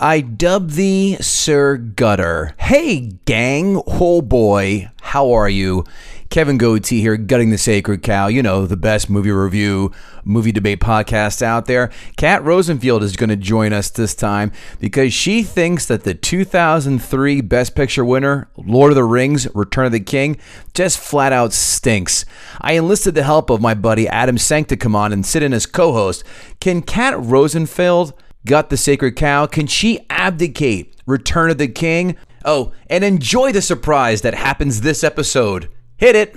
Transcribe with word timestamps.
I 0.00 0.20
dub 0.20 0.70
thee 0.70 1.16
Sir 1.20 1.76
Gutter. 1.76 2.54
Hey, 2.56 3.14
gang. 3.24 3.82
Oh 3.84 4.22
boy. 4.22 4.90
How 5.00 5.32
are 5.32 5.48
you? 5.48 5.84
Kevin 6.30 6.56
Goatee 6.56 7.00
here, 7.00 7.16
gutting 7.16 7.50
the 7.50 7.58
sacred 7.58 8.04
cow. 8.04 8.28
You 8.28 8.40
know, 8.40 8.64
the 8.64 8.76
best 8.76 9.10
movie 9.10 9.32
review, 9.32 9.90
movie 10.24 10.52
debate 10.52 10.78
podcast 10.78 11.42
out 11.42 11.66
there. 11.66 11.90
Kat 12.16 12.44
Rosenfield 12.44 13.02
is 13.02 13.16
going 13.16 13.30
to 13.30 13.36
join 13.36 13.72
us 13.72 13.90
this 13.90 14.14
time 14.14 14.52
because 14.78 15.12
she 15.12 15.42
thinks 15.42 15.86
that 15.86 16.04
the 16.04 16.14
2003 16.14 17.40
Best 17.40 17.74
Picture 17.74 18.04
winner, 18.04 18.48
Lord 18.56 18.92
of 18.92 18.96
the 18.96 19.04
Rings, 19.04 19.52
Return 19.52 19.86
of 19.86 19.92
the 19.92 19.98
King, 19.98 20.36
just 20.74 21.00
flat 21.00 21.32
out 21.32 21.52
stinks. 21.52 22.24
I 22.60 22.74
enlisted 22.74 23.16
the 23.16 23.24
help 23.24 23.50
of 23.50 23.60
my 23.60 23.74
buddy 23.74 24.06
Adam 24.06 24.38
Sank 24.38 24.68
to 24.68 24.76
come 24.76 24.94
on 24.94 25.12
and 25.12 25.26
sit 25.26 25.42
in 25.42 25.52
as 25.52 25.66
co 25.66 25.92
host. 25.92 26.22
Can 26.60 26.82
Kat 26.82 27.18
Rosenfield 27.18 28.12
gut 28.48 28.70
the 28.70 28.76
sacred 28.76 29.14
cow? 29.14 29.46
Can 29.46 29.68
she 29.68 30.04
abdicate 30.10 30.96
Return 31.06 31.50
of 31.50 31.58
the 31.58 31.68
King? 31.68 32.16
Oh, 32.44 32.72
and 32.88 33.04
enjoy 33.04 33.52
the 33.52 33.62
surprise 33.62 34.22
that 34.22 34.34
happens 34.34 34.80
this 34.80 35.04
episode. 35.04 35.68
Hit 35.98 36.16
it. 36.16 36.36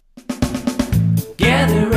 Gather 1.38 1.91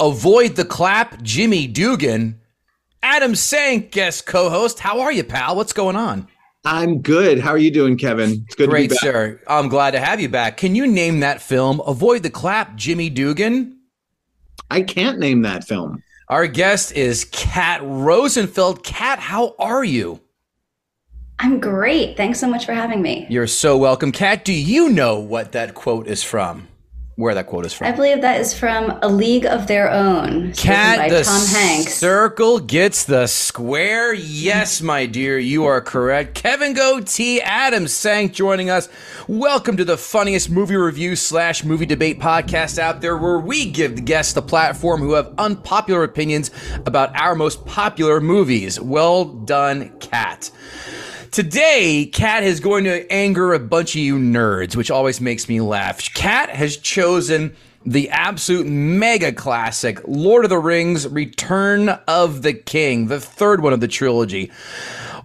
Avoid 0.00 0.56
the 0.56 0.64
clap, 0.64 1.22
Jimmy 1.22 1.66
Dugan. 1.66 2.40
Adam 3.02 3.34
Sank, 3.34 3.92
guest 3.92 4.26
co 4.26 4.50
host. 4.50 4.78
How 4.78 5.00
are 5.00 5.12
you, 5.12 5.24
pal? 5.24 5.56
What's 5.56 5.72
going 5.72 5.96
on? 5.96 6.28
I'm 6.64 7.00
good. 7.00 7.38
How 7.38 7.50
are 7.50 7.58
you 7.58 7.70
doing, 7.70 7.96
Kevin? 7.96 8.44
It's 8.46 8.56
good 8.56 8.68
Great, 8.68 8.84
to 8.84 8.88
be 8.88 8.94
back. 8.96 9.00
sir. 9.00 9.40
I'm 9.46 9.68
glad 9.68 9.92
to 9.92 10.00
have 10.00 10.20
you 10.20 10.28
back. 10.28 10.56
Can 10.56 10.74
you 10.74 10.86
name 10.86 11.20
that 11.20 11.40
film, 11.40 11.80
Avoid 11.86 12.24
the 12.24 12.30
Clap, 12.30 12.74
Jimmy 12.76 13.08
Dugan? 13.08 13.78
I 14.70 14.82
can't 14.82 15.18
name 15.20 15.42
that 15.42 15.64
film. 15.64 16.02
Our 16.28 16.48
guest 16.48 16.92
is 16.92 17.24
Kat 17.30 17.80
Rosenfield. 17.84 18.82
Kat, 18.82 19.20
how 19.20 19.54
are 19.60 19.84
you? 19.84 20.20
I'm 21.38 21.60
great. 21.60 22.16
Thanks 22.16 22.40
so 22.40 22.48
much 22.48 22.66
for 22.66 22.72
having 22.72 23.00
me. 23.00 23.26
You're 23.30 23.46
so 23.46 23.78
welcome. 23.78 24.10
Kat, 24.10 24.44
do 24.44 24.52
you 24.52 24.88
know 24.88 25.20
what 25.20 25.52
that 25.52 25.74
quote 25.74 26.08
is 26.08 26.24
from? 26.24 26.66
Where 27.18 27.34
that 27.34 27.46
quote 27.46 27.64
is 27.64 27.72
from. 27.72 27.86
I 27.86 27.92
believe 27.92 28.20
that 28.20 28.42
is 28.42 28.52
from 28.52 28.98
A 29.00 29.08
League 29.08 29.46
of 29.46 29.66
Their 29.66 29.90
Own, 29.90 30.52
Kat, 30.52 30.98
by 30.98 31.08
Tom 31.08 31.46
Hanks. 31.46 31.94
circle 31.94 32.58
gets 32.58 33.04
the 33.04 33.26
square. 33.26 34.12
Yes, 34.12 34.82
my 34.82 35.06
dear, 35.06 35.38
you 35.38 35.64
are 35.64 35.80
correct. 35.80 36.34
Kevin 36.34 36.74
Goatee, 36.74 37.40
Adam 37.40 37.88
Sank 37.88 38.34
joining 38.34 38.68
us. 38.68 38.90
Welcome 39.28 39.78
to 39.78 39.84
the 39.86 39.96
funniest 39.96 40.50
movie 40.50 40.76
review 40.76 41.16
slash 41.16 41.64
movie 41.64 41.86
debate 41.86 42.20
podcast 42.20 42.78
out 42.78 43.00
there, 43.00 43.16
where 43.16 43.38
we 43.38 43.70
give 43.70 43.96
the 43.96 44.02
guests 44.02 44.34
the 44.34 44.42
platform 44.42 45.00
who 45.00 45.14
have 45.14 45.32
unpopular 45.38 46.02
opinions 46.02 46.50
about 46.84 47.18
our 47.18 47.34
most 47.34 47.64
popular 47.64 48.20
movies. 48.20 48.78
Well 48.78 49.24
done, 49.24 49.88
Kat. 50.00 50.50
Today, 51.36 52.06
Kat 52.06 52.42
is 52.44 52.60
going 52.60 52.84
to 52.84 53.12
anger 53.12 53.52
a 53.52 53.58
bunch 53.58 53.94
of 53.94 54.00
you 54.00 54.16
nerds, 54.16 54.74
which 54.74 54.90
always 54.90 55.20
makes 55.20 55.50
me 55.50 55.60
laugh. 55.60 56.14
Kat 56.14 56.48
has 56.48 56.78
chosen 56.78 57.54
the 57.84 58.08
absolute 58.08 58.66
mega 58.66 59.32
classic 59.32 60.00
Lord 60.08 60.44
of 60.44 60.48
the 60.48 60.58
Rings 60.58 61.06
Return 61.06 61.90
of 62.08 62.40
the 62.40 62.54
King, 62.54 63.08
the 63.08 63.20
third 63.20 63.62
one 63.62 63.74
of 63.74 63.80
the 63.80 63.86
trilogy. 63.86 64.50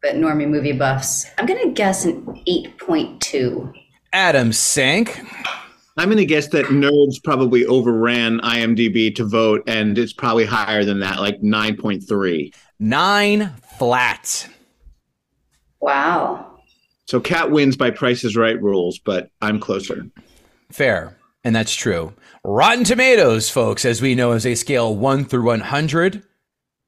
but 0.00 0.14
normie 0.14 0.48
movie 0.48 0.70
buffs. 0.70 1.26
I'm 1.36 1.46
going 1.46 1.60
to 1.64 1.72
guess 1.72 2.04
an 2.04 2.24
8.2. 2.46 3.72
Adam 4.12 4.52
Sank. 4.52 5.20
I'm 5.96 6.06
going 6.06 6.18
to 6.18 6.24
guess 6.24 6.46
that 6.50 6.66
nerds 6.66 7.20
probably 7.24 7.66
overran 7.66 8.38
IMDb 8.42 9.12
to 9.16 9.24
vote, 9.24 9.64
and 9.66 9.98
it's 9.98 10.12
probably 10.12 10.44
higher 10.44 10.84
than 10.84 11.00
that, 11.00 11.18
like 11.18 11.40
9.3. 11.40 12.54
Nine 12.78 13.52
flat. 13.78 14.48
Wow. 15.80 16.60
So 17.06 17.20
Kat 17.20 17.50
wins 17.50 17.76
by 17.76 17.90
Price 17.90 18.24
is 18.24 18.36
Right 18.36 18.60
rules, 18.60 18.98
but 18.98 19.30
I'm 19.40 19.60
closer. 19.60 20.06
Fair. 20.70 21.16
And 21.44 21.54
that's 21.54 21.74
true. 21.74 22.12
Rotten 22.44 22.84
Tomatoes, 22.84 23.48
folks, 23.48 23.84
as 23.84 24.02
we 24.02 24.14
know, 24.14 24.32
is 24.32 24.44
a 24.44 24.54
scale 24.54 24.94
1 24.94 25.24
through 25.24 25.44
100. 25.44 26.22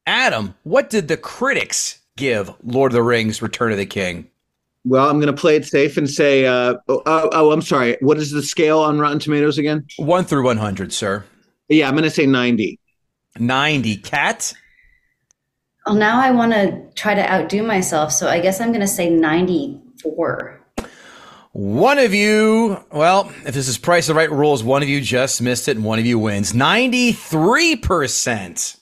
Adam, 0.07 0.55
what 0.65 0.91
did 0.91 1.09
the 1.09 1.17
critics 1.17 2.01
give 2.17 2.53
Lord 2.65 2.93
of 2.93 2.95
the 2.95 3.03
Rings 3.03 3.41
Return 3.41 3.73
of 3.73 3.79
the 3.79 3.87
King? 3.87 4.29
Well, 4.85 5.09
I'm 5.09 5.21
going 5.21 5.35
to 5.35 5.41
play 5.41 5.57
it 5.57 5.67
safe 5.67 5.97
and 5.97 6.09
say, 6.09 6.47
uh, 6.47 6.75
oh, 6.89 7.03
oh, 7.07 7.31
oh, 7.33 7.53
I'm 7.53 7.63
sorry. 7.63 7.97
What 8.01 8.19
is 8.19 8.31
the 8.31 8.43
scale 8.43 8.81
on 8.81 8.99
Rotten 8.99 9.19
Tomatoes 9.19 9.59
again? 9.59 9.87
1 9.99 10.25
through 10.25 10.45
100, 10.45 10.93
sir. 10.93 11.25
Yeah, 11.69 11.87
I'm 11.87 11.95
going 11.95 12.05
to 12.05 12.11
say 12.11 12.27
90. 12.27 12.79
90. 13.39 13.97
Kat? 13.99 14.53
Well, 15.87 15.95
now 15.95 16.21
I 16.21 16.31
want 16.31 16.53
to 16.53 16.83
try 16.95 17.15
to 17.15 17.33
outdo 17.33 17.63
myself. 17.63 18.13
So 18.13 18.29
I 18.29 18.41
guess 18.41 18.61
I'm 18.61 18.69
going 18.69 18.83
to 18.83 18.87
say 18.87 19.09
94. 19.09 20.61
One 21.53 21.99
of 21.99 22.15
you, 22.15 22.79
well, 22.93 23.33
if 23.45 23.55
this 23.55 23.67
is 23.67 23.77
Price 23.77 24.07
the 24.07 24.15
Right 24.15 24.31
rules, 24.31 24.63
one 24.63 24.85
of 24.85 24.89
you 24.89 25.01
just 25.01 25.43
missed 25.43 25.67
it 25.67 25.77
and 25.77 25.85
one 25.85 25.99
of 25.99 26.07
you 26.07 26.17
wins. 26.19 26.53
93%. 26.53 28.77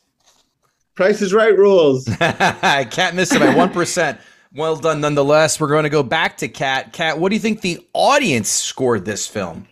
Price 0.95 1.23
is 1.23 1.33
Right 1.33 1.57
rules. 1.57 2.05
Kat 2.19 3.15
missed 3.15 3.33
it 3.33 3.39
by 3.39 3.55
1%. 3.55 4.19
Well 4.55 4.77
done 4.77 5.01
nonetheless. 5.01 5.59
We're 5.61 5.69
going 5.69 5.85
to 5.85 5.91
go 5.91 6.03
back 6.03 6.37
to 6.39 6.49
Kat. 6.49 6.93
Kat, 6.93 7.19
what 7.19 7.31
do 7.31 7.37
you 7.37 7.41
think 7.41 7.61
the 7.61 7.87
audience 7.93 8.51
scored 8.51 9.05
this 9.05 9.27
film? 9.27 9.69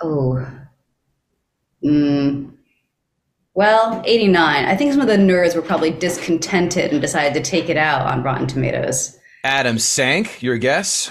Oh. 0.00 0.46
Mm. 1.84 2.52
Well, 3.54 4.02
89. 4.04 4.64
I 4.64 4.76
think 4.76 4.92
some 4.92 5.00
of 5.00 5.08
the 5.08 5.16
nerds 5.16 5.54
were 5.56 5.62
probably 5.62 5.90
discontented 5.90 6.92
and 6.92 7.00
decided 7.00 7.34
to 7.34 7.48
take 7.50 7.68
it 7.68 7.76
out 7.76 8.06
on 8.06 8.22
Rotten 8.22 8.46
Tomatoes. 8.46 9.18
Adam 9.44 9.78
Sank, 9.78 10.42
your 10.42 10.56
guess? 10.58 11.10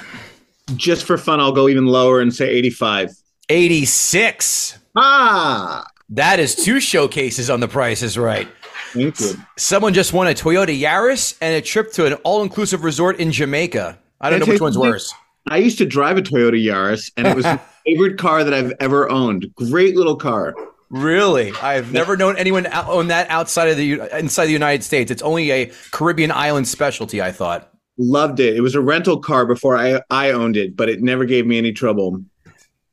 Just 0.75 1.05
for 1.05 1.17
fun, 1.17 1.39
I'll 1.39 1.51
go 1.51 1.67
even 1.67 1.85
lower 1.87 2.21
and 2.21 2.33
say 2.33 2.47
85. 2.49 3.11
86. 3.49 4.77
Ah, 4.95 5.85
That 6.09 6.39
is 6.39 6.55
two 6.55 6.79
showcases 6.79 7.49
on 7.49 7.59
the 7.59 7.67
Price 7.67 8.01
is 8.01 8.17
Right. 8.17 8.47
thank 8.93 9.19
you. 9.19 9.33
Someone 9.57 9.93
just 9.93 10.13
won 10.13 10.27
a 10.27 10.31
Toyota 10.33 10.79
Yaris 10.79 11.35
and 11.41 11.55
a 11.55 11.61
trip 11.61 11.91
to 11.93 12.05
an 12.05 12.13
all-inclusive 12.23 12.83
resort 12.83 13.19
in 13.19 13.31
Jamaica. 13.31 13.97
I 14.21 14.29
don't 14.29 14.39
know 14.39 14.45
I 14.45 14.49
which 14.49 14.61
one's 14.61 14.75
you- 14.75 14.81
worse. 14.81 15.13
I 15.49 15.57
used 15.57 15.77
to 15.79 15.85
drive 15.85 16.17
a 16.17 16.21
Toyota 16.21 16.63
Yaris, 16.63 17.11
and 17.17 17.25
it 17.27 17.35
was 17.35 17.43
my 17.45 17.59
favorite 17.85 18.17
car 18.17 18.43
that 18.43 18.53
I've 18.53 18.73
ever 18.79 19.09
owned. 19.11 19.47
Great 19.55 19.95
little 19.95 20.15
car. 20.15 20.53
Really, 20.89 21.51
I've 21.61 21.91
never 21.91 22.17
known 22.17 22.35
anyone 22.37 22.65
out- 22.65 22.87
own 22.87 23.07
that 23.07 23.29
outside 23.29 23.69
of 23.69 23.77
the 23.77 23.85
U- 23.85 24.07
inside 24.07 24.47
the 24.47 24.51
United 24.53 24.83
States. 24.83 25.11
It's 25.11 25.21
only 25.21 25.51
a 25.51 25.71
Caribbean 25.91 26.31
island 26.31 26.67
specialty. 26.67 27.21
I 27.21 27.31
thought. 27.31 27.71
Loved 27.97 28.39
it. 28.39 28.55
It 28.55 28.61
was 28.61 28.75
a 28.75 28.81
rental 28.81 29.19
car 29.19 29.45
before 29.45 29.77
I, 29.77 30.01
I 30.09 30.31
owned 30.31 30.55
it, 30.57 30.75
but 30.75 30.89
it 30.89 31.01
never 31.01 31.25
gave 31.25 31.45
me 31.45 31.57
any 31.57 31.73
trouble. 31.73 32.23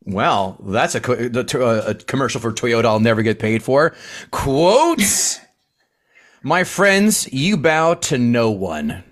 Well, 0.04 0.58
that's 0.66 0.94
a, 0.94 1.00
co- 1.00 1.28
the 1.28 1.44
t- 1.44 1.58
uh, 1.58 1.90
a 1.90 1.94
commercial 1.94 2.40
for 2.40 2.52
Toyota 2.52 2.84
I'll 2.84 3.00
never 3.00 3.22
get 3.22 3.38
paid 3.38 3.62
for. 3.62 3.94
Quotes, 4.30 5.40
my 6.42 6.64
friends, 6.64 7.32
you 7.32 7.56
bow 7.56 7.94
to 7.94 8.18
no 8.18 8.50
one. 8.50 9.04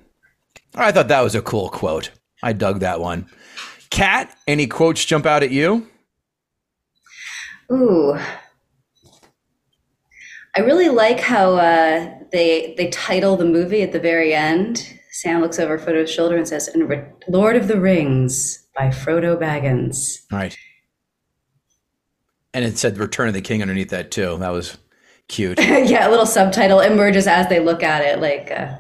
I 0.75 0.93
thought 0.93 1.09
that 1.09 1.21
was 1.23 1.35
a 1.35 1.43
cool 1.43 1.69
quote. 1.69 2.11
I 2.43 2.53
dug 2.53 2.81
that 2.81 3.01
one. 3.01 3.27
Kat, 3.91 4.37
any 4.47 4.67
quotes 4.67 5.05
jump 5.05 5.25
out 5.27 5.43
at 5.45 5.51
you? 5.53 5.89
Ooh. 7.73 8.19
I 10.57 10.61
really 10.61 10.89
like 10.89 11.21
how 11.21 11.57
uh, 11.57 12.15
they 12.31 12.75
they 12.77 12.89
title 12.91 13.37
the 13.37 13.45
movie 13.45 13.83
at 13.83 13.93
the 13.93 14.01
very 14.01 14.33
end. 14.33 14.99
Sam 15.11 15.41
looks 15.41 15.59
over 15.59 15.79
Frodo's 15.79 16.11
shoulder 16.11 16.37
and 16.37 16.47
says, 16.47 16.69
"And 16.69 16.89
Re- 16.89 17.05
Lord 17.29 17.57
of 17.57 17.69
the 17.69 17.81
Rings 17.81 18.65
by 18.77 18.89
Frodo 18.89 19.37
Baggins." 19.37 20.21
Right. 20.31 20.57
And 22.53 22.65
it 22.65 22.79
said 22.79 22.99
Return 22.99 23.29
of 23.29 23.35
the 23.35 23.41
King 23.41 23.63
underneath 23.63 23.91
that 23.91 24.13
too. 24.13 24.37
That 24.39 24.51
was 24.51 24.79
cute. 25.29 25.59
yeah, 25.61 26.09
a 26.09 26.11
little 26.11 26.27
subtitle 26.27 26.81
emerges 26.81 27.27
as 27.27 27.49
they 27.49 27.59
look 27.59 27.83
at 27.83 28.03
it, 28.03 28.21
like 28.21 28.53
uh, 28.53 28.77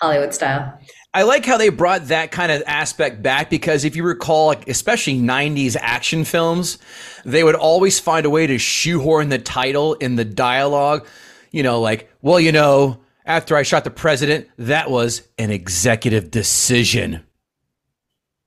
Hollywood 0.00 0.32
style. 0.32 0.78
I 1.12 1.22
like 1.22 1.44
how 1.44 1.56
they 1.56 1.70
brought 1.70 2.06
that 2.08 2.30
kind 2.30 2.52
of 2.52 2.62
aspect 2.66 3.20
back 3.20 3.50
because 3.50 3.84
if 3.84 3.96
you 3.96 4.04
recall, 4.04 4.46
like 4.46 4.68
especially 4.68 5.18
'90s 5.18 5.76
action 5.78 6.24
films, 6.24 6.78
they 7.24 7.42
would 7.42 7.56
always 7.56 7.98
find 7.98 8.24
a 8.26 8.30
way 8.30 8.46
to 8.46 8.58
shoehorn 8.58 9.28
the 9.28 9.38
title 9.38 9.94
in 9.94 10.14
the 10.14 10.24
dialogue. 10.24 11.06
You 11.50 11.64
know, 11.64 11.80
like, 11.80 12.08
well, 12.22 12.38
you 12.38 12.52
know, 12.52 13.00
after 13.26 13.56
I 13.56 13.64
shot 13.64 13.82
the 13.82 13.90
president, 13.90 14.48
that 14.56 14.88
was 14.88 15.22
an 15.36 15.50
executive 15.50 16.30
decision. 16.30 17.24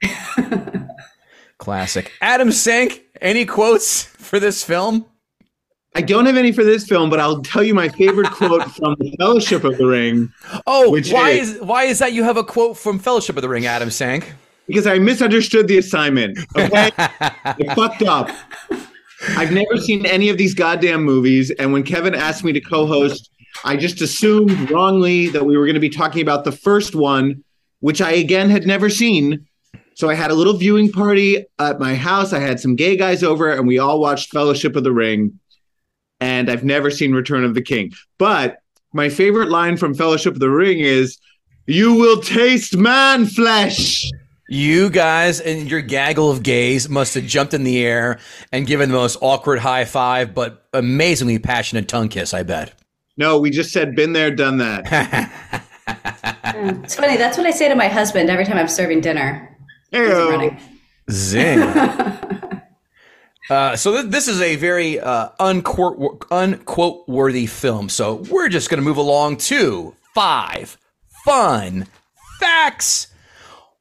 Classic. 1.57 2.11
Adam 2.21 2.51
Sank, 2.51 3.01
any 3.19 3.45
quotes 3.45 4.03
for 4.03 4.39
this 4.39 4.63
film? 4.63 5.05
I 5.95 6.01
don't 6.01 6.25
have 6.25 6.37
any 6.37 6.51
for 6.51 6.63
this 6.63 6.87
film, 6.87 7.09
but 7.09 7.19
I'll 7.19 7.41
tell 7.41 7.63
you 7.63 7.73
my 7.73 7.87
favorite 7.89 8.31
quote 8.31 8.63
from 8.75 8.95
The 8.99 9.15
Fellowship 9.19 9.63
of 9.63 9.77
the 9.77 9.85
Ring 9.85 10.31
Oh, 10.65 10.89
Which 10.91 11.11
why 11.11 11.29
is- 11.31 11.55
is 11.55 11.61
why 11.61 11.83
is 11.83 11.99
that 11.99 12.13
you 12.13 12.23
have 12.23 12.37
a 12.37 12.43
quote 12.43 12.77
from 12.77 12.99
Fellowship 12.99 13.35
of 13.35 13.41
the 13.41 13.49
Ring, 13.49 13.65
Adam 13.65 13.89
Sank? 13.91 14.33
because 14.65 14.87
I 14.87 14.97
misunderstood 14.97 15.67
the 15.67 15.77
assignment. 15.77 16.39
Okay, 16.57 16.89
I 16.97 17.75
fucked 17.75 18.01
up. 18.03 18.29
I've 19.37 19.51
never 19.51 19.75
seen 19.77 20.05
any 20.05 20.29
of 20.29 20.37
these 20.37 20.53
goddamn 20.53 21.03
movies, 21.03 21.51
and 21.51 21.73
when 21.73 21.83
Kevin 21.83 22.15
asked 22.15 22.43
me 22.45 22.53
to 22.53 22.61
co-host, 22.61 23.29
I 23.65 23.75
just 23.75 24.01
assumed 24.01 24.71
wrongly 24.71 25.27
that 25.29 25.45
we 25.45 25.57
were 25.57 25.65
going 25.65 25.73
to 25.75 25.79
be 25.81 25.89
talking 25.89 26.21
about 26.21 26.43
the 26.45 26.51
first 26.53 26.95
one, 26.95 27.43
which 27.81 28.01
I 28.01 28.11
again 28.11 28.49
had 28.49 28.65
never 28.65 28.89
seen. 28.89 29.45
So 29.95 30.09
I 30.09 30.13
had 30.15 30.31
a 30.31 30.33
little 30.33 30.53
viewing 30.57 30.91
party 30.91 31.45
at 31.59 31.79
my 31.79 31.93
house. 31.93 32.33
I 32.33 32.39
had 32.39 32.59
some 32.59 32.75
gay 32.75 32.95
guys 32.97 33.21
over, 33.21 33.51
and 33.51 33.67
we 33.67 33.77
all 33.79 33.99
watched 33.99 34.31
Fellowship 34.31 34.75
of 34.77 34.83
the 34.85 34.91
Ring. 34.93 35.39
And 36.23 36.49
I've 36.49 36.63
never 36.63 36.89
seen 36.89 37.11
Return 37.13 37.43
of 37.43 37.53
the 37.53 37.61
King. 37.61 37.91
But 38.17 38.57
my 38.93 39.09
favorite 39.09 39.49
line 39.49 39.75
from 39.77 39.93
Fellowship 39.93 40.33
of 40.33 40.39
the 40.39 40.49
Ring 40.49 40.79
is, 40.79 41.17
"You 41.67 41.93
will 41.95 42.21
taste 42.21 42.77
man 42.77 43.25
flesh." 43.25 44.09
You 44.49 44.89
guys 44.89 45.39
and 45.39 45.69
your 45.69 45.81
gaggle 45.81 46.29
of 46.29 46.43
gays 46.43 46.87
must 46.87 47.15
have 47.15 47.25
jumped 47.25 47.53
in 47.53 47.63
the 47.63 47.83
air 47.83 48.19
and 48.51 48.67
given 48.67 48.89
the 48.89 48.95
most 48.95 49.17
awkward 49.21 49.59
high 49.59 49.85
five, 49.85 50.33
but 50.33 50.65
amazingly 50.73 51.39
passionate 51.39 51.87
tongue 51.87 52.09
kiss, 52.09 52.33
I 52.33 52.43
bet. 52.43 52.73
No, 53.17 53.39
we 53.39 53.49
just 53.49 53.71
said 53.71 53.95
been 53.95 54.13
there, 54.13 54.31
done 54.31 54.57
that. 54.57 55.31
It's 56.55 56.95
funny. 56.95 57.17
That's 57.17 57.37
what 57.37 57.45
I 57.47 57.51
say 57.51 57.67
to 57.67 57.75
my 57.75 57.87
husband 57.87 58.29
every 58.29 58.45
time 58.45 58.57
I'm 58.57 58.67
serving 58.67 59.01
dinner. 59.01 59.57
He's 59.91 60.01
Heyo. 60.01 60.29
running. 60.29 60.59
Zing. 61.11 61.59
uh, 63.49 63.75
so 63.75 63.93
th- 63.93 64.11
this 64.11 64.27
is 64.27 64.41
a 64.41 64.55
very 64.55 64.99
uh, 64.99 65.29
unquote, 65.39 66.25
unquote 66.31 67.07
worthy 67.07 67.45
film. 67.45 67.89
So 67.89 68.15
we're 68.29 68.49
just 68.49 68.69
going 68.69 68.79
to 68.79 68.85
move 68.85 68.97
along 68.97 69.37
to 69.37 69.95
five 70.13 70.77
fun 71.25 71.87
facts. 72.39 73.07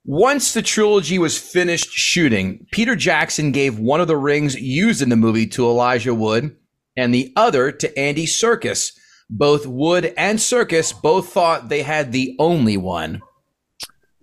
Once 0.05 0.53
the 0.53 0.63
trilogy 0.63 1.19
was 1.19 1.39
finished 1.39 1.91
shooting, 1.91 2.67
Peter 2.73 2.97
Jackson 2.97 3.53
gave 3.53 3.79
one 3.79 4.01
of 4.01 4.09
the 4.09 4.17
rings 4.17 4.61
used 4.61 5.01
in 5.01 5.11
the 5.11 5.17
movie 5.17 5.47
to 5.47 5.65
Elijah 5.65 6.15
Wood 6.15 6.57
and 6.97 7.15
the 7.15 7.33
other 7.37 7.71
to 7.71 7.99
Andy 7.99 8.27
Serkis. 8.27 8.99
Both 9.31 9.67
Wood 9.67 10.13
and 10.17 10.39
Serkis 10.39 10.93
both 11.01 11.33
thought 11.33 11.69
they 11.69 11.83
had 11.83 12.11
the 12.11 12.35
only 12.39 12.77
one. 12.77 13.23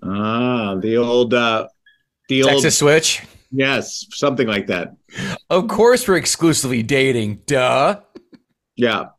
Ah, 0.04 0.76
the 0.76 0.98
old, 0.98 1.34
uh, 1.34 1.68
the 2.28 2.44
old, 2.44 2.52
Texas 2.52 2.78
Switch. 2.78 3.22
Yes, 3.52 4.06
something 4.12 4.48
like 4.48 4.68
that. 4.68 4.96
Of 5.50 5.68
course, 5.68 6.08
we're 6.08 6.18
exclusively 6.18 6.84
dating. 6.84 7.42
Duh. 7.46 8.00
Yeah. 8.76 9.10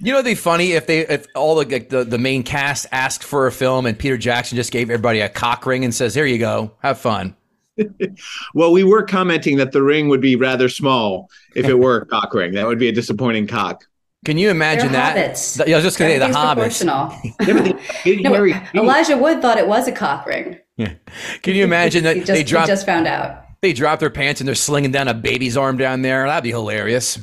You 0.00 0.12
know, 0.12 0.18
it'd 0.18 0.24
be 0.24 0.34
funny 0.34 0.72
if 0.72 0.86
they, 0.86 1.00
if 1.00 1.26
all 1.34 1.56
the, 1.56 1.66
like, 1.68 1.88
the 1.88 2.04
the 2.04 2.18
main 2.18 2.42
cast 2.42 2.86
asked 2.92 3.22
for 3.22 3.46
a 3.46 3.52
film 3.52 3.86
and 3.86 3.98
Peter 3.98 4.16
Jackson 4.16 4.56
just 4.56 4.72
gave 4.72 4.90
everybody 4.90 5.20
a 5.20 5.28
cock 5.28 5.66
ring 5.66 5.84
and 5.84 5.94
says, 5.94 6.14
"Here 6.14 6.26
you 6.26 6.38
go, 6.38 6.72
have 6.82 6.98
fun." 6.98 7.36
Well, 8.54 8.72
we 8.72 8.84
were 8.84 9.02
commenting 9.02 9.58
that 9.58 9.72
the 9.72 9.82
ring 9.82 10.08
would 10.08 10.22
be 10.22 10.34
rather 10.34 10.70
small 10.70 11.28
if 11.54 11.66
it 11.66 11.78
were 11.78 11.98
a 11.98 12.06
cock 12.06 12.32
ring. 12.32 12.52
That 12.52 12.66
would 12.66 12.78
be 12.78 12.88
a 12.88 12.92
disappointing 12.92 13.46
cock. 13.46 13.84
Can 14.26 14.38
you 14.38 14.50
imagine 14.50 14.90
They're 14.90 15.00
that? 15.14 15.16
hobbits. 15.34 15.56
Th- 15.56 15.72
I 15.72 15.76
was 15.76 15.84
just 15.84 15.98
gonna 16.00 16.10
say 16.10 16.18
the 16.18 16.24
Everything's 16.24 16.44
hobbits. 16.44 16.54
proportional. 16.54 17.12
Yeah, 17.46 17.62
but 17.62 17.80
they- 18.04 18.16
they 18.22 18.70
No, 18.74 18.82
Elijah 18.82 19.16
Wood 19.16 19.40
thought 19.40 19.56
it 19.56 19.68
was 19.68 19.86
a 19.86 19.92
cock 19.92 20.26
ring. 20.26 20.58
Yeah. 20.76 20.94
Can 21.42 21.54
you 21.54 21.62
imagine 21.62 22.02
that 22.02 22.16
He 22.16 22.20
just, 22.22 22.32
they 22.32 22.38
he 22.38 22.44
dropped 22.44 22.66
just 22.66 22.84
found 22.84 23.06
out. 23.06 23.44
They 23.62 23.72
drop 23.72 24.00
their 24.00 24.10
pants 24.10 24.40
and 24.40 24.48
they're 24.48 24.56
slinging 24.56 24.90
down 24.90 25.06
a 25.06 25.14
baby's 25.14 25.56
arm 25.56 25.76
down 25.76 26.02
there. 26.02 26.26
That'd 26.26 26.42
be 26.42 26.50
hilarious. 26.50 27.20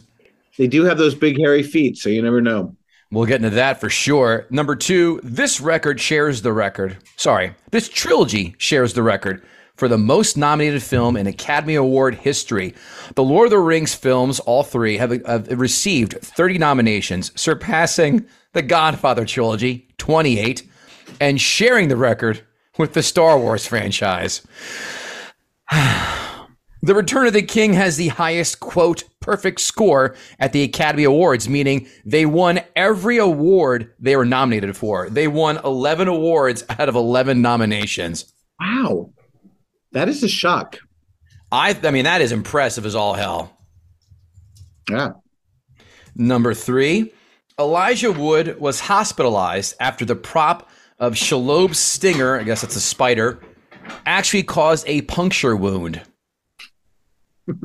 They 0.57 0.67
do 0.67 0.85
have 0.85 0.97
those 0.97 1.13
big 1.13 1.37
hairy 1.37 1.61
feet, 1.61 1.97
so 1.97 2.07
you 2.09 2.21
never 2.21 2.39
know. 2.39 2.73
We'll 3.11 3.25
get 3.25 3.43
into 3.43 3.49
that 3.51 3.81
for 3.81 3.89
sure. 3.89 4.47
Number 4.49 4.75
two, 4.77 5.19
this 5.23 5.59
record 5.59 5.99
shares 5.99 6.41
the 6.41 6.53
record. 6.53 6.97
Sorry, 7.17 7.53
this 7.71 7.89
trilogy 7.89 8.55
shares 8.59 8.93
the 8.93 9.03
record 9.03 9.43
for 9.75 9.87
the 9.87 9.97
most 9.97 10.37
nominated 10.37 10.83
film 10.83 11.17
in 11.17 11.27
Academy 11.27 11.75
Award 11.75 12.15
history. 12.15 12.73
The 13.15 13.23
Lord 13.23 13.47
of 13.47 13.51
the 13.51 13.59
Rings 13.59 13.95
films, 13.95 14.39
all 14.41 14.63
three, 14.63 14.97
have, 14.97 15.25
have 15.25 15.59
received 15.59 16.13
30 16.21 16.57
nominations, 16.57 17.31
surpassing 17.39 18.25
the 18.53 18.61
Godfather 18.61 19.25
trilogy, 19.25 19.87
28, 19.97 20.67
and 21.19 21.41
sharing 21.41 21.87
the 21.87 21.97
record 21.97 22.41
with 22.77 22.93
the 22.93 23.03
Star 23.03 23.37
Wars 23.37 23.65
franchise. 23.65 24.45
The 26.85 26.93
Return 26.93 27.27
of 27.27 27.31
the 27.31 27.41
King 27.41 27.71
has 27.75 27.95
the 27.95 28.09
highest, 28.09 28.59
quote, 28.59 29.05
perfect 29.21 29.61
score 29.61 30.17
at 30.37 30.51
the 30.51 30.63
Academy 30.63 31.05
Awards, 31.05 31.47
meaning 31.47 31.87
they 32.03 32.25
won 32.25 32.59
every 32.75 33.17
award 33.17 33.93
they 33.99 34.17
were 34.17 34.25
nominated 34.25 34.75
for. 34.75 35.09
They 35.09 35.29
won 35.29 35.61
11 35.63 36.09
awards 36.09 36.65
out 36.67 36.89
of 36.89 36.95
11 36.95 37.41
nominations. 37.41 38.33
Wow. 38.59 39.13
That 39.93 40.09
is 40.09 40.23
a 40.23 40.27
shock. 40.27 40.79
I, 41.51 41.77
I 41.83 41.91
mean, 41.91 42.05
that 42.05 42.21
is 42.21 42.31
impressive 42.31 42.85
as 42.85 42.95
all 42.95 43.13
hell. 43.13 43.57
Yeah. 44.89 45.11
Number 46.15 46.53
three, 46.53 47.13
Elijah 47.59 48.11
Wood 48.11 48.59
was 48.59 48.79
hospitalized 48.79 49.75
after 49.79 50.05
the 50.05 50.15
prop 50.15 50.69
of 50.99 51.13
Shelob's 51.13 51.79
stinger, 51.79 52.39
I 52.39 52.43
guess 52.43 52.63
it's 52.63 52.75
a 52.75 52.81
spider, 52.81 53.39
actually 54.05 54.43
caused 54.43 54.87
a 54.87 55.01
puncture 55.01 55.55
wound. 55.55 56.01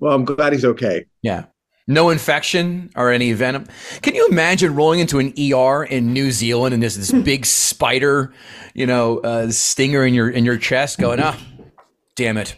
Well, 0.00 0.14
I'm 0.14 0.24
glad 0.24 0.52
he's 0.52 0.64
okay. 0.64 1.06
Yeah. 1.22 1.44
No 1.92 2.10
infection 2.10 2.90
or 2.96 3.10
any 3.10 3.32
venom. 3.32 3.66
Can 4.02 4.14
you 4.14 4.26
imagine 4.28 4.74
rolling 4.74 5.00
into 5.00 5.18
an 5.18 5.32
ER 5.38 5.84
in 5.84 6.12
New 6.12 6.30
Zealand 6.30 6.74
and 6.74 6.82
there's 6.82 6.96
this 6.96 7.12
big 7.24 7.44
spider, 7.46 8.32
you 8.74 8.86
know, 8.86 9.18
uh, 9.18 9.50
stinger 9.50 10.04
in 10.04 10.14
your 10.14 10.30
in 10.30 10.44
your 10.44 10.56
chest 10.56 10.98
going, 10.98 11.20
ah, 11.20 11.38
damn 12.16 12.36
it. 12.36 12.56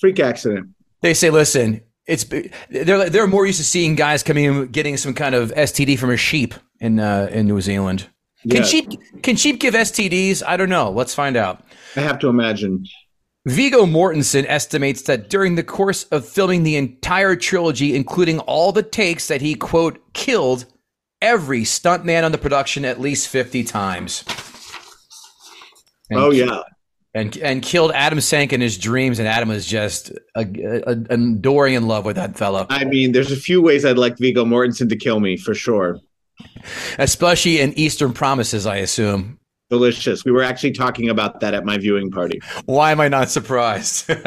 Freak 0.00 0.20
accident. 0.20 0.68
They 1.00 1.14
say, 1.14 1.30
listen, 1.30 1.80
it's 2.06 2.24
they're 2.70 3.08
they're 3.08 3.26
more 3.26 3.46
used 3.46 3.58
to 3.58 3.64
seeing 3.64 3.94
guys 3.94 4.22
coming 4.22 4.44
in 4.44 4.66
getting 4.68 4.96
some 4.96 5.14
kind 5.14 5.34
of 5.34 5.50
STD 5.52 5.98
from 5.98 6.10
a 6.10 6.16
sheep 6.16 6.54
in 6.80 6.98
uh, 6.98 7.28
in 7.30 7.46
New 7.46 7.60
Zealand. 7.60 8.08
Can 8.42 8.56
Yeah. 8.58 8.62
sheep 8.64 8.90
can 9.22 9.36
sheep 9.36 9.60
give 9.60 9.74
STDs? 9.74 10.42
I 10.44 10.56
don't 10.56 10.68
know. 10.68 10.90
Let's 10.90 11.14
find 11.14 11.36
out. 11.36 11.62
I 11.94 12.00
have 12.00 12.18
to 12.20 12.28
imagine. 12.28 12.84
Viggo 13.46 13.86
Mortensen 13.86 14.44
estimates 14.46 15.02
that 15.02 15.28
during 15.28 15.56
the 15.56 15.64
course 15.64 16.04
of 16.04 16.28
filming 16.28 16.62
the 16.62 16.76
entire 16.76 17.34
trilogy, 17.34 17.96
including 17.96 18.38
all 18.40 18.70
the 18.70 18.84
takes, 18.84 19.26
that 19.28 19.40
he, 19.40 19.54
quote, 19.56 20.00
killed 20.12 20.66
every 21.20 21.62
stuntman 21.62 22.24
on 22.24 22.32
the 22.32 22.38
production 22.38 22.84
at 22.84 23.00
least 23.00 23.28
50 23.28 23.64
times. 23.64 24.24
And, 26.08 26.20
Oh 26.20 26.30
yeah. 26.30 26.62
And, 27.14 27.36
and 27.38 27.62
killed 27.62 27.92
Adam 27.92 28.20
Sank 28.20 28.54
in 28.54 28.62
his 28.62 28.78
dreams, 28.78 29.18
and 29.18 29.28
Adam 29.28 29.50
was 29.50 29.66
just 29.66 30.12
uh, 30.34 30.44
uh, 30.86 30.94
adoring 31.10 31.74
in 31.74 31.86
love 31.86 32.06
with 32.06 32.16
that 32.16 32.38
fellow, 32.38 32.66
I 32.70 32.84
mean, 32.84 33.12
there's 33.12 33.30
a 33.30 33.36
few 33.36 33.60
ways 33.60 33.84
I'd 33.84 33.98
like 33.98 34.16
Viggo 34.16 34.46
Mortensen 34.46 34.88
to 34.88 34.96
kill 34.96 35.20
me 35.20 35.36
for 35.36 35.54
sure. 35.54 35.98
especially 36.98 37.60
in 37.60 37.78
Eastern 37.78 38.14
Promises, 38.14 38.66
I 38.66 38.76
assume. 38.76 39.38
Delicious. 39.72 40.22
We 40.22 40.32
were 40.32 40.42
actually 40.42 40.72
talking 40.72 41.08
about 41.08 41.40
that 41.40 41.54
at 41.54 41.64
my 41.64 41.78
viewing 41.78 42.10
party. 42.10 42.42
Why 42.66 42.92
am 42.92 43.00
I 43.00 43.08
not 43.08 43.30
surprised? 43.30 44.06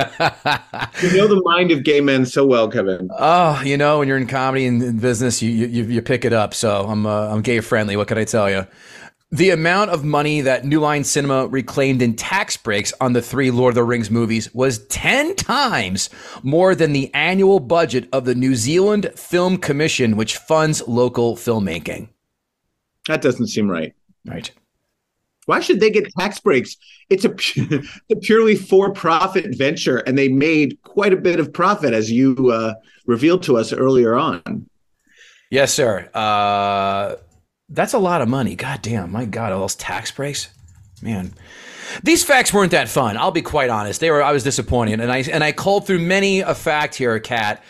You 1.02 1.18
know 1.18 1.28
the 1.28 1.42
mind 1.44 1.72
of 1.72 1.84
gay 1.84 2.00
men 2.00 2.25
so 2.25 2.46
well, 2.46 2.70
Kevin. 2.70 3.10
Oh, 3.20 3.62
you 3.64 3.78
know, 3.78 4.00
when 4.00 4.08
you're 4.08 4.18
in 4.18 4.28
comedy 4.28 4.66
and 4.66 4.82
in 4.82 4.98
business, 4.98 5.42
you 5.42 5.52
you, 5.52 5.84
you 5.84 6.02
pick 6.02 6.25
it 6.25 6.34
up. 6.34 6.54
So 6.54 6.86
I'm 6.88 7.06
uh, 7.06 7.28
I'm 7.28 7.42
gay 7.42 7.60
friendly. 7.60 7.96
What 7.96 8.08
can 8.08 8.18
I 8.18 8.24
tell 8.24 8.50
you? 8.50 8.66
The 9.32 9.52
amount 9.52 9.92
of 9.92 10.04
money 10.04 10.42
that 10.42 10.66
New 10.66 10.80
Line 10.80 11.04
Cinema 11.04 11.48
reclaimed 11.48 12.02
in 12.02 12.16
tax 12.16 12.58
breaks 12.58 12.94
on 13.02 13.14
the 13.14 13.22
three 13.22 13.52
Lord 13.52 13.72
of 13.72 13.75
the 13.75 13.84
Rings 13.84 14.10
movies 14.10 14.52
was 14.56 14.88
10 14.88 15.36
times 15.36 16.10
more 16.42 16.74
than 16.74 16.94
the 16.94 17.14
annual 17.14 17.60
budget 17.60 18.08
of 18.14 18.25
the 18.25 18.36
New 18.36 18.56
Zealand 18.56 19.12
Film 19.16 19.58
Commission, 19.58 20.16
which 20.16 20.38
funds 20.38 20.88
local 20.88 21.36
filmmaking. 21.36 22.08
That 23.08 23.22
doesn't 23.22 23.48
seem 23.48 23.70
right. 23.70 23.94
Right. 24.25 24.52
Why 25.46 25.60
should 25.60 25.80
they 25.80 25.90
get 25.90 26.12
tax 26.18 26.40
breaks? 26.40 26.75
It's 27.10 27.25
a, 27.25 27.30
a 28.12 28.16
purely 28.18 28.56
for-profit 28.56 29.56
venture, 29.58 29.98
and 29.98 30.18
they 30.18 30.28
made 30.28 30.82
quite 30.84 31.14
a 31.14 31.18
bit 31.18 31.40
of 31.40 31.54
profit, 31.54 31.94
as 31.94 32.12
you 32.12 32.52
uh, 32.52 32.74
revealed 33.06 33.44
to 33.44 33.58
us 33.58 33.72
earlier 33.72 34.16
on. 34.16 34.68
Yes, 35.52 35.74
sir. 35.74 36.10
Uh, 36.14 37.16
that's 37.70 37.94
a 37.94 38.00
lot 38.00 38.22
of 38.22 38.28
money. 38.28 38.56
God 38.56 38.82
damn. 38.82 39.12
My 39.12 39.25
God, 39.25 39.52
all 39.52 39.62
those 39.62 39.75
tax 39.75 40.12
breaks. 40.12 40.50
Man. 41.02 41.34
These 42.04 42.24
facts 42.24 42.52
weren't 42.52 42.72
that 42.72 42.90
fun. 42.90 43.16
I'll 43.16 43.32
be 43.32 43.44
quite 43.44 43.70
honest. 43.70 44.00
They 44.00 44.10
were. 44.10 44.24
I 44.24 44.32
was 44.32 44.44
disappointed, 44.44 45.00
and 45.00 45.12
I 45.12 45.20
and 45.20 45.44
I 45.44 45.52
culled 45.52 45.86
through 45.86 46.00
many 46.00 46.40
a 46.40 46.56
fact 46.56 46.96
here, 46.96 47.20
Kat 47.20 47.64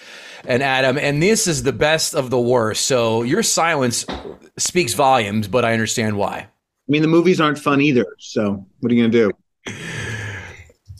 and 0.47 0.63
Adam, 0.63 0.97
and 0.97 1.21
this 1.21 1.47
is 1.47 1.63
the 1.63 1.73
best 1.73 2.15
of 2.15 2.29
the 2.29 2.39
worst. 2.39 2.85
So 2.85 3.23
your 3.23 3.43
silence 3.43 4.05
speaks 4.57 4.93
volumes, 4.93 5.47
but 5.47 5.65
I 5.65 5.73
understand 5.73 6.17
why. 6.17 6.47
I 6.87 6.91
mean, 6.91 7.01
the 7.01 7.07
movies 7.07 7.41
aren't 7.41 7.57
fun 7.57 7.81
either. 7.81 8.05
So, 8.19 8.65
what 8.79 8.91
are 8.91 8.95
you 8.95 9.01
going 9.01 9.11
to 9.11 9.29
do? 9.29 9.73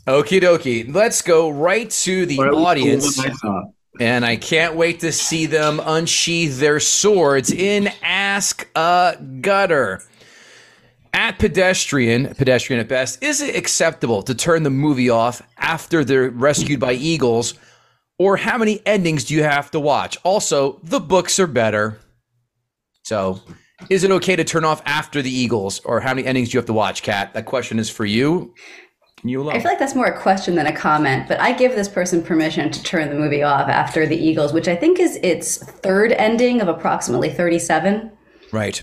Okie 0.08 0.42
dokie. 0.42 0.94
Let's 0.94 1.22
go 1.22 1.50
right 1.50 1.90
to 1.90 2.26
the 2.26 2.38
Or 2.40 2.48
at 2.48 2.52
the 2.52 2.58
audience. 2.58 3.22
And 4.00 4.26
I 4.26 4.36
can't 4.36 4.76
wait 4.76 5.00
to 5.02 5.12
see 5.12 5.46
them 5.46 5.80
unsheath 5.84 6.60
their 6.60 6.80
swords 6.80 7.52
in 7.52 7.90
Ask 8.02 8.68
a 8.76 9.18
Gutter. 9.42 10.02
At 11.14 11.40
pedestrian, 11.40 12.36
pedestrian 12.36 12.82
at 12.82 12.90
best, 12.90 13.24
is 13.24 13.40
it 13.40 13.56
acceptable 13.56 14.22
to 14.24 14.36
turn 14.36 14.64
the 14.64 14.70
movie 14.70 15.10
off 15.10 15.42
after 15.58 16.04
they're 16.04 16.30
rescued 16.30 16.80
by 16.80 16.92
eagles? 16.94 17.54
Or 18.20 18.36
how 18.36 18.58
many 18.58 18.82
endings 18.86 19.26
do 19.26 19.34
you 19.34 19.44
have 19.44 19.72
to 19.72 19.80
watch? 19.80 20.18
Also, 20.24 20.80
the 20.84 21.00
books 21.00 21.40
are 21.40 21.48
better. 21.48 22.00
So, 23.04 23.42
is 23.90 24.04
it 24.04 24.12
okay 24.12 24.36
to 24.36 24.44
turn 24.44 24.66
off 24.66 24.82
after 24.86 25.22
the 25.22 25.30
eagles? 25.30 25.80
Or 25.82 26.00
how 26.00 26.14
many 26.14 26.28
endings 26.28 26.50
do 26.50 26.56
you 26.56 26.60
have 26.60 26.66
to 26.68 26.74
watch, 26.74 27.04
Kat? 27.04 27.34
That 27.34 27.46
question 27.46 27.80
is 27.80 27.90
for 27.90 28.06
you. 28.06 28.54
Can 29.18 29.30
you 29.30 29.42
alone? 29.42 29.56
I 29.56 29.60
feel 29.60 29.72
like 29.72 29.80
that's 29.80 29.96
more 29.96 30.06
a 30.06 30.22
question 30.22 30.56
than 30.56 30.68
a 30.68 30.76
comment, 30.76 31.28
but 31.28 31.40
I 31.40 31.52
give 31.54 31.76
this 31.76 31.90
person 31.90 32.22
permission 32.22 32.72
to 32.72 32.84
turn 32.84 33.10
the 33.10 33.16
movie 33.16 33.44
off 33.44 33.68
after 33.68 34.06
the 34.06 34.16
Eagles, 34.16 34.54
which 34.54 34.68
I 34.68 34.76
think 34.76 35.00
is 35.00 35.18
its 35.24 35.58
third 35.58 36.12
ending 36.14 36.62
of 36.62 36.68
approximately 36.68 37.30
37. 37.30 38.12
Right. 38.52 38.82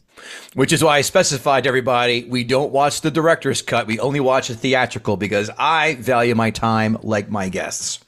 Which 0.54 0.72
is 0.72 0.82
why 0.82 0.98
I 0.98 1.00
specified 1.02 1.64
to 1.64 1.68
everybody 1.68 2.24
we 2.24 2.44
don't 2.44 2.72
watch 2.72 3.00
the 3.00 3.10
director's 3.10 3.62
cut. 3.62 3.86
We 3.86 3.98
only 4.00 4.20
watch 4.20 4.48
the 4.48 4.54
theatrical 4.54 5.16
because 5.16 5.50
I 5.58 5.94
value 5.96 6.34
my 6.34 6.50
time 6.50 6.98
like 7.02 7.30
my 7.30 7.48
guests. 7.48 8.00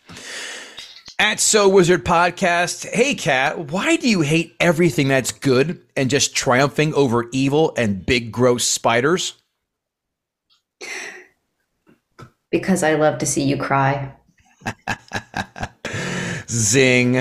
At 1.18 1.38
So 1.38 1.68
Wizard 1.68 2.04
Podcast, 2.04 2.88
hey 2.90 3.14
Kat, 3.14 3.70
why 3.70 3.94
do 3.96 4.08
you 4.08 4.22
hate 4.22 4.56
everything 4.58 5.06
that's 5.06 5.30
good 5.30 5.80
and 5.96 6.10
just 6.10 6.34
triumphing 6.34 6.92
over 6.94 7.28
evil 7.30 7.72
and 7.76 8.04
big 8.04 8.32
gross 8.32 8.64
spiders? 8.64 9.34
Because 12.50 12.82
I 12.82 12.94
love 12.94 13.18
to 13.18 13.26
see 13.26 13.44
you 13.44 13.56
cry. 13.56 14.12
Zing. 16.48 17.16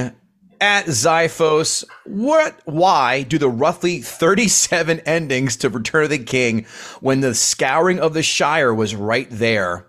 At 0.60 0.86
Zyphos, 0.86 1.84
what 2.06 2.60
why 2.66 3.24
do 3.24 3.38
the 3.38 3.50
roughly 3.50 4.00
37 4.00 5.02
endings 5.02 5.58
to 5.58 5.70
Return 5.70 6.06
of 6.06 6.10
the 6.10 6.20
King 6.20 6.66
when 7.00 7.20
the 7.20 7.36
scouring 7.36 8.00
of 8.00 8.14
the 8.14 8.24
Shire 8.24 8.74
was 8.74 8.96
right 8.96 9.28
there? 9.30 9.86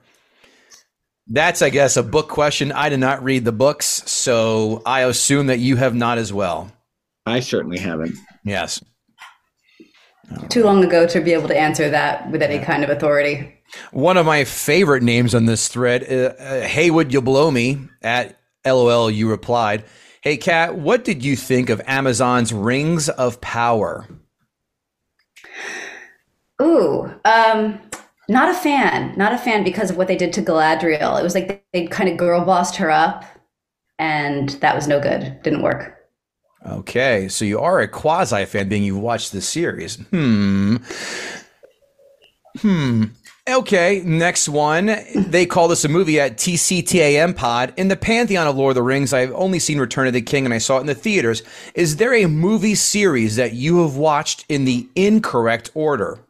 That's, 1.26 1.62
I 1.62 1.70
guess, 1.70 1.96
a 1.96 2.02
book 2.02 2.28
question. 2.28 2.70
I 2.70 2.88
did 2.90 3.00
not 3.00 3.24
read 3.24 3.44
the 3.44 3.52
books, 3.52 3.86
so 3.86 4.82
I 4.84 5.02
assume 5.02 5.46
that 5.46 5.58
you 5.58 5.76
have 5.76 5.94
not 5.94 6.18
as 6.18 6.32
well. 6.32 6.70
I 7.24 7.40
certainly 7.40 7.78
haven't. 7.78 8.14
Yes. 8.44 8.82
Too 10.48 10.64
long 10.64 10.84
ago 10.84 11.06
to 11.06 11.20
be 11.20 11.32
able 11.32 11.48
to 11.48 11.58
answer 11.58 11.88
that 11.90 12.30
with 12.30 12.42
any 12.42 12.62
kind 12.62 12.84
of 12.84 12.90
authority. 12.90 13.54
One 13.92 14.16
of 14.16 14.26
my 14.26 14.44
favorite 14.44 15.02
names 15.02 15.34
on 15.34 15.46
this 15.46 15.68
thread, 15.68 16.04
uh, 16.04 16.42
uh, 16.42 16.60
Hey, 16.62 16.90
would 16.90 17.12
you 17.12 17.22
blow 17.22 17.50
me? 17.50 17.88
At 18.02 18.38
LOL, 18.66 19.10
you 19.10 19.28
replied, 19.28 19.84
Hey, 20.22 20.36
Kat, 20.36 20.76
what 20.76 21.04
did 21.04 21.24
you 21.24 21.36
think 21.36 21.70
of 21.70 21.80
Amazon's 21.86 22.52
Rings 22.52 23.08
of 23.08 23.40
Power? 23.40 24.06
Ooh, 26.62 27.12
um, 27.24 27.80
not 28.28 28.48
a 28.48 28.54
fan. 28.54 29.14
Not 29.16 29.32
a 29.32 29.38
fan 29.38 29.64
because 29.64 29.90
of 29.90 29.96
what 29.96 30.08
they 30.08 30.16
did 30.16 30.32
to 30.34 30.42
Galadriel. 30.42 31.18
It 31.18 31.22
was 31.22 31.34
like 31.34 31.64
they 31.72 31.86
kind 31.86 32.08
of 32.08 32.16
girl 32.16 32.44
bossed 32.44 32.76
her 32.76 32.90
up, 32.90 33.24
and 33.98 34.50
that 34.60 34.74
was 34.74 34.88
no 34.88 35.00
good. 35.00 35.42
Didn't 35.42 35.62
work. 35.62 35.94
Okay, 36.66 37.28
so 37.28 37.44
you 37.44 37.60
are 37.60 37.80
a 37.80 37.88
quasi 37.88 38.44
fan, 38.46 38.68
being 38.68 38.84
you've 38.84 38.98
watched 38.98 39.32
the 39.32 39.42
series. 39.42 39.96
Hmm. 39.96 40.76
Hmm. 42.60 43.04
Okay, 43.46 44.00
next 44.06 44.48
one. 44.48 44.86
They 45.14 45.44
call 45.44 45.68
this 45.68 45.84
a 45.84 45.88
movie 45.88 46.18
at 46.18 46.38
TCTAM 46.38 47.36
Pod. 47.36 47.74
In 47.76 47.88
the 47.88 47.96
pantheon 47.96 48.46
of 48.46 48.56
Lord 48.56 48.70
of 48.70 48.76
the 48.76 48.82
Rings, 48.82 49.12
I've 49.12 49.32
only 49.32 49.58
seen 49.58 49.78
Return 49.78 50.06
of 50.06 50.14
the 50.14 50.22
King 50.22 50.46
and 50.46 50.54
I 50.54 50.58
saw 50.58 50.78
it 50.78 50.82
in 50.82 50.86
the 50.86 50.94
theaters. 50.94 51.42
Is 51.74 51.96
there 51.96 52.14
a 52.14 52.26
movie 52.26 52.74
series 52.74 53.36
that 53.36 53.52
you 53.52 53.82
have 53.82 53.96
watched 53.96 54.46
in 54.48 54.64
the 54.64 54.88
incorrect 54.96 55.70
order? 55.74 56.20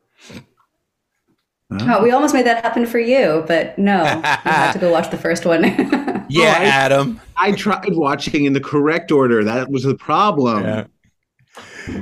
Oh, 1.82 2.02
we 2.02 2.10
almost 2.10 2.34
made 2.34 2.46
that 2.46 2.62
happen 2.64 2.86
for 2.86 2.98
you, 2.98 3.44
but 3.46 3.78
no, 3.78 4.02
you 4.04 4.20
had 4.22 4.72
to 4.72 4.78
go 4.78 4.90
watch 4.92 5.10
the 5.10 5.18
first 5.18 5.44
one. 5.44 5.64
Yeah, 6.30 6.56
I- 6.58 6.64
Adam. 6.64 7.20
I 7.36 7.52
tried 7.52 7.94
watching 7.94 8.46
in 8.46 8.54
the 8.54 8.60
correct 8.60 9.12
order. 9.12 9.44
That 9.44 9.70
was 9.70 9.82
the 9.82 9.94
problem. 9.94 10.62
Yeah. 10.64 10.86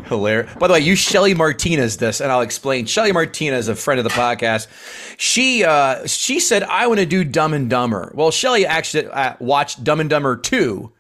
Hilarious. 0.07 0.55
By 0.55 0.69
the 0.69 0.75
way, 0.75 0.81
you 0.81 0.95
Shelly 0.95 1.35
Martinez 1.35 1.97
this, 1.97 2.21
and 2.21 2.31
I'll 2.31 2.41
explain. 2.43 2.87
Shelly 2.87 3.11
Martinez, 3.11 3.67
a 3.67 3.75
friend 3.75 3.99
of 3.99 4.05
the 4.05 4.11
podcast, 4.11 4.69
she 5.19 5.65
uh, 5.65 6.07
she 6.07 6.39
said 6.39 6.63
I 6.63 6.87
want 6.87 7.01
to 7.01 7.07
do 7.07 7.25
Dumb 7.25 7.53
and 7.53 7.69
Dumber. 7.69 8.13
Well, 8.15 8.31
Shelly 8.31 8.65
actually 8.65 9.09
uh, 9.09 9.35
watched 9.41 9.83
Dumb 9.83 9.99
and 9.99 10.09
Dumber 10.09 10.37
two 10.37 10.93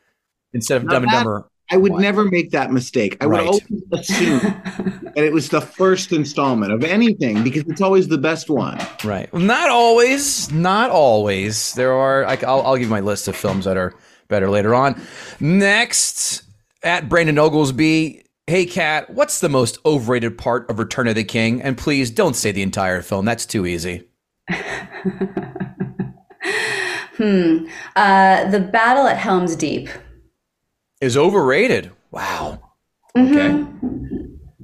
instead 0.52 0.79
of 0.79 0.85
Now 0.85 0.95
Dumb 0.95 1.02
and 1.05 1.12
that- 1.12 1.19
Dumber. 1.23 1.49
I 1.73 1.76
would 1.79 1.93
never 1.93 2.25
make 2.25 2.50
that 2.50 2.71
mistake. 2.71 3.17
I 3.21 3.26
Right. 3.26 3.41
would 3.41 3.49
always 3.49 3.83
assume 4.11 4.38
that 5.14 5.25
it 5.25 5.33
was 5.33 5.49
the 5.49 5.61
first 5.62 6.12
installment 6.12 6.71
of 6.73 6.85
anything 6.85 7.43
because 7.43 7.62
it's 7.67 7.81
always 7.81 8.09
the 8.09 8.19
best 8.19 8.50
one. 8.50 8.79
Right. 9.02 9.33
Not 9.33 9.71
always. 9.71 10.52
Not 10.52 10.91
always. 10.91 11.73
There 11.75 11.93
are. 11.93 12.25
I, 12.26 12.35
will 12.37 12.62
I'll 12.67 12.75
give 12.76 12.85
you 12.85 12.91
my 12.91 13.00
list 13.00 13.26
of 13.26 13.35
films 13.37 13.64
that 13.64 13.76
are 13.76 13.95
better 14.29 14.50
later 14.50 14.75
on. 14.75 15.00
Next, 15.41 16.43
at 16.83 17.09
Brandon 17.09 17.38
Oglesby. 17.38 18.25
Hey, 18.47 18.67
Kat, 18.67 19.09
what's 19.11 19.41
the 19.41 19.49
most 19.49 19.79
overrated 19.87 20.37
part 20.37 20.69
of 20.69 20.79
Return 20.79 21.07
of 21.09 21.14
the 21.14 21.25
King? 21.25 21.62
And 21.62 21.79
please 21.79 22.11
don't 22.11 22.35
say 22.35 22.52
the 22.52 22.62
entire 22.62 23.00
film. 23.00 23.25
That's 23.25 23.47
too 23.47 23.67
easy. 23.67 24.09
Hmm. 27.19 27.67
Uh, 27.95 28.50
the 28.50 28.59
battle 28.59 29.07
at 29.07 29.19
Helm's 29.19 29.55
Deep. 29.55 29.88
Is 31.03 31.17
overrated. 31.17 31.91
Wow. 32.13 32.61
Okay. 33.19 33.65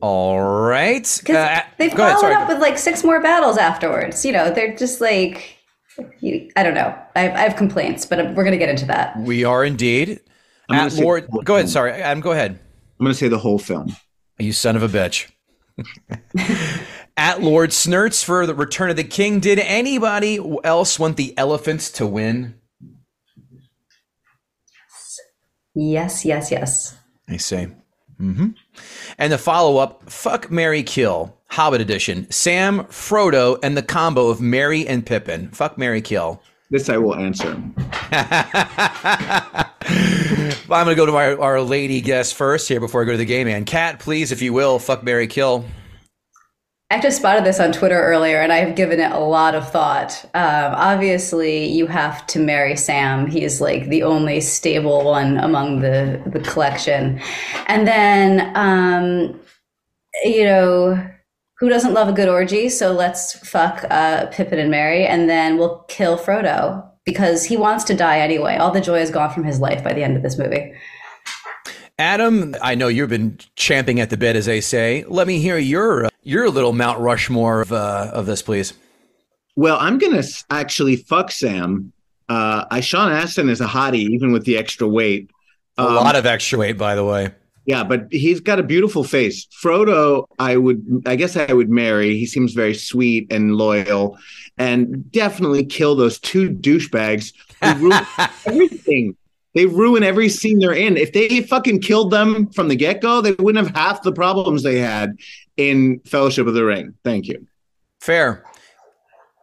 All 0.01 0.41
right. 0.41 1.03
Because 1.19 1.37
Uh, 1.37 1.63
they've 1.79 1.95
go 1.95 2.05
ahead. 2.07 2.19
followed 2.21 2.33
up 2.33 2.49
with 2.49 2.61
like 2.61 2.79
six 2.79 3.03
more 3.03 3.21
battles 3.21 3.59
afterwards. 3.59 4.25
You 4.25 4.31
know, 4.33 4.51
they're 4.51 4.77
just 4.77 5.01
like, 5.01 5.57
you, 6.21 6.49
I 6.57 6.63
don't 6.63 6.75
know. 6.75 6.97
I 7.17 7.21
have, 7.23 7.35
I 7.35 7.41
have 7.41 7.57
complaints, 7.57 8.07
but 8.07 8.19
we're 8.37 8.45
going 8.45 8.53
to 8.53 8.57
get 8.59 8.69
into 8.69 8.87
that. 8.87 9.19
we 9.19 9.43
are 9.43 9.65
indeed. 9.65 10.21
I'm 10.71 10.87
At 10.87 10.93
Lord, 10.95 11.25
the 11.27 11.33
whole 11.33 11.43
go 11.43 11.55
ahead. 11.55 11.65
film. 11.65 11.73
Sorry, 11.73 11.91
Adam. 11.93 12.21
Go 12.21 12.31
ahead. 12.31 12.53
I'm 13.01 13.05
going 13.05 13.13
to 13.13 13.19
say 13.19 13.27
the 13.29 13.39
whole 13.39 13.59
film. 13.59 13.95
You 14.39 14.53
son 14.53 14.77
of 14.77 14.83
a 14.85 14.89
bitch. 14.89 15.29
At 17.17 17.43
Lord 17.43 17.73
Snurts 17.73 18.23
for 18.23 18.47
the 18.47 18.55
Return 18.55 18.91
of 18.91 18.97
the 18.97 19.03
King. 19.03 19.41
Did 19.41 19.59
anybody 19.59 20.39
else 20.63 21.01
want 21.01 21.17
the 21.17 21.37
elephants 21.37 21.91
to 21.93 22.07
win? 22.07 22.55
Yes, 25.81 26.25
yes, 26.25 26.51
yes. 26.51 26.97
I 27.29 27.37
see. 27.37 27.69
Mm-hmm. 28.21 28.49
And 29.17 29.33
the 29.33 29.39
follow 29.39 29.77
up, 29.77 30.11
Fuck 30.11 30.51
Marry 30.51 30.83
Kill, 30.83 31.39
Hobbit 31.51 31.81
Edition. 31.81 32.29
Sam, 32.33 32.81
Frodo, 32.87 33.61
and 33.63 33.77
the 33.77 33.83
combo 33.85 34.27
of 34.27 34.41
Merry 34.41 34.89
and 34.89 35.07
Pippin. 35.07 35.53
Fuck 35.53 35.79
Marry 35.79 36.03
Kill. 36.03 36.43
This 36.71 36.89
I 36.89 36.97
will 36.97 37.15
answer. 37.15 37.51
I'm 38.11 38.33
going 40.69 40.89
to 40.89 40.95
go 40.97 41.07
to 41.07 41.15
our, 41.15 41.41
our 41.41 41.61
lady 41.61 42.01
guest 42.01 42.35
first 42.35 42.67
here 42.67 42.81
before 42.81 43.03
I 43.03 43.05
go 43.05 43.13
to 43.13 43.19
the 43.19 43.25
game 43.25 43.47
man. 43.47 43.65
Kat, 43.65 44.01
please, 44.01 44.33
if 44.33 44.43
you 44.43 44.53
will, 44.53 44.81
fuck 44.81 45.05
Marry 45.05 45.29
Kill. 45.29 45.65
I 46.91 46.99
just 47.01 47.19
spotted 47.19 47.45
this 47.45 47.61
on 47.61 47.73
Twitter 47.73 48.01
earlier, 48.01 48.41
and 48.41 48.51
I've 48.51 48.75
given 48.75 48.99
it 48.99 49.13
a 49.13 49.19
lot 49.19 49.55
of 49.55 49.71
thought. 49.71 50.25
Um, 50.33 50.73
obviously, 50.75 51.67
you 51.67 51.87
have 51.87 52.27
to 52.29 52.39
marry 52.39 52.77
Sam. 52.77 53.27
He's 53.27 53.61
like 53.61 53.89
the 53.91 54.03
only 54.05 54.41
stable 54.41 55.05
one 55.05 55.37
among 55.37 55.81
the 55.81 56.23
the 56.25 56.41
collection. 56.41 57.21
And 57.67 57.87
then, 57.87 58.57
um, 58.57 59.39
you 60.25 60.45
know, 60.45 61.11
who 61.59 61.69
doesn't 61.69 61.93
love 61.93 62.09
a 62.09 62.13
good 62.13 62.29
orgy? 62.29 62.71
So 62.71 62.93
let's 62.93 63.39
fuck 63.47 63.85
uh, 63.91 64.27
Pippin 64.33 64.59
and 64.59 64.71
Merry, 64.71 65.07
and 65.07 65.29
then 65.29 65.59
we'll 65.59 65.81
kill 65.89 66.17
Frodo 66.17 66.89
because 67.05 67.45
he 67.45 67.59
wants 67.59 67.85
to 67.85 67.95
die 67.95 68.21
anyway. 68.21 68.57
All 68.57 68.71
the 68.71 68.81
joy 68.81 69.01
is 69.01 69.11
gone 69.11 69.31
from 69.31 69.45
his 69.45 69.61
life 69.61 69.85
by 69.85 69.93
the 69.93 70.03
end 70.03 70.17
of 70.17 70.23
this 70.23 70.39
movie. 70.39 70.73
Adam, 71.99 72.55
I 72.63 72.77
know 72.77 72.87
you've 72.87 73.11
been 73.11 73.39
champing 73.57 73.99
at 73.99 74.09
the 74.09 74.17
bit, 74.17 74.37
as 74.37 74.47
they 74.47 74.61
say. 74.61 75.05
Let 75.09 75.27
me 75.27 75.41
hear 75.41 75.59
your 75.59 76.07
uh, 76.07 76.11
your 76.23 76.51
little 76.51 76.73
Mount 76.73 77.01
Rushmore 77.01 77.61
of 77.63 77.73
uh, 77.73 78.11
of 78.13 78.27
this, 78.27 78.43
please. 78.43 78.75
Well, 79.57 79.77
I'm 79.81 79.99
going 79.99 80.21
to 80.21 80.45
actually 80.51 80.97
fuck 80.97 81.31
Sam. 81.31 81.93
Uh, 82.29 82.65
I 82.71 82.81
Sean 82.81 83.11
Astin 83.11 83.49
is 83.49 83.61
a 83.61 83.67
hottie, 83.67 84.09
even 84.11 84.33
with 84.33 84.45
the 84.45 84.57
extra 84.57 84.87
weight. 84.87 85.31
A 85.79 85.83
Um, 85.83 85.95
lot 85.95 86.17
of 86.17 86.27
extra 86.27 86.59
weight, 86.59 86.77
by 86.79 86.95
the 86.95 87.05
way. 87.05 87.31
Yeah, 87.67 87.85
but 87.85 88.07
he's 88.11 88.41
got 88.41 88.59
a 88.59 88.63
beautiful 88.63 89.05
face. 89.05 89.47
Frodo, 89.63 90.25
I 90.39 90.57
would, 90.57 91.03
I 91.07 91.17
guess 91.17 91.37
I 91.37 91.53
would 91.53 91.69
marry. 91.69 92.17
He 92.17 92.25
seems 92.25 92.55
very 92.55 92.73
sweet 92.75 93.31
and 93.33 93.57
loyal, 93.57 94.17
and 94.57 95.11
definitely 95.13 95.65
kill 95.67 95.95
those 95.95 96.19
two 96.19 96.51
douchebags 96.51 97.33
who 97.63 97.75
ruin 97.75 98.07
everything. 98.47 99.17
They 99.55 99.67
ruin 99.67 100.03
every 100.03 100.29
scene 100.29 100.59
they're 100.59 100.73
in. 100.73 100.97
If 100.97 101.13
they 101.13 101.43
fucking 101.43 101.81
killed 101.81 102.11
them 102.11 102.51
from 102.51 102.69
the 102.69 102.77
get 102.77 103.01
go, 103.01 103.21
they 103.21 103.33
wouldn't 103.33 103.67
have 103.67 103.75
half 103.75 104.03
the 104.03 104.13
problems 104.13 104.63
they 104.63 104.79
had 104.79 105.17
in 105.57 106.01
Fellowship 106.07 106.47
of 106.47 106.55
the 106.55 106.65
Ring. 106.65 106.95
Thank 107.05 107.27
you. 107.27 107.47
Fair. 108.01 108.45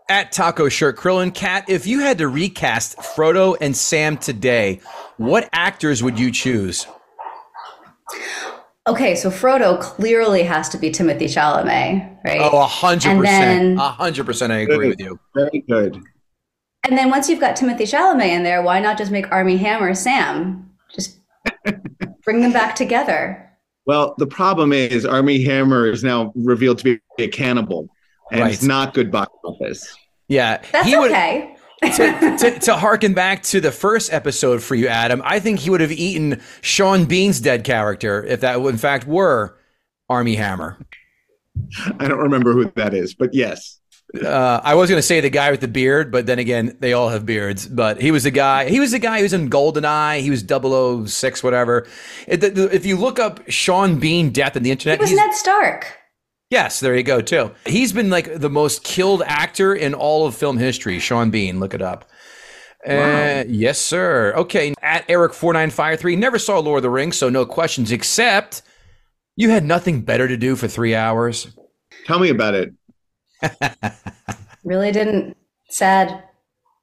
At 0.07 0.31
Taco 0.31 0.69
Shirt 0.69 0.97
Krillin, 0.97 1.33
Kat, 1.33 1.67
if 1.67 1.87
you 1.87 1.99
had 2.01 2.19
to 2.19 2.27
recast 2.27 2.97
Frodo 2.99 3.57
and 3.59 3.75
Sam 3.75 4.17
today, 4.17 4.79
what 5.17 5.49
actors 5.51 6.03
would 6.03 6.19
you 6.19 6.31
choose? 6.31 6.85
Okay, 8.87 9.15
so 9.15 9.31
Frodo 9.31 9.81
clearly 9.81 10.43
has 10.43 10.69
to 10.69 10.77
be 10.77 10.91
Timothy 10.91 11.25
Chalamet, 11.25 12.17
right? 12.23 12.39
Oh, 12.39 12.59
a 12.61 12.67
hundred 12.67 13.09
And 13.09 13.19
percent. 13.21 13.39
then- 13.41 13.77
A 13.79 13.89
hundred 13.89 14.27
percent. 14.27 14.53
I 14.53 14.57
agree 14.57 14.89
with 14.89 14.99
you. 14.99 15.19
Very 15.33 15.63
good. 15.67 15.99
And 16.87 16.97
then 16.97 17.09
once 17.09 17.27
you've 17.29 17.39
got 17.39 17.55
Timothy 17.55 17.85
Chalamet 17.85 18.29
in 18.29 18.43
there, 18.43 18.61
why 18.61 18.79
not 18.79 18.97
just 18.97 19.11
make 19.11 19.31
Armie 19.31 19.57
Hammer 19.57 19.93
Sam? 19.95 20.69
Just 20.93 21.17
bring 22.23 22.41
them 22.41 22.53
back 22.53 22.75
together. 22.75 23.41
Well, 23.85 24.15
the 24.17 24.27
problem 24.27 24.71
is 24.73 25.05
Armie 25.05 25.43
Hammer 25.43 25.87
is 25.87 26.03
now 26.03 26.31
revealed 26.35 26.79
to 26.79 26.83
be 26.83 26.99
a 27.23 27.27
cannibal, 27.27 27.87
and 28.31 28.41
Right. 28.41 28.53
it's 28.53 28.63
not 28.63 28.93
good 28.93 29.11
box 29.11 29.31
office. 29.43 29.95
Yeah, 30.27 30.61
That's 30.71 30.87
he 30.87 30.97
would. 30.97 31.11
okay. 31.11 31.51
to, 31.83 32.37
to, 32.39 32.59
to 32.59 32.75
harken 32.77 33.13
back 33.13 33.43
to 33.43 33.59
the 33.59 33.71
first 33.71 34.11
episode 34.11 34.63
for 34.63 34.75
you, 34.75 34.87
Adam, 34.87 35.21
I 35.25 35.39
think 35.39 35.59
he 35.59 35.69
would 35.69 35.81
have 35.81 35.91
eaten 35.91 36.41
Sean 36.61 37.05
Bean's 37.05 37.39
dead 37.41 37.63
character 37.63 38.23
if 38.23 38.41
that, 38.41 38.59
in 38.59 38.77
fact, 38.77 39.05
were 39.05 39.57
Armie 40.09 40.35
Hammer. 40.35 40.77
I 41.99 42.07
don't 42.07 42.19
remember 42.19 42.53
who 42.53 42.71
that 42.75 42.93
is, 42.93 43.13
but 43.13 43.33
yes. 43.33 43.79
Uh, 44.23 44.62
I 44.63 44.75
was 44.75 44.89
going 44.89 44.97
to 44.99 45.04
say 45.06 45.19
the 45.21 45.30
guy 45.30 45.51
with 45.51 45.62
the 45.62 45.67
beard, 45.67 46.12
but 46.12 46.25
then 46.25 46.39
again, 46.39 46.78
they 46.80 46.93
all 46.93 47.10
have 47.10 47.25
beards. 47.25 47.67
But 47.67 48.01
he 48.01 48.12
was 48.12 48.23
the 48.23 48.32
guy. 48.32 48.69
He 48.69 48.80
was 48.80 48.91
the 48.91 48.99
guy 48.99 49.17
who 49.17 49.23
was 49.23 49.34
in 49.34 49.49
Goldeneye. 49.49 50.21
He 50.21 50.30
was 50.30 50.41
006, 50.41 51.43
whatever. 51.43 51.88
It, 52.28 52.41
the, 52.41 52.49
the- 52.49 52.75
if 52.75 52.86
you 52.86 52.97
look 52.97 53.19
up 53.19 53.41
Sean 53.49 53.99
Bean 53.99 54.30
death 54.32 54.56
on 54.56 54.63
the 54.63 54.71
internet, 54.71 54.99
It 54.99 55.01
was 55.01 55.12
Ned 55.13 55.34
Stark. 55.34 55.97
yes, 56.49 56.80
there 56.80 56.95
you 56.95 57.04
go 57.04 57.21
too. 57.21 57.51
He's 57.65 57.91
been 57.93 58.10
like 58.10 58.39
the 58.39 58.49
most 58.49 58.84
killed 58.84 59.23
actor 59.25 59.73
in 59.73 59.93
all 59.93 60.25
of 60.28 60.36
film 60.36 60.58
history. 60.58 60.99
Sean 60.99 61.30
Bean, 61.32 61.60
look 61.60 61.73
it 61.73 61.82
up. 61.82 62.10
Uh, 62.88 63.43
yes, 63.47 63.80
sir. 63.80 64.34
Okay, 64.38 64.73
at 64.82 65.04
Eric 65.10 65.34
four 65.34 65.54
nine 65.54 65.71
five 65.71 65.99
three. 65.99 66.15
Never 66.15 66.38
saw 66.38 66.60
Lord 66.60 66.78
of 66.78 66.84
the 66.84 66.89
Rings, 66.91 67.17
so 67.17 67.30
no 67.30 67.43
questions. 67.45 67.91
Except 67.91 68.62
you 69.36 69.49
had 69.49 69.65
nothing 69.65 70.01
better 70.01 70.28
to 70.28 70.38
do 70.38 70.56
for 70.56 70.67
three 70.67 70.93
hours. 70.93 71.47
Tell 72.06 72.19
me 72.19 72.30
about 72.30 72.54
it. 72.54 72.73
Really 74.65 74.91
didn't. 74.91 75.37
Sad. 75.69 76.23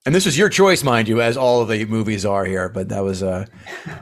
And 0.07 0.15
this 0.15 0.25
was 0.25 0.39
your 0.39 0.49
choice, 0.49 0.83
mind 0.85 1.09
you, 1.09 1.21
as 1.21 1.37
all 1.37 1.61
of 1.61 1.69
the 1.69 1.85
movies 1.85 2.25
are 2.25 2.45
here. 2.45 2.69
But 2.69 2.89
that 2.89 3.01
was, 3.01 3.23
uh, 3.23 3.47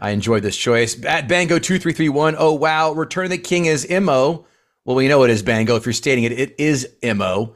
I 0.00 0.10
enjoyed 0.10 0.42
this 0.42 0.56
choice. 0.56 1.02
At 1.04 1.28
Bango 1.28 1.58
two 1.58 1.78
three 1.78 1.94
three 1.94 2.08
one. 2.10 2.36
Oh 2.38 2.52
wow, 2.52 2.92
Return 2.92 3.24
of 3.24 3.30
the 3.30 3.38
King 3.38 3.64
is 3.64 3.88
Mo. 3.90 4.46
Well, 4.84 4.96
we 4.96 5.08
know 5.08 5.22
it 5.24 5.30
is 5.30 5.42
Bango. 5.42 5.76
If 5.76 5.86
you're 5.86 5.92
stating 5.94 6.24
it, 6.24 6.32
it 6.32 6.54
is 6.58 6.88
Mo. 7.02 7.54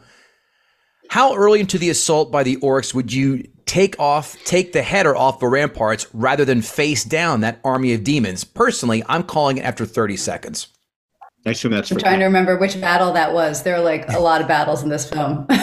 How 1.11 1.35
early 1.35 1.61
into 1.61 1.79
the 1.79 1.91
assault 1.91 2.33
by 2.33 2.43
the 2.43 2.57
orcs 2.57 2.95
would 2.95 3.13
you 3.13 3.45
take 3.67 3.99
off, 4.01 4.37
take 4.45 4.73
the 4.73 4.83
header 4.83 5.15
off 5.15 5.41
the 5.41 5.47
ramparts 5.47 6.07
rather 6.15 6.45
than 6.45 6.63
face 6.63 7.05
down 7.05 7.41
that 7.41 7.61
army 7.65 7.93
of 7.93 8.03
demons? 8.03 8.45
Personally, 8.45 9.03
I'm 9.09 9.23
calling 9.23 9.59
it 9.59 9.65
after 9.65 9.85
30 9.87 10.17
seconds. 10.17 10.69
I 11.47 11.51
assume 11.51 11.73
that's 11.73 11.91
I'm 11.91 11.99
for 11.99 12.03
trying 12.03 12.21
to 12.21 12.25
remember 12.25 12.57
which 12.57 12.81
battle 12.81 13.13
that 13.13 13.35
was. 13.35 13.63
There 13.65 13.75
are 13.77 13.83
like 13.83 14.09
a 14.11 14.19
lot 14.19 14.41
of 14.41 14.49
battles 14.49 14.83
in 14.83 14.89
this 14.89 15.09
film. 15.09 15.47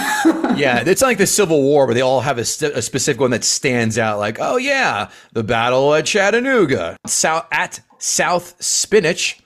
Yeah, 0.58 0.84
it's 0.86 1.02
not 1.02 1.08
like 1.08 1.18
the 1.18 1.26
Civil 1.26 1.62
War 1.64 1.86
where 1.86 1.96
they 1.96 2.02
all 2.02 2.20
have 2.20 2.38
a, 2.38 2.44
st- 2.44 2.74
a 2.74 2.82
specific 2.82 3.22
one 3.22 3.32
that 3.32 3.44
stands 3.46 3.98
out. 3.98 4.20
Like, 4.20 4.38
oh 4.42 4.58
yeah, 4.58 5.10
the 5.32 5.44
battle 5.44 5.94
at 5.96 6.06
Chattanooga. 6.06 6.98
South 7.08 7.48
at 7.52 7.80
South 8.00 8.62
Spinach. 8.62 9.40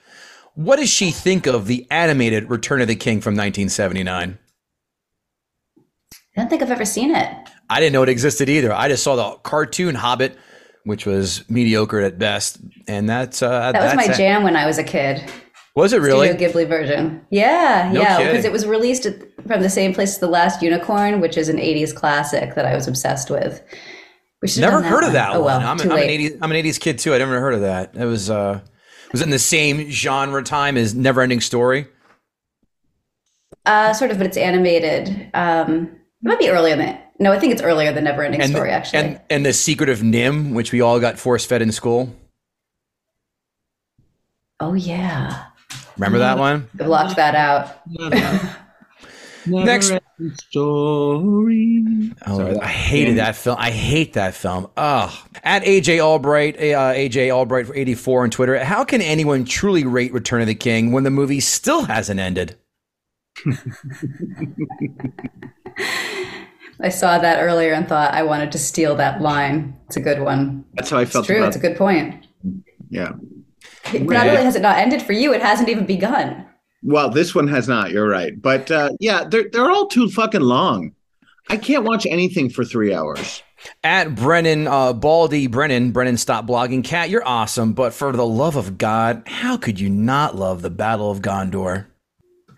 What 0.55 0.77
does 0.77 0.89
she 0.89 1.11
think 1.11 1.45
of 1.45 1.67
the 1.67 1.85
animated 1.91 2.49
Return 2.49 2.81
of 2.81 2.87
the 2.87 2.95
King 2.95 3.21
from 3.21 3.33
1979? 3.35 4.39
I 5.77 5.81
don't 6.41 6.49
think 6.49 6.63
I've 6.63 6.71
ever 6.71 6.85
seen 6.85 7.15
it. 7.15 7.29
I 7.69 7.79
didn't 7.79 7.93
know 7.93 8.03
it 8.03 8.09
existed 8.09 8.49
either. 8.49 8.73
I 8.73 8.87
just 8.89 9.03
saw 9.03 9.15
the 9.15 9.37
cartoon 9.43 9.95
Hobbit, 9.95 10.35
which 10.85 11.05
was 11.05 11.47
mediocre 11.49 11.99
at 11.99 12.17
best, 12.17 12.57
and 12.87 13.07
that's 13.07 13.41
uh, 13.43 13.71
That 13.71 13.81
was 13.81 13.91
that's 13.93 14.07
my 14.07 14.13
it. 14.13 14.17
jam 14.17 14.43
when 14.43 14.55
I 14.55 14.65
was 14.65 14.77
a 14.79 14.83
kid. 14.83 15.23
Was 15.75 15.91
it 15.91 16.01
really? 16.01 16.29
Studio 16.29 16.49
Ghibli 16.49 16.67
version. 16.67 17.25
Yeah, 17.31 17.89
No 17.93 18.01
yeah, 18.01 18.17
because 18.31 18.45
it 18.45 18.51
was 18.51 18.65
released 18.65 19.05
at- 19.05 19.21
from 19.45 19.61
the 19.61 19.69
same 19.69 19.93
place 19.93 20.11
as 20.13 20.19
The 20.19 20.27
Last 20.27 20.61
Unicorn, 20.61 21.19
which 21.19 21.37
is 21.37 21.49
an 21.49 21.57
80s 21.57 21.93
classic 21.93 22.55
that 22.55 22.65
I 22.65 22.73
was 22.73 22.87
obsessed 22.87 23.29
with. 23.29 23.61
We 24.41 24.47
should 24.47 24.61
Never 24.61 24.81
heard 24.81 25.03
of 25.03 25.11
that 25.13 25.31
Oh, 25.35 25.39
one. 25.41 25.45
well, 25.61 25.67
I'm, 25.67 25.77
too 25.77 25.91
I'm 25.91 25.97
an 25.97 26.07
80s. 26.07 26.37
I'm 26.41 26.51
an 26.51 26.57
80s 26.57 26.79
kid 26.79 26.97
too. 26.99 27.13
I 27.13 27.17
never 27.17 27.39
heard 27.41 27.53
of 27.53 27.61
that. 27.61 27.91
It 27.95 28.05
was 28.05 28.29
uh, 28.29 28.61
was 29.11 29.21
it 29.21 29.25
in 29.25 29.31
the 29.31 29.39
same 29.39 29.89
genre 29.91 30.43
time 30.43 30.77
as 30.77 30.93
Neverending 30.93 31.41
Story? 31.43 31.87
Uh, 33.65 33.93
sort 33.93 34.11
of, 34.11 34.17
but 34.17 34.27
it's 34.27 34.37
animated. 34.37 35.29
Um, 35.33 35.87
it 36.21 36.27
might 36.29 36.39
be 36.39 36.49
earlier 36.49 36.75
than 36.75 36.99
no, 37.19 37.31
I 37.31 37.39
think 37.39 37.51
it's 37.53 37.61
earlier 37.61 37.91
than 37.91 38.05
Neverending 38.05 38.39
And 38.39 38.51
Story. 38.51 38.71
Actually, 38.71 38.99
and 38.99 39.21
and 39.29 39.45
the 39.45 39.53
Secret 39.53 39.89
of 39.89 39.99
NIMH, 39.99 40.53
which 40.53 40.71
we 40.71 40.79
all 40.81 40.99
got 40.99 41.17
force 41.19 41.45
fed 41.45 41.61
in 41.61 41.71
school. 41.71 42.13
oh 44.59 44.73
yeah, 44.73 45.45
Remember 45.97 46.17
that 46.19 46.37
one? 46.37 46.67
I 46.79 46.83
blocked 46.83 47.15
that 47.15 47.35
out. 47.35 47.81
Next. 49.47 49.93
Story. 50.49 52.11
Oh, 52.25 52.59
I 52.59 52.67
hated 52.67 53.17
that 53.17 53.35
film. 53.35 53.57
I 53.59 53.69
hate 53.69 54.13
that 54.13 54.33
film. 54.33 54.67
Oh, 54.75 55.23
at 55.43 55.63
AJ 55.63 56.03
Albright, 56.03 56.57
uh, 56.57 56.93
AJ 56.93 57.31
Albright 57.31 57.67
for 57.67 57.75
84 57.75 58.23
on 58.23 58.29
Twitter. 58.31 58.63
How 58.63 58.83
can 58.83 59.01
anyone 59.01 59.45
truly 59.45 59.85
rate 59.85 60.13
Return 60.13 60.41
of 60.41 60.47
the 60.47 60.55
King 60.55 60.91
when 60.91 61.03
the 61.03 61.11
movie 61.11 61.39
still 61.41 61.83
hasn't 61.83 62.19
ended? 62.19 62.57
I 66.81 66.89
saw 66.89 67.17
that 67.19 67.39
earlier 67.41 67.73
and 67.73 67.87
thought 67.87 68.13
I 68.13 68.23
wanted 68.23 68.51
to 68.53 68.57
steal 68.57 68.95
that 68.95 69.21
line. 69.21 69.77
It's 69.87 69.95
a 69.97 70.01
good 70.01 70.21
one. 70.21 70.65
That's 70.73 70.89
how 70.89 70.97
I 70.97 71.03
It's 71.03 71.11
felt 71.11 71.25
true. 71.25 71.37
about 71.37 71.47
It's 71.49 71.57
a 71.57 71.59
good 71.59 71.77
point. 71.77 72.25
Yeah. 72.89 73.13
Not 73.93 74.27
only 74.27 74.43
has 74.43 74.55
it 74.55 74.61
not 74.61 74.77
ended 74.77 75.01
for 75.01 75.13
you, 75.13 75.33
it 75.33 75.41
hasn't 75.41 75.69
even 75.69 75.85
begun. 75.85 76.45
Well, 76.83 77.09
this 77.09 77.33
one 77.33 77.47
has 77.47 77.67
not. 77.67 77.91
You're 77.91 78.07
right. 78.07 78.39
But 78.39 78.69
uh, 78.71 78.89
yeah, 78.99 79.23
they're 79.23 79.49
they're 79.51 79.69
all 79.69 79.87
too 79.87 80.09
fucking 80.09 80.41
long. 80.41 80.93
I 81.49 81.57
can't 81.57 81.83
watch 81.83 82.05
anything 82.05 82.49
for 82.49 82.63
three 82.63 82.93
hours. 82.93 83.43
At 83.83 84.15
Brennan, 84.15 84.67
uh, 84.67 84.93
Baldy 84.93 85.47
Brennan, 85.47 85.91
Brennan, 85.91 86.17
stop 86.17 86.45
blogging. 86.45 86.83
Kat, 86.83 87.09
you're 87.09 87.25
awesome, 87.25 87.73
but 87.73 87.93
for 87.93 88.11
the 88.11 88.25
love 88.25 88.55
of 88.55 88.77
God, 88.77 89.23
how 89.25 89.57
could 89.57 89.79
you 89.79 89.89
not 89.89 90.35
love 90.35 90.61
the 90.61 90.69
Battle 90.69 91.09
of 91.09 91.21
Gondor? 91.21 91.85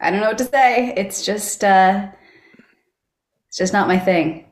I 0.02 0.12
don't 0.12 0.22
know 0.22 0.28
what 0.28 0.38
to 0.40 0.46
say. 0.46 0.94
It's 0.96 1.26
just 1.26 1.64
uh 1.64 2.08
it's 3.48 3.58
just 3.58 3.74
not 3.74 3.88
my 3.88 3.98
thing. 3.98 4.47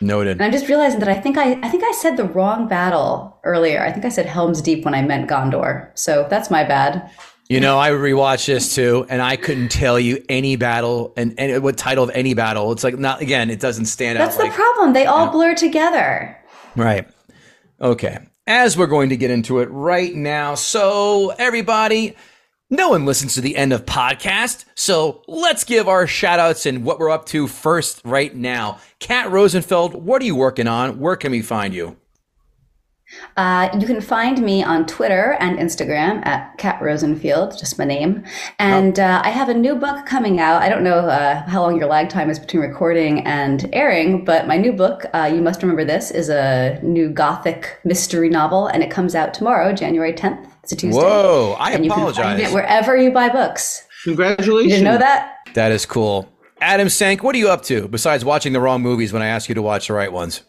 Noted. 0.00 0.32
And 0.32 0.42
I'm 0.42 0.52
just 0.52 0.68
realizing 0.68 1.00
that 1.00 1.08
I 1.08 1.18
think 1.18 1.38
I 1.38 1.52
I 1.62 1.68
think 1.68 1.82
I 1.82 1.92
said 1.92 2.16
the 2.16 2.24
wrong 2.24 2.68
battle 2.68 3.38
earlier. 3.44 3.82
I 3.82 3.92
think 3.92 4.04
I 4.04 4.10
said 4.10 4.26
Helm's 4.26 4.60
Deep 4.60 4.84
when 4.84 4.94
I 4.94 5.02
meant 5.02 5.30
Gondor. 5.30 5.90
So 5.94 6.26
that's 6.28 6.50
my 6.50 6.64
bad. 6.64 7.10
You 7.48 7.60
know, 7.60 7.78
I 7.78 7.90
rewatched 7.90 8.46
this 8.46 8.74
too, 8.74 9.06
and 9.08 9.22
I 9.22 9.36
couldn't 9.36 9.68
tell 9.68 10.00
you 10.00 10.22
any 10.28 10.56
battle 10.56 11.14
and, 11.16 11.38
and 11.38 11.62
what 11.62 11.76
title 11.76 12.02
of 12.02 12.10
any 12.10 12.34
battle. 12.34 12.72
It's 12.72 12.82
like 12.82 12.98
not 12.98 13.22
again. 13.22 13.50
It 13.50 13.60
doesn't 13.60 13.84
stand 13.86 14.18
That's 14.18 14.36
out. 14.36 14.42
That's 14.42 14.56
the 14.56 14.62
like, 14.62 14.74
problem. 14.74 14.92
They 14.94 15.06
all 15.06 15.30
blur 15.30 15.54
together. 15.54 16.36
Right. 16.74 17.08
Okay. 17.80 18.18
As 18.48 18.76
we're 18.76 18.88
going 18.88 19.10
to 19.10 19.16
get 19.16 19.30
into 19.30 19.60
it 19.60 19.66
right 19.70 20.14
now. 20.14 20.56
So, 20.56 21.30
everybody, 21.38 22.16
no 22.70 22.90
one 22.90 23.04
listens 23.04 23.34
to 23.34 23.40
the 23.40 23.56
end 23.56 23.72
of 23.72 23.86
podcast. 23.86 24.64
So, 24.74 25.22
let's 25.28 25.64
give 25.64 25.88
our 25.88 26.06
shout 26.06 26.38
outs 26.38 26.66
and 26.66 26.84
what 26.84 26.98
we're 26.98 27.10
up 27.10 27.26
to 27.26 27.46
first 27.46 28.00
right 28.04 28.34
now. 28.34 28.78
Kat 28.98 29.30
Rosenfeld, 29.30 29.94
what 29.94 30.22
are 30.22 30.26
you 30.26 30.36
working 30.36 30.68
on? 30.68 30.98
Where 30.98 31.16
can 31.16 31.32
we 31.32 31.42
find 31.42 31.74
you? 31.74 31.96
Uh, 33.36 33.68
you 33.78 33.86
can 33.86 34.00
find 34.00 34.42
me 34.42 34.64
on 34.64 34.84
Twitter 34.86 35.36
and 35.38 35.58
Instagram 35.58 36.26
at 36.26 36.56
Kat 36.58 36.80
Rosenfield, 36.82 37.56
just 37.56 37.78
my 37.78 37.84
name. 37.84 38.24
And 38.58 38.98
uh, 38.98 39.22
I 39.24 39.30
have 39.30 39.48
a 39.48 39.54
new 39.54 39.76
book 39.76 40.06
coming 40.06 40.40
out. 40.40 40.62
I 40.62 40.68
don't 40.68 40.82
know 40.82 40.98
uh, 40.98 41.46
how 41.48 41.62
long 41.62 41.76
your 41.78 41.86
lag 41.86 42.08
time 42.08 42.30
is 42.30 42.38
between 42.38 42.62
recording 42.62 43.24
and 43.24 43.68
airing, 43.72 44.24
but 44.24 44.48
my 44.48 44.56
new 44.56 44.72
book, 44.72 45.04
uh, 45.14 45.30
You 45.32 45.40
Must 45.40 45.62
Remember 45.62 45.84
This, 45.84 46.10
is 46.10 46.28
a 46.28 46.80
new 46.82 47.08
gothic 47.08 47.78
mystery 47.84 48.28
novel, 48.28 48.66
and 48.66 48.82
it 48.82 48.90
comes 48.90 49.14
out 49.14 49.32
tomorrow, 49.34 49.72
January 49.72 50.12
10th. 50.12 50.50
It's 50.66 50.72
a 50.72 50.76
Tuesday. 50.76 51.00
Whoa, 51.00 51.54
I 51.60 51.70
and 51.70 51.84
you 51.84 51.90
can 51.92 52.00
find 52.00 52.10
apologize. 52.18 52.50
it 52.50 52.52
wherever 52.52 52.96
you 52.96 53.12
buy 53.12 53.28
books. 53.28 53.86
Congratulations. 54.02 54.64
You 54.64 54.78
didn't 54.78 54.84
know 54.94 54.98
that? 54.98 55.36
That 55.54 55.70
is 55.70 55.86
cool. 55.86 56.28
Adam 56.60 56.88
Sank, 56.88 57.22
what 57.22 57.36
are 57.36 57.38
you 57.38 57.48
up 57.48 57.62
to 57.66 57.86
besides 57.86 58.24
watching 58.24 58.52
the 58.52 58.58
wrong 58.60 58.82
movies 58.82 59.12
when 59.12 59.22
I 59.22 59.26
ask 59.28 59.48
you 59.48 59.54
to 59.54 59.62
watch 59.62 59.86
the 59.86 59.92
right 59.94 60.10
ones? 60.10 60.42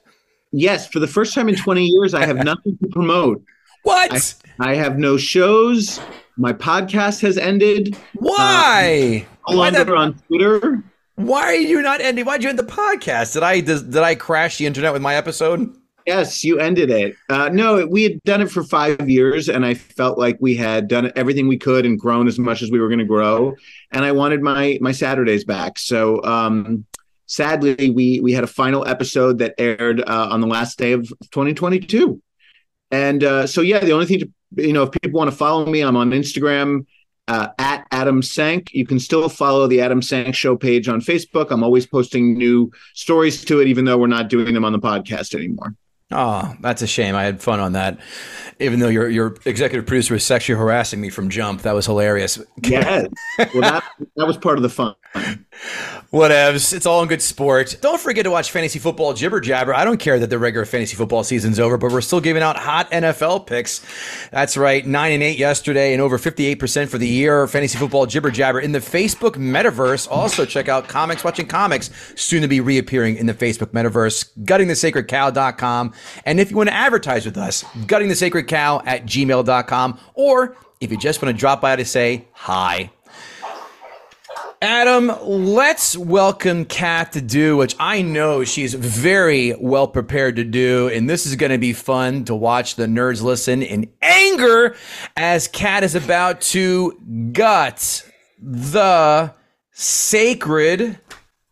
Yes, 0.51 0.87
for 0.87 0.97
the 0.99 1.05
first 1.07 1.35
time 1.35 1.49
in 1.49 1.55
20 1.55 1.85
years, 1.85 2.15
I 2.15 2.25
have 2.25 2.37
nothing 2.37 2.79
to 2.81 2.87
promote. 2.89 3.43
What? 3.83 4.33
I 4.59 4.73
have 4.73 4.97
no 4.97 5.17
shows. 5.17 5.99
My 6.35 6.51
podcast 6.51 7.21
has 7.21 7.37
ended. 7.37 7.95
Why? 8.15 9.27
Um, 9.47 9.53
no 9.55 9.59
Why, 9.59 9.69
longer 9.69 9.83
the- 9.83 9.95
on 9.95 10.13
Twitter. 10.27 10.83
why 11.15 11.43
are 11.43 11.53
you 11.55 11.81
not 11.83 12.01
ending? 12.01 12.25
Why'd 12.25 12.41
you 12.41 12.49
end 12.49 12.57
the 12.57 12.63
podcast? 12.63 13.33
Did 13.33 13.43
I 13.43 13.59
did, 13.59 13.91
did 13.91 14.01
I 14.03 14.15
crash 14.15 14.57
the 14.57 14.65
internet 14.65 14.93
with 14.93 15.01
my 15.03 15.13
episode? 15.15 15.75
Yes, 16.07 16.41
you 16.41 16.57
ended 16.57 16.89
it. 16.89 17.17
Uh, 17.27 17.49
no, 17.49 17.85
we 17.85 18.03
had 18.03 18.23
done 18.23 18.39
it 18.39 18.49
for 18.49 18.63
five 18.63 19.09
years, 19.09 19.49
and 19.49 19.65
I 19.65 19.73
felt 19.73 20.17
like 20.17 20.37
we 20.39 20.55
had 20.55 20.87
done 20.87 21.11
everything 21.17 21.49
we 21.49 21.57
could 21.57 21.85
and 21.85 21.99
grown 21.99 22.29
as 22.29 22.39
much 22.39 22.61
as 22.61 22.71
we 22.71 22.79
were 22.79 22.87
going 22.87 22.99
to 22.99 23.05
grow. 23.05 23.55
And 23.91 24.05
I 24.05 24.13
wanted 24.13 24.41
my 24.41 24.79
my 24.79 24.93
Saturdays 24.93 25.43
back. 25.43 25.77
So 25.77 26.23
um, 26.23 26.85
sadly, 27.25 27.89
we 27.89 28.21
we 28.21 28.31
had 28.31 28.45
a 28.45 28.47
final 28.47 28.87
episode 28.87 29.39
that 29.39 29.55
aired 29.57 29.99
uh, 29.99 30.29
on 30.31 30.39
the 30.39 30.47
last 30.47 30.77
day 30.77 30.93
of 30.93 31.01
2022. 31.31 32.21
And 32.89 33.25
uh, 33.25 33.45
so 33.45 33.59
yeah, 33.59 33.79
the 33.79 33.91
only 33.91 34.05
thing 34.05 34.19
to 34.19 34.31
you 34.55 34.71
know, 34.71 34.83
if 34.83 34.91
people 34.93 35.17
want 35.17 35.29
to 35.29 35.35
follow 35.35 35.65
me, 35.65 35.81
I'm 35.81 35.97
on 35.97 36.11
Instagram. 36.11 36.85
Uh, 37.29 37.49
at 37.59 37.85
Adam 37.91 38.21
Sank. 38.21 38.73
You 38.73 38.85
can 38.85 39.01
still 39.01 39.27
follow 39.27 39.67
the 39.67 39.81
Adam 39.81 40.01
Sank 40.01 40.33
Show 40.33 40.55
page 40.55 40.87
on 40.87 41.01
Facebook. 41.01 41.51
I'm 41.51 41.61
always 41.61 41.85
posting 41.85 42.37
new 42.37 42.71
stories 42.93 43.43
to 43.43 43.59
it, 43.59 43.67
even 43.67 43.83
though 43.83 43.97
we're 43.97 44.07
not 44.07 44.29
doing 44.29 44.53
them 44.53 44.63
on 44.63 44.71
the 44.71 44.79
podcast 44.79 45.35
anymore. 45.35 45.75
Oh, 46.09 46.55
that's 46.61 46.81
a 46.81 46.87
shame. 46.87 47.15
I 47.15 47.23
had 47.23 47.41
fun 47.41 47.59
on 47.59 47.73
that. 47.73 47.99
Even 48.59 48.79
though 48.79 48.87
your 48.87 49.09
your 49.09 49.35
executive 49.45 49.85
producer 49.85 50.13
was 50.13 50.25
sexually 50.25 50.57
harassing 50.57 51.01
me 51.01 51.09
from 51.09 51.29
Jump, 51.29 51.63
that 51.63 51.75
was 51.75 51.85
hilarious. 51.85 52.39
Yes. 52.63 53.07
Well, 53.37 53.61
that 53.61 53.83
that 54.15 54.25
was 54.25 54.37
part 54.37 54.57
of 54.57 54.63
the 54.63 54.69
fun. 54.69 54.95
Whatevs. 56.11 56.73
It's 56.73 56.85
all 56.85 57.01
in 57.01 57.09
good 57.09 57.21
sport. 57.21 57.75
Don't 57.81 57.99
forget 57.99 58.23
to 58.23 58.31
watch 58.31 58.51
fantasy 58.51 58.79
football 58.79 59.13
jibber 59.13 59.41
jabber. 59.41 59.73
I 59.73 59.83
don't 59.83 59.99
care 59.99 60.17
that 60.19 60.29
the 60.29 60.39
regular 60.39 60.65
fantasy 60.65 60.95
football 60.95 61.23
season's 61.23 61.59
over, 61.59 61.77
but 61.77 61.91
we're 61.91 61.99
still 61.99 62.21
giving 62.21 62.41
out 62.41 62.55
hot 62.55 62.89
NFL 62.91 63.45
picks. 63.45 63.85
That's 64.31 64.55
right, 64.55 64.85
nine 64.85 65.11
and 65.11 65.21
eight 65.21 65.37
yesterday, 65.37 65.91
and 65.91 66.01
over 66.01 66.17
fifty-eight 66.17 66.59
percent 66.59 66.89
for 66.89 66.97
the 66.97 67.07
year. 67.07 67.45
Fantasy 67.47 67.77
football 67.77 68.05
jibber 68.05 68.31
jabber 68.31 68.61
in 68.61 68.71
the 68.71 68.79
Facebook 68.79 69.35
metaverse. 69.35 70.07
Also, 70.09 70.45
check 70.45 70.69
out 70.69 70.87
comics 70.87 71.25
watching 71.25 71.45
comics, 71.45 71.89
soon 72.15 72.41
to 72.41 72.47
be 72.47 72.61
reappearing 72.61 73.17
in 73.17 73.25
the 73.25 73.33
Facebook 73.33 73.67
metaverse. 73.67 74.31
Guttingthesacredcow.com, 74.45 75.93
and 76.25 76.39
if 76.39 76.51
you 76.51 76.57
want 76.57 76.69
to 76.69 76.75
advertise 76.75 77.25
with 77.25 77.37
us, 77.37 77.63
guttingthesacredcow 77.63 78.83
at 78.85 79.05
gmail.com, 79.05 79.99
or 80.13 80.55
if 80.79 80.89
you 80.89 80.97
just 80.97 81.21
want 81.21 81.35
to 81.35 81.37
drop 81.37 81.59
by 81.59 81.75
to 81.75 81.83
say 81.83 82.27
hi. 82.31 82.91
Adam, 84.61 85.11
let's 85.21 85.95
welcome 85.95 86.65
Kat 86.65 87.11
to 87.11 87.21
do, 87.21 87.55
which 87.57 87.75
I 87.79 88.01
know 88.01 88.43
she's 88.43 88.73
very 88.73 89.55
well 89.59 89.87
prepared 89.87 90.35
to 90.37 90.43
do. 90.43 90.89
And 90.89 91.07
this 91.07 91.27
is 91.27 91.35
going 91.35 91.51
to 91.51 91.59
be 91.59 91.73
fun 91.73 92.25
to 92.25 92.33
watch 92.33 92.75
the 92.75 92.87
nerds 92.87 93.21
listen 93.21 93.61
in 93.61 93.91
anger 94.01 94.75
as 95.15 95.47
Kat 95.47 95.83
is 95.83 95.93
about 95.93 96.41
to 96.41 96.99
gut 97.33 98.03
the 98.41 99.31
sacred 99.73 100.99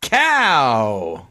cow. 0.01 1.27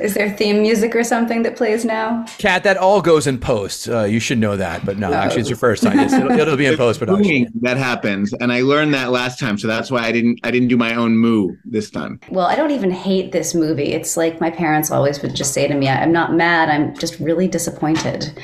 Is 0.00 0.14
there 0.14 0.30
theme 0.30 0.62
music 0.62 0.94
or 0.94 1.02
something 1.02 1.42
that 1.42 1.56
plays 1.56 1.84
now? 1.84 2.24
Kat, 2.38 2.62
that 2.62 2.76
all 2.76 3.02
goes 3.02 3.26
in 3.26 3.38
post. 3.38 3.88
Uh, 3.88 4.04
you 4.04 4.20
should 4.20 4.38
know 4.38 4.56
that, 4.56 4.84
but 4.84 4.96
no, 4.96 5.12
actually, 5.12 5.40
it's 5.40 5.50
your 5.50 5.58
first 5.58 5.82
time. 5.82 5.98
It's, 5.98 6.12
it'll, 6.12 6.30
it'll 6.30 6.56
be 6.56 6.66
in 6.66 6.76
post 6.84 7.00
production. 7.00 7.24
Mooing 7.24 7.50
that 7.62 7.76
happens, 7.76 8.32
and 8.34 8.52
I 8.52 8.60
learned 8.62 8.94
that 8.94 9.10
last 9.10 9.40
time, 9.40 9.58
so 9.58 9.66
that's 9.66 9.90
why 9.90 10.04
I 10.04 10.12
didn't 10.12 10.38
I 10.44 10.52
didn't 10.52 10.68
do 10.68 10.76
my 10.76 10.94
own 10.94 11.16
moo 11.16 11.56
this 11.64 11.90
time. 11.90 12.20
Well, 12.30 12.46
I 12.46 12.54
don't 12.54 12.70
even 12.70 12.92
hate 12.92 13.32
this 13.32 13.54
movie. 13.54 13.92
It's 13.92 14.16
like 14.16 14.40
my 14.40 14.50
parents 14.50 14.90
always 14.92 15.20
would 15.22 15.34
just 15.34 15.52
say 15.52 15.66
to 15.66 15.74
me, 15.74 15.88
I'm 15.88 16.12
not 16.12 16.32
mad, 16.32 16.68
I'm 16.68 16.96
just 16.96 17.18
really 17.18 17.48
disappointed. 17.48 18.38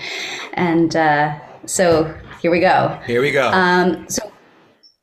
And 0.55 0.97
uh, 0.97 1.39
so 1.67 2.13
here 2.43 2.51
we 2.51 2.61
go. 2.61 2.99
Here 3.07 3.23
we 3.23 3.31
go. 3.31 3.49
Um, 3.51 4.09
so, 4.09 4.31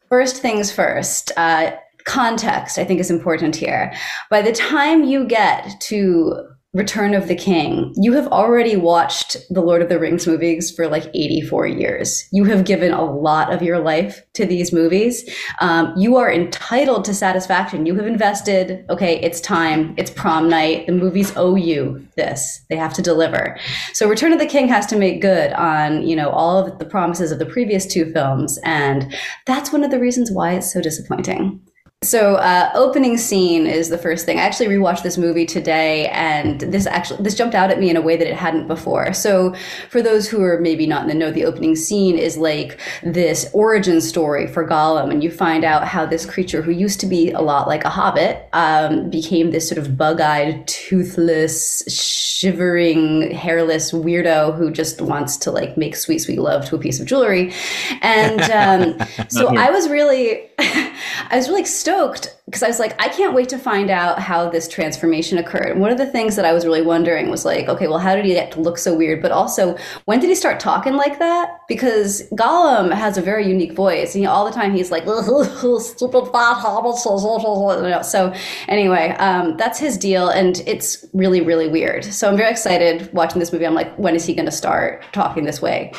first 0.10 0.42
things 0.42 0.72
first, 0.72 1.32
uh, 1.38 1.72
context 2.06 2.78
I 2.78 2.84
think 2.84 3.00
is 3.00 3.12
important 3.12 3.56
here. 3.56 3.94
By 4.30 4.42
the 4.42 4.52
time 4.52 5.04
you 5.04 5.26
get 5.26 5.80
to 5.82 6.48
Return 6.74 7.14
of 7.14 7.28
the 7.28 7.36
King, 7.36 7.94
you 7.98 8.14
have 8.14 8.30
already 8.30 8.78
watched 8.78 9.36
the 9.50 9.60
Lord 9.60 9.82
of 9.82 9.90
the 9.90 10.00
Rings 10.00 10.26
movies 10.26 10.72
for 10.72 10.88
like 10.88 11.12
84 11.14 11.68
years. 11.68 12.26
You 12.32 12.46
have 12.46 12.64
given 12.64 12.94
a 12.94 13.04
lot 13.04 13.52
of 13.52 13.62
your 13.62 13.80
life 13.80 14.24
to 14.36 14.46
these 14.46 14.72
movies. 14.72 15.30
Um, 15.60 15.94
you 15.98 16.16
are 16.16 16.32
entitled 16.32 17.04
to 17.06 17.14
satisfaction. 17.14 17.86
You 17.86 17.96
have 17.96 18.08
invested, 18.08 18.86
okay, 18.90 19.20
it's 19.20 19.42
time, 19.42 19.94
it's 19.98 20.12
prom 20.12 20.48
night. 20.48 20.88
The 20.88 20.94
movies 20.94 21.34
owe 21.36 21.56
you 21.56 22.08
this. 22.16 22.62
They 22.70 22.78
have 22.78 22.94
to 22.94 23.02
deliver. 23.02 23.60
So 23.92 24.08
Return 24.08 24.32
of 24.32 24.40
the 24.40 24.46
King 24.46 24.70
has 24.70 24.86
to 24.86 24.96
make 24.96 25.20
good 25.20 25.52
on, 25.52 26.08
you 26.08 26.16
know, 26.16 26.30
all 26.30 26.58
of 26.58 26.80
the 26.80 26.86
promises 26.86 27.34
of 27.34 27.40
the 27.40 27.46
previous 27.46 27.86
two 27.86 28.10
films. 28.14 28.58
And 28.64 29.14
that's 29.46 29.74
one 29.74 29.84
of 29.84 29.92
the 29.92 30.00
reasons 30.00 30.32
why 30.32 30.54
it's 30.54 30.72
so 30.72 30.80
disappointing. 30.80 31.60
So, 32.04 32.38
uh, 32.38 32.72
opening 32.74 33.16
scene 33.16 33.68
is 33.68 33.90
the 33.90 33.98
first 34.00 34.26
thing. 34.26 34.40
I 34.40 34.42
actually 34.42 34.70
rewatched 34.70 35.04
this 35.04 35.20
movie 35.20 35.46
today, 35.46 36.08
and 36.08 36.60
this 36.60 36.88
actually 36.88 37.22
this 37.22 37.36
jumped 37.36 37.54
out 37.54 37.70
at 37.70 37.80
me 37.80 37.92
in 37.92 37.96
a 37.96 38.02
way 38.02 38.18
that 38.18 38.26
it 38.26 38.36
hadn't 38.36 38.68
before. 38.68 39.14
So, 39.14 39.54
for 39.88 40.02
those 40.02 40.28
who 40.28 40.42
are 40.42 40.60
maybe 40.60 40.88
not 40.88 41.04
in 41.04 41.10
the 41.10 41.14
know, 41.14 41.30
the 41.30 41.46
opening 41.46 41.76
scene 41.76 42.18
is 42.18 42.38
like 42.38 42.80
this 43.04 43.48
origin 43.54 44.02
story 44.02 44.48
for 44.48 44.68
Gollum, 44.68 45.12
and 45.12 45.24
you 45.24 45.30
find 45.30 45.64
out 45.64 45.88
how 45.88 46.08
this 46.08 46.26
creature, 46.26 46.64
who 46.64 46.72
used 46.72 47.00
to 47.02 47.06
be 47.06 47.30
a 47.34 47.42
lot 47.42 47.68
like 47.68 47.84
a 47.84 47.90
hobbit, 47.92 48.50
um, 48.54 49.12
became 49.12 49.52
this 49.52 49.70
sort 49.70 49.78
of 49.78 49.96
bug-eyed, 49.96 50.68
toothless, 50.68 51.84
shivering, 51.88 53.30
hairless 53.30 53.92
weirdo 53.92 54.58
who 54.58 54.72
just 54.72 55.02
wants 55.02 55.38
to 55.38 55.52
like 55.52 55.78
make 55.78 55.96
sweet, 55.96 56.18
sweet 56.18 56.40
love 56.40 56.66
to 56.66 56.76
a 56.76 56.80
piece 56.80 57.00
of 57.00 57.06
jewelry. 57.06 57.54
And 58.02 58.42
um, 58.50 59.08
so, 59.30 59.56
I 59.56 59.70
was 59.70 59.88
really, 59.88 60.50
I 61.32 61.38
was 61.38 61.50
really 61.50 61.66
stoked 61.66 62.36
because 62.46 62.62
I 62.62 62.68
was 62.68 62.80
like, 62.80 63.02
I 63.02 63.08
can't 63.08 63.34
wait 63.34 63.50
to 63.50 63.58
find 63.58 63.90
out 63.90 64.20
how 64.20 64.50
this 64.50 64.68
transformation 64.68 65.38
occurred. 65.38 65.72
And 65.72 65.82
one 65.82 65.92
of 65.92 65.98
the 65.98 66.06
things 66.06 66.36
that 66.36 66.46
I 66.46 66.54
was 66.54 66.66
really 66.66 66.82
wondering 66.82 67.30
was 67.30 67.46
like, 67.46 67.68
okay, 67.68 67.88
well, 67.88 67.98
how 67.98 68.16
did 68.16 68.26
he 68.26 68.34
get 68.34 68.52
to 68.52 68.62
look 68.62 68.78
so 68.78 68.96
weird? 68.96 69.22
But 69.22 69.32
also, 69.32 69.78
when 70.06 70.20
did 70.20 70.28
he 70.28 70.36
start 70.36 70.60
talking 70.60 70.96
like 70.96 71.18
that? 71.20 71.50
Because 71.68 72.30
Gollum 72.34 72.94
has 72.94 73.18
a 73.18 73.22
very 73.22 73.48
unique 73.48 73.72
voice. 73.72 74.14
And 74.14 74.28
all 74.28 74.46
the 74.46 74.52
time 74.52 74.74
he's 74.74 74.92
like, 74.92 75.04
stupid 75.04 76.26
fat 76.32 76.58
hobbits. 76.58 78.04
So 78.04 78.34
anyway, 78.68 79.10
um, 79.18 79.58
that's 79.58 79.80
his 79.80 79.98
deal. 79.98 80.30
And 80.30 80.62
it's 80.68 81.06
really, 81.14 81.42
really 81.42 81.70
weird. 81.70 82.06
So 82.06 82.30
I'm 82.30 82.38
very 82.38 82.52
excited 82.52 83.12
watching 83.14 83.40
this 83.40 83.52
movie. 83.52 83.66
I'm 83.66 83.74
like, 83.74 83.96
when 83.98 84.16
is 84.16 84.26
he 84.26 84.36
going 84.36 84.46
to 84.46 84.52
start 84.52 85.04
talking 85.14 85.46
this 85.46 85.62
way? 85.62 85.94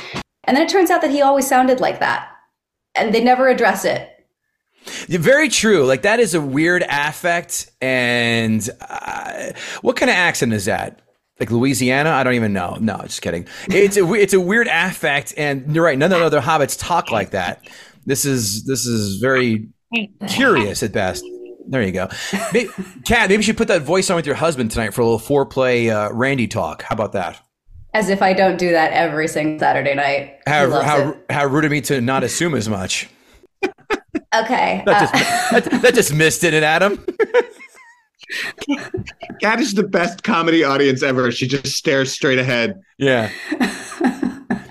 And 0.45 0.57
then 0.57 0.65
it 0.67 0.69
turns 0.69 0.91
out 0.91 1.01
that 1.03 1.11
he 1.11 1.23
always 1.23 1.47
sounded 1.47 1.81
like 1.81 1.99
that. 2.01 2.29
And 2.95 3.15
they 3.15 3.25
never 3.25 3.49
address 3.49 3.85
it. 3.85 4.12
Yeah, 5.09 5.19
Very 5.19 5.49
true. 5.49 5.85
Like 5.85 6.03
that 6.03 6.21
is 6.21 6.35
a 6.35 6.41
weird 6.41 6.85
affect. 6.89 7.71
And 7.81 8.69
uh, 8.81 9.53
what 9.83 9.97
kind 9.97 10.11
of 10.11 10.17
accent 10.17 10.53
is 10.53 10.67
that? 10.67 11.01
Like 11.41 11.51
Louisiana? 11.51 12.11
I 12.11 12.23
don't 12.23 12.35
even 12.35 12.53
know. 12.53 12.77
No, 12.81 12.99
just 13.03 13.23
kidding. 13.23 13.47
It's 13.69 13.97
a 13.97 14.13
it's 14.15 14.33
a 14.33 14.41
weird 14.41 14.69
affect, 14.69 15.35
and 15.37 15.75
you're 15.75 15.85
right. 15.85 15.99
None 15.99 16.13
of 16.13 16.21
the 16.21 16.27
other 16.27 16.41
hobbits 16.41 16.79
talk 16.79 17.11
like 17.11 17.31
that. 17.31 17.67
This 18.07 18.25
is 18.25 18.65
this 18.65 18.87
is 18.87 19.17
very 19.17 19.69
curious 20.29 20.83
at 20.83 20.93
best. 20.93 21.25
There 21.67 21.83
you 21.83 21.93
go, 21.93 22.09
May- 22.53 22.69
Kat. 23.05 23.29
Maybe 23.29 23.37
you 23.37 23.43
should 23.43 23.57
put 23.57 23.69
that 23.69 23.83
voice 23.83 24.11
on 24.11 24.17
with 24.17 24.27
your 24.27 24.35
husband 24.35 24.71
tonight 24.71 24.95
for 24.95 25.01
a 25.01 25.05
little 25.05 25.19
foreplay, 25.19 25.91
uh, 25.91 26.13
Randy 26.13 26.47
talk. 26.47 26.83
How 26.83 26.95
about 26.95 27.13
that? 27.13 27.41
As 27.95 28.09
if 28.09 28.23
I 28.23 28.33
don't 28.33 28.57
do 28.57 28.71
that 28.73 28.93
every 28.93 29.29
single 29.29 29.59
Saturday 29.59 29.95
night. 29.95 30.39
How 30.47 30.71
how, 30.83 31.11
it. 31.11 31.25
how 31.31 31.47
rude 31.47 31.65
of 31.65 31.71
me 31.71 31.81
to 31.83 32.01
not 32.01 32.25
assume 32.25 32.55
as 32.55 32.69
much. 32.69 33.09
Okay. 34.35 34.83
That 34.87 34.97
uh, 34.97 35.01
just 35.01 35.13
that, 35.71 35.83
that 35.83 35.95
just 35.95 36.15
missed 36.15 36.45
it, 36.45 36.55
Adam. 36.55 37.05
Kat 39.41 39.61
is 39.61 39.75
the 39.75 39.83
best 39.83 40.23
comedy 40.23 40.65
audience 40.65 41.03
ever. 41.03 41.31
She 41.31 41.47
just 41.47 41.67
stares 41.67 42.13
straight 42.13 42.39
ahead. 42.39 42.81
Yeah. 42.99 43.31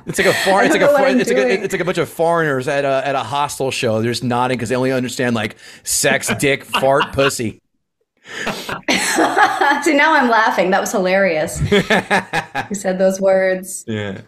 It's 0.07 0.19
like 0.19 0.27
a 0.27 0.33
foreign. 0.33 0.65
It's 0.65 0.73
like 0.73 0.81
a, 0.81 0.85
don't 0.85 0.87
know 0.87 0.91
what 0.91 0.99
foreign 0.99 1.21
it's 1.21 1.29
like 1.29 1.37
a 1.37 1.63
it's 1.63 1.73
like 1.73 1.81
a 1.81 1.85
bunch 1.85 1.97
of 1.97 2.09
foreigners 2.09 2.67
at 2.67 2.83
a 2.83 3.07
at 3.07 3.15
a 3.15 3.23
hostel 3.23 3.71
show. 3.71 4.01
They're 4.01 4.11
just 4.11 4.25
nodding 4.25 4.57
because 4.57 4.67
they 4.67 4.75
only 4.75 4.91
understand 4.91 5.35
like 5.35 5.55
sex, 5.83 6.29
dick, 6.35 6.65
fart, 6.65 7.05
pussy. 7.13 7.61
See, 8.45 9.93
now 9.93 10.13
I'm 10.13 10.29
laughing. 10.29 10.71
That 10.71 10.81
was 10.81 10.91
hilarious. 10.91 11.61
you 11.71 12.75
said 12.75 12.97
those 12.97 13.21
words? 13.21 13.85
Yeah. 13.87 14.21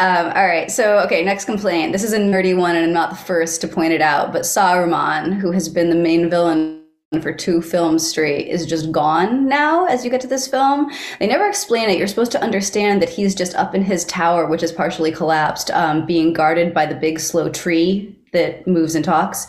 Um, 0.00 0.32
all 0.34 0.46
right. 0.46 0.70
So, 0.70 0.98
okay, 1.00 1.22
next 1.22 1.44
complaint. 1.44 1.92
This 1.92 2.04
is 2.04 2.14
a 2.14 2.18
nerdy 2.18 2.56
one, 2.56 2.74
and 2.74 2.86
I'm 2.86 2.92
not 2.92 3.10
the 3.10 3.16
first 3.16 3.60
to 3.60 3.68
point 3.68 3.92
it 3.92 4.00
out, 4.00 4.32
but 4.32 4.42
Saruman, 4.42 5.34
who 5.34 5.52
has 5.52 5.68
been 5.68 5.90
the 5.90 5.94
main 5.94 6.30
villain 6.30 6.82
for 7.20 7.34
two 7.34 7.60
films 7.60 8.08
straight, 8.08 8.48
is 8.48 8.64
just 8.64 8.90
gone 8.90 9.46
now 9.46 9.84
as 9.84 10.02
you 10.02 10.10
get 10.10 10.22
to 10.22 10.26
this 10.26 10.48
film. 10.48 10.90
They 11.18 11.26
never 11.26 11.46
explain 11.46 11.90
it. 11.90 11.98
You're 11.98 12.06
supposed 12.06 12.32
to 12.32 12.42
understand 12.42 13.02
that 13.02 13.10
he's 13.10 13.34
just 13.34 13.54
up 13.56 13.74
in 13.74 13.82
his 13.82 14.06
tower, 14.06 14.46
which 14.46 14.62
is 14.62 14.72
partially 14.72 15.12
collapsed, 15.12 15.70
um, 15.72 16.06
being 16.06 16.32
guarded 16.32 16.72
by 16.72 16.86
the 16.86 16.94
big 16.94 17.20
slow 17.20 17.50
tree 17.50 18.16
that 18.32 18.66
moves 18.66 18.94
and 18.94 19.04
talks. 19.04 19.46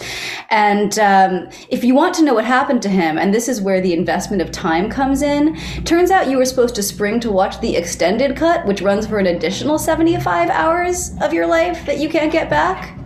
And 0.50 0.98
um, 1.00 1.50
if 1.70 1.84
you 1.84 1.94
want 1.94 2.16
to 2.16 2.24
know 2.24 2.34
what 2.34 2.46
happened 2.46 2.82
to 2.84 2.90
him, 2.90 3.18
and 3.18 3.34
this 3.34 3.48
is 3.48 3.62
where 3.62 3.82
the 3.82 3.94
investment 3.94 4.42
of 4.42 4.52
time 4.52 4.90
comes 4.90 5.22
in, 5.22 5.56
turns 5.84 6.12
out 6.12 6.30
you 6.30 6.38
were 6.38 6.46
supposed 6.46 6.76
to 6.76 6.84
spring 6.84 7.20
to 7.20 7.32
watch 7.32 7.60
the 7.62 7.76
extended 7.76 8.36
cut, 8.36 8.66
which 8.66 8.82
runs 8.82 9.06
for 9.06 9.20
an 9.20 9.28
additional 9.28 9.78
75 9.78 10.50
hours 10.50 11.12
of 11.22 11.34
your 11.34 11.46
life 11.46 11.86
that 11.86 12.00
you 12.00 12.10
can't 12.10 12.32
get 12.32 12.50
back. 12.50 12.98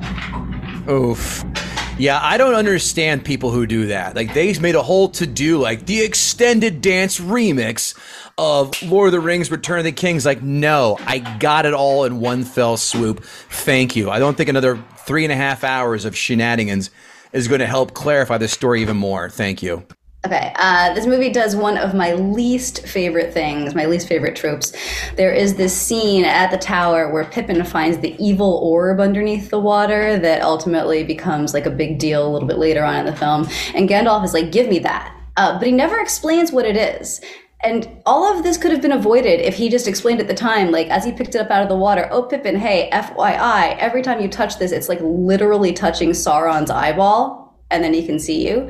Oof. 0.89 1.43
Yeah, 1.97 2.19
I 2.21 2.37
don't 2.37 2.55
understand 2.55 3.23
people 3.23 3.51
who 3.51 3.65
do 3.65 3.87
that. 3.87 4.15
Like 4.17 4.33
they 4.33 4.57
made 4.59 4.75
a 4.75 4.83
whole 4.83 5.07
to 5.09 5.25
do 5.25 5.57
like 5.57 5.85
the 5.85 6.01
extended 6.01 6.81
dance 6.81 7.19
remix 7.21 7.97
of 8.37 8.73
Lord 8.83 9.07
of 9.07 9.11
the 9.13 9.21
Rings 9.21 9.49
Return 9.49 9.79
of 9.79 9.85
the 9.85 9.93
Kings. 9.93 10.25
Like, 10.25 10.41
no, 10.41 10.97
I 11.01 11.19
got 11.39 11.65
it 11.65 11.73
all 11.73 12.03
in 12.03 12.19
one 12.19 12.43
fell 12.43 12.75
swoop. 12.75 13.23
Thank 13.23 13.95
you. 13.95 14.09
I 14.09 14.19
don't 14.19 14.35
think 14.35 14.49
another 14.49 14.83
three 15.05 15.23
and 15.23 15.31
a 15.31 15.35
half 15.35 15.63
hours 15.63 16.05
of 16.05 16.15
shenanigans 16.15 16.89
is 17.33 17.47
going 17.47 17.59
to 17.59 17.67
help 17.67 17.93
clarify 17.93 18.37
the 18.37 18.47
story 18.47 18.81
even 18.81 18.97
more. 18.97 19.29
Thank 19.29 19.61
you. 19.61 19.85
Okay, 20.25 20.53
uh, 20.55 20.91
this 20.95 21.05
movie 21.05 21.29
does 21.29 21.55
one 21.55 21.77
of 21.77 21.93
my 21.93 22.13
least 22.13 22.87
favorite 22.87 23.31
things, 23.31 23.75
my 23.75 23.85
least 23.85 24.07
favorite 24.07 24.35
tropes. 24.35 24.73
There 25.17 25.31
is 25.31 25.53
this 25.53 25.79
scene 25.79 26.25
at 26.25 26.49
the 26.49 26.57
tower 26.57 27.13
where 27.13 27.25
Pippin 27.25 27.63
finds 27.63 27.99
the 27.99 28.15
evil 28.17 28.59
orb 28.63 28.99
underneath 28.99 29.51
the 29.51 29.59
water 29.59 30.17
that 30.17 30.41
ultimately 30.41 31.03
becomes 31.03 31.53
like 31.53 31.67
a 31.67 31.69
big 31.69 31.99
deal 31.99 32.27
a 32.27 32.29
little 32.31 32.47
bit 32.47 32.57
later 32.57 32.83
on 32.83 32.95
in 32.95 33.05
the 33.05 33.15
film. 33.15 33.47
And 33.75 33.87
Gandalf 33.87 34.25
is 34.25 34.33
like, 34.33 34.51
give 34.51 34.67
me 34.67 34.79
that. 34.79 35.15
Uh, 35.37 35.59
but 35.59 35.67
he 35.67 35.71
never 35.71 35.99
explains 35.99 36.51
what 36.51 36.65
it 36.65 36.75
is. 36.75 37.21
And 37.65 38.01
all 38.05 38.31
of 38.31 38.43
this 38.43 38.57
could 38.57 38.71
have 38.71 38.81
been 38.81 38.91
avoided 38.91 39.39
if 39.39 39.55
he 39.55 39.69
just 39.69 39.87
explained 39.87 40.21
at 40.21 40.27
the 40.27 40.35
time, 40.35 40.69
like 40.69 40.87
as 40.89 41.03
he 41.03 41.11
picked 41.11 41.33
it 41.33 41.39
up 41.39 41.49
out 41.49 41.63
of 41.63 41.69
the 41.69 41.75
water, 41.75 42.07
oh, 42.11 42.21
Pippin, 42.21 42.55
hey, 42.55 42.89
FYI, 42.93 43.75
every 43.79 44.03
time 44.03 44.21
you 44.21 44.27
touch 44.27 44.59
this, 44.59 44.71
it's 44.71 44.87
like 44.87 44.99
literally 45.01 45.73
touching 45.73 46.11
Sauron's 46.11 46.69
eyeball 46.69 47.45
and 47.71 47.83
then 47.83 47.93
he 47.93 48.05
can 48.05 48.19
see 48.19 48.47
you. 48.47 48.69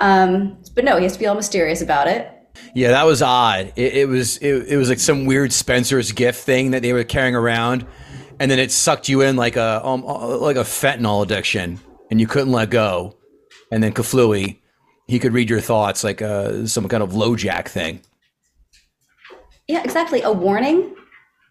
Um, 0.00 0.58
but 0.74 0.84
no, 0.84 0.96
he 0.96 1.04
has 1.04 1.12
to 1.12 1.18
be 1.18 1.26
all 1.26 1.36
mysterious 1.36 1.80
about 1.80 2.08
it. 2.08 2.30
Yeah, 2.74 2.88
that 2.88 3.04
was 3.04 3.22
odd. 3.22 3.72
It, 3.76 3.94
it 3.94 4.08
was 4.08 4.38
it, 4.38 4.66
it 4.68 4.76
was 4.76 4.88
like 4.88 4.98
some 4.98 5.26
weird 5.26 5.52
Spencer's 5.52 6.12
gift 6.12 6.42
thing 6.42 6.72
that 6.72 6.82
they 6.82 6.92
were 6.92 7.04
carrying 7.04 7.36
around, 7.36 7.86
and 8.40 8.50
then 8.50 8.58
it 8.58 8.72
sucked 8.72 9.08
you 9.08 9.20
in 9.20 9.36
like 9.36 9.56
a 9.56 9.84
um, 9.84 10.04
uh, 10.04 10.38
like 10.38 10.56
a 10.56 10.60
fentanyl 10.60 11.22
addiction, 11.22 11.80
and 12.10 12.20
you 12.20 12.26
couldn't 12.26 12.52
let 12.52 12.70
go. 12.70 13.16
And 13.70 13.82
then 13.82 13.92
Kaflooey, 13.92 14.58
he 15.06 15.18
could 15.18 15.32
read 15.32 15.50
your 15.50 15.60
thoughts 15.60 16.04
like 16.04 16.22
uh, 16.22 16.66
some 16.66 16.88
kind 16.88 17.02
of 17.02 17.10
LoJack 17.10 17.68
thing. 17.68 18.00
Yeah, 19.68 19.82
exactly. 19.82 20.22
A 20.22 20.32
warning, 20.32 20.94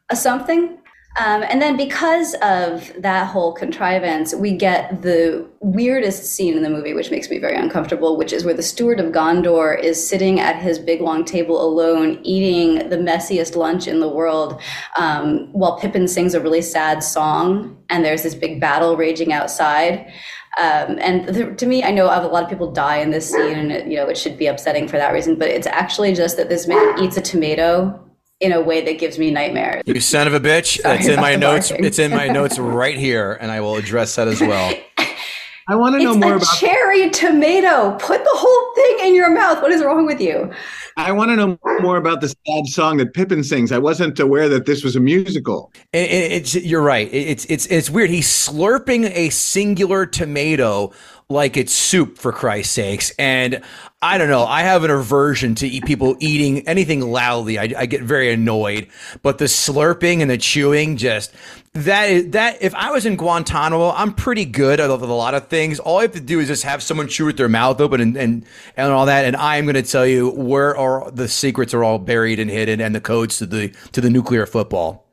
a 0.09 0.15
something. 0.15 0.77
Um, 1.15 1.43
and 1.43 1.61
then 1.61 1.77
because 1.77 2.33
of 2.41 2.91
that 2.99 3.27
whole 3.27 3.53
contrivance, 3.53 4.33
we 4.33 4.57
get 4.57 5.03
the 5.03 5.47
weirdest 5.59 6.25
scene 6.25 6.57
in 6.57 6.63
the 6.63 6.71
movie, 6.71 6.95
which 6.95 7.11
makes 7.11 7.29
me 7.29 7.37
very 7.37 7.55
uncomfortable, 7.55 8.17
which 8.17 8.33
is 8.33 8.43
where 8.43 8.53
the 8.55 8.63
steward 8.63 8.99
of 8.99 9.11
Gondor 9.11 9.79
is 9.79 10.07
sitting 10.07 10.39
at 10.39 10.55
his 10.55 10.79
big 10.79 11.01
long 11.01 11.23
table 11.23 11.63
alone, 11.63 12.19
eating 12.23 12.89
the 12.89 12.97
messiest 12.97 13.55
lunch 13.55 13.87
in 13.87 13.99
the 13.99 14.09
world, 14.09 14.59
um, 14.97 15.49
while 15.53 15.77
Pippin 15.77 16.07
sings 16.07 16.33
a 16.33 16.41
really 16.41 16.63
sad 16.63 17.03
song, 17.03 17.77
and 17.91 18.03
there's 18.03 18.23
this 18.23 18.33
big 18.33 18.59
battle 18.59 18.97
raging 18.97 19.31
outside. 19.31 20.11
Um, 20.59 20.99
and 21.01 21.27
the, 21.27 21.53
to 21.55 21.65
me, 21.65 21.83
I 21.83 21.89
know 21.91 22.05
a 22.05 22.21
lot 22.27 22.43
of 22.43 22.49
people 22.49 22.71
die 22.71 22.97
in 22.97 23.09
this 23.11 23.29
scene, 23.31 23.55
and 23.57 23.71
it, 23.71 23.87
you 23.87 23.95
know 23.97 24.07
it 24.07 24.17
should 24.17 24.37
be 24.37 24.45
upsetting 24.47 24.87
for 24.87 24.97
that 24.97 25.11
reason. 25.11 25.37
But 25.37 25.49
it's 25.49 25.67
actually 25.67 26.13
just 26.13 26.37
that 26.37 26.49
this 26.49 26.67
man 26.67 26.99
eats 27.03 27.17
a 27.17 27.21
tomato 27.21 27.99
in 28.39 28.51
a 28.51 28.61
way 28.61 28.81
that 28.85 28.99
gives 28.99 29.17
me 29.17 29.31
nightmares. 29.31 29.81
You 29.85 29.99
son 29.99 30.27
of 30.27 30.33
a 30.33 30.39
bitch! 30.39 30.77
Sorry 30.81 30.97
That's 30.97 31.07
in 31.07 31.19
my 31.19 31.35
notes. 31.35 31.69
barking. 31.69 31.85
It's 31.85 31.97
in 31.99 32.11
my 32.11 32.27
notes 32.39 32.59
right 32.59 32.97
here, 32.97 33.33
and 33.41 33.51
I 33.51 33.61
will 33.61 33.75
address 33.77 34.15
that 34.15 34.27
as 34.27 34.41
well. 34.41 34.73
I 35.69 35.75
want 35.75 35.95
to 35.95 36.03
know 36.03 36.11
It's 36.11 36.19
more 36.19 36.33
a 36.33 36.35
about. 36.37 36.57
cherry 36.57 37.09
tomato. 37.09 37.91
Put 37.97 38.21
the 38.23 38.29
whole 38.33 38.75
thing 38.75 39.07
in 39.07 39.15
your 39.15 39.33
mouth. 39.33 39.61
What 39.61 39.71
is 39.71 39.81
wrong 39.81 40.05
with 40.05 40.19
you? 40.19 40.51
I 40.97 41.11
want 41.11 41.29
to 41.31 41.35
know 41.35 41.59
more 41.79 41.97
about 41.97 42.21
the 42.21 42.29
sad 42.29 42.67
song 42.67 42.97
that 42.97 43.13
Pippin 43.13 43.43
sings. 43.43 43.71
I 43.71 43.79
wasn't 43.79 44.19
aware 44.19 44.47
that 44.49 44.65
this 44.65 44.83
was 44.83 44.95
a 44.95 44.99
musical. 44.99 45.71
It, 45.91 46.09
it, 46.11 46.31
it's 46.31 46.55
you're 46.55 46.81
right. 46.81 47.07
It, 47.11 47.27
it's 47.27 47.45
it's 47.45 47.65
it's 47.67 47.89
weird. 47.89 48.09
He's 48.09 48.27
slurping 48.27 49.09
a 49.15 49.29
singular 49.29 50.05
tomato 50.05 50.91
like 51.29 51.57
it's 51.57 51.73
soup 51.73 52.17
for 52.17 52.31
Christ's 52.31 52.73
sakes. 52.73 53.11
And 53.17 53.61
I 54.01 54.17
don't 54.17 54.29
know. 54.29 54.45
I 54.45 54.61
have 54.61 54.83
an 54.83 54.91
aversion 54.91 55.55
to 55.55 55.67
eat 55.67 55.85
people 55.85 56.15
eating 56.19 56.67
anything 56.67 57.01
loudly. 57.01 57.57
I, 57.57 57.73
I 57.77 57.85
get 57.85 58.03
very 58.03 58.31
annoyed. 58.31 58.87
But 59.21 59.37
the 59.37 59.45
slurping 59.45 60.21
and 60.21 60.29
the 60.29 60.37
chewing, 60.37 60.97
just 60.97 61.33
that 61.73 62.09
is 62.09 62.29
that. 62.31 62.61
If 62.61 62.75
I 62.75 62.91
was 62.91 63.05
in 63.05 63.15
Guantanamo, 63.15 63.91
I'm 63.91 64.13
pretty 64.13 64.45
good 64.45 64.79
at 64.79 64.89
a 64.89 64.95
lot 64.95 65.33
of 65.33 65.47
things. 65.47 65.79
All 65.79 65.99
I 65.99 66.03
have 66.03 66.11
to 66.13 66.19
do 66.19 66.39
is 66.39 66.47
just 66.47 66.63
have 66.63 66.83
someone 66.83 67.07
chew 67.07 67.25
with 67.25 67.37
their 67.37 67.49
mouth 67.49 67.81
open 67.81 67.99
and 67.99 68.15
and, 68.15 68.45
and 68.77 68.91
all 68.91 69.07
that. 69.07 69.25
And 69.25 69.35
I 69.35 69.57
am 69.57 69.65
going 69.65 69.75
to 69.75 69.83
tell 69.83 70.05
you 70.05 70.29
where 70.29 70.77
are 70.77 71.09
the 71.09 71.27
secrets 71.27 71.73
are 71.73 71.83
all 71.83 71.99
buried 71.99 72.39
and 72.39 72.49
hidden, 72.49 72.79
and 72.79 72.93
the 72.93 73.01
codes 73.01 73.39
to 73.39 73.45
the 73.45 73.69
to 73.91 74.01
the 74.01 74.09
nuclear 74.09 74.45
football. 74.45 75.07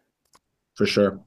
For 0.75 0.87
sure. 0.87 1.21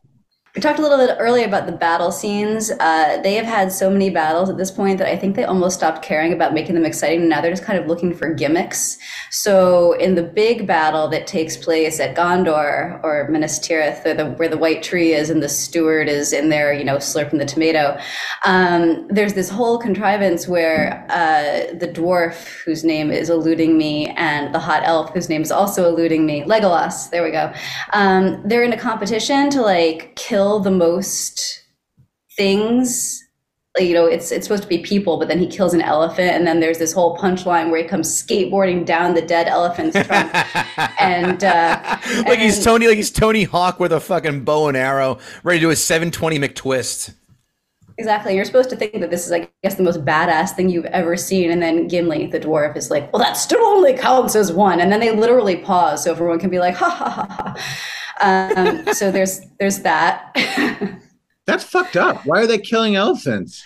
We 0.55 0.61
talked 0.61 0.77
a 0.77 0.83
little 0.83 0.99
bit 0.99 1.15
earlier 1.19 1.47
about 1.47 1.65
the 1.65 1.71
battle 1.71 2.11
scenes. 2.11 2.69
Uh, 2.69 3.19
they 3.23 3.33
have 3.33 3.45
had 3.47 3.71
so 3.71 3.89
many 3.89 4.11
battles 4.11 4.51
at 4.51 4.57
this 4.57 4.69
point 4.69 4.99
that 4.99 5.07
I 5.07 5.17
think 5.17 5.35
they 5.35 5.45
almost 5.45 5.75
stopped 5.75 6.03
caring 6.03 6.31
about 6.31 6.53
making 6.53 6.75
them 6.75 6.85
exciting. 6.85 7.27
Now 7.27 7.41
they're 7.41 7.49
just 7.49 7.63
kind 7.63 7.79
of 7.79 7.87
looking 7.87 8.13
for 8.13 8.31
gimmicks. 8.31 8.99
So 9.31 9.93
in 9.93 10.13
the 10.13 10.21
big 10.21 10.67
battle 10.67 11.07
that 11.07 11.25
takes 11.25 11.57
place 11.57 11.99
at 11.99 12.15
Gondor 12.15 13.03
or 13.03 13.27
Minas 13.31 13.57
Tirith, 13.57 14.03
the, 14.03 14.25
where 14.33 14.47
the 14.47 14.59
white 14.59 14.83
tree 14.83 15.13
is 15.13 15.31
and 15.31 15.41
the 15.41 15.49
steward 15.49 16.07
is 16.07 16.31
in 16.31 16.49
there, 16.49 16.71
you 16.71 16.83
know, 16.83 16.97
slurping 16.97 17.39
the 17.39 17.45
tomato, 17.45 17.97
um, 18.45 19.07
there's 19.09 19.33
this 19.33 19.49
whole 19.49 19.79
contrivance 19.79 20.47
where 20.47 21.03
uh, 21.09 21.75
the 21.79 21.87
dwarf, 21.87 22.61
whose 22.63 22.83
name 22.83 23.09
is 23.09 23.31
eluding 23.31 23.75
me, 23.75 24.09
and 24.17 24.53
the 24.53 24.59
hot 24.59 24.83
elf, 24.85 25.11
whose 25.15 25.29
name 25.29 25.41
is 25.41 25.51
also 25.51 25.91
eluding 25.91 26.27
me, 26.27 26.43
Legolas, 26.43 27.09
there 27.09 27.23
we 27.23 27.31
go, 27.31 27.51
um, 27.93 28.39
they're 28.45 28.63
in 28.63 28.71
a 28.71 28.79
competition 28.79 29.49
to 29.49 29.59
like 29.59 30.15
kill 30.15 30.42
the 30.59 30.71
most 30.71 31.63
things 32.35 33.23
you 33.79 33.93
know 33.93 34.05
it's 34.05 34.31
it's 34.31 34.45
supposed 34.45 34.61
to 34.61 34.69
be 34.69 34.77
people 34.77 35.17
but 35.17 35.27
then 35.27 35.39
he 35.39 35.47
kills 35.47 35.73
an 35.73 35.81
elephant 35.81 36.29
and 36.29 36.45
then 36.45 36.59
there's 36.59 36.77
this 36.77 36.93
whole 36.93 37.17
punchline 37.17 37.71
where 37.71 37.81
he 37.81 37.87
comes 37.87 38.07
skateboarding 38.07 38.85
down 38.85 39.15
the 39.15 39.21
dead 39.21 39.47
elephant's 39.47 39.95
trunk 40.05 40.31
and 41.01 41.43
uh 41.43 41.97
like 42.27 42.37
he's 42.37 42.63
Tony, 42.63 42.87
like 42.87 42.97
he's 42.97 43.09
Tony 43.09 43.43
Hawk 43.43 43.79
with 43.79 43.91
a 43.91 43.99
fucking 43.99 44.43
bow 44.43 44.67
and 44.67 44.77
arrow, 44.77 45.17
ready 45.43 45.59
to 45.59 45.65
do 45.65 45.69
a 45.71 45.75
720 45.75 46.37
McTwist. 46.37 47.15
exactly 47.97 48.35
you're 48.35 48.45
supposed 48.45 48.69
to 48.69 48.75
think 48.75 48.93
that 48.99 49.09
this 49.09 49.25
is 49.25 49.31
i 49.31 49.49
guess 49.63 49.73
the 49.73 49.83
most 49.83 50.05
badass 50.05 50.51
thing 50.51 50.69
you've 50.69 50.85
ever 50.85 51.17
seen 51.17 51.49
and 51.49 51.59
then 51.59 51.87
gimli 51.87 52.27
the 52.27 52.39
dwarf 52.39 52.77
is 52.77 52.91
like 52.91 53.11
well 53.11 53.23
that 53.23 53.35
still 53.35 53.65
only 53.65 53.93
counts 53.93 54.35
as 54.35 54.51
one 54.51 54.81
and 54.81 54.91
then 54.91 54.99
they 54.99 55.09
literally 55.09 55.55
pause 55.55 56.03
so 56.03 56.11
everyone 56.11 56.37
can 56.37 56.51
be 56.51 56.59
like 56.59 56.75
ha 56.75 56.89
ha 56.89 57.09
ha 57.09 57.25
ha 57.27 58.02
um, 58.21 58.85
so 58.93 59.11
there's 59.11 59.41
there's 59.59 59.79
that 59.79 60.35
That's 61.45 61.63
fucked 61.63 61.97
up. 61.97 62.25
Why 62.25 62.41
are 62.41 62.47
they 62.47 62.57
killing 62.57 62.95
elephants? 62.95 63.65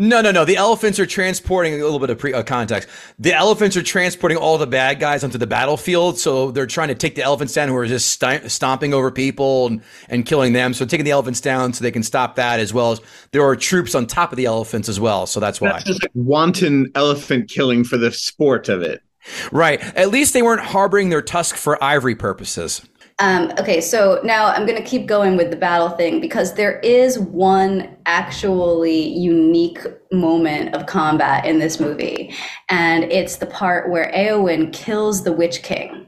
No, 0.00 0.20
no, 0.20 0.30
no. 0.30 0.44
The 0.44 0.56
elephants 0.56 1.00
are 1.00 1.06
transporting 1.06 1.74
a 1.74 1.84
little 1.84 1.98
bit 1.98 2.08
of 2.08 2.18
pre, 2.18 2.32
uh, 2.32 2.44
context. 2.44 2.88
The 3.18 3.34
elephants 3.34 3.76
are 3.76 3.82
transporting 3.82 4.38
all 4.38 4.56
the 4.56 4.66
bad 4.66 5.00
guys 5.00 5.24
onto 5.24 5.38
the 5.38 5.46
battlefield, 5.46 6.18
so 6.18 6.52
they're 6.52 6.68
trying 6.68 6.88
to 6.88 6.94
take 6.94 7.16
the 7.16 7.22
elephants 7.22 7.52
down 7.52 7.68
who 7.68 7.74
are 7.74 7.86
just 7.86 8.12
sti- 8.12 8.46
stomping 8.46 8.94
over 8.94 9.10
people 9.10 9.66
and, 9.66 9.82
and 10.08 10.24
killing 10.24 10.52
them. 10.52 10.72
So 10.72 10.86
taking 10.86 11.04
the 11.04 11.10
elephants 11.10 11.40
down 11.40 11.72
so 11.72 11.82
they 11.82 11.90
can 11.90 12.04
stop 12.04 12.36
that, 12.36 12.60
as 12.60 12.72
well 12.72 12.92
as 12.92 13.00
there 13.32 13.42
are 13.42 13.56
troops 13.56 13.96
on 13.96 14.06
top 14.06 14.30
of 14.30 14.36
the 14.36 14.44
elephants 14.44 14.88
as 14.88 15.00
well. 15.00 15.26
So 15.26 15.40
that's 15.40 15.60
why. 15.60 15.72
That's 15.72 15.84
just 15.84 16.02
like 16.04 16.12
wanton 16.14 16.92
elephant 16.94 17.50
killing 17.50 17.82
for 17.82 17.98
the 17.98 18.12
sport 18.12 18.68
of 18.68 18.82
it. 18.82 19.02
Right. 19.50 19.82
At 19.96 20.10
least 20.10 20.32
they 20.32 20.42
weren't 20.42 20.62
harboring 20.62 21.08
their 21.08 21.22
tusk 21.22 21.56
for 21.56 21.82
ivory 21.82 22.14
purposes. 22.14 22.82
Um, 23.20 23.50
okay, 23.58 23.80
so 23.80 24.20
now 24.22 24.46
I'm 24.46 24.64
going 24.64 24.80
to 24.80 24.88
keep 24.88 25.06
going 25.06 25.36
with 25.36 25.50
the 25.50 25.56
battle 25.56 25.90
thing 25.90 26.20
because 26.20 26.54
there 26.54 26.78
is 26.80 27.18
one 27.18 27.96
actually 28.06 29.08
unique 29.08 29.80
moment 30.12 30.74
of 30.74 30.86
combat 30.86 31.44
in 31.44 31.58
this 31.58 31.80
movie, 31.80 32.32
and 32.68 33.04
it's 33.04 33.36
the 33.36 33.46
part 33.46 33.90
where 33.90 34.12
Eowyn 34.12 34.72
kills 34.72 35.24
the 35.24 35.32
Witch 35.32 35.62
King. 35.64 36.06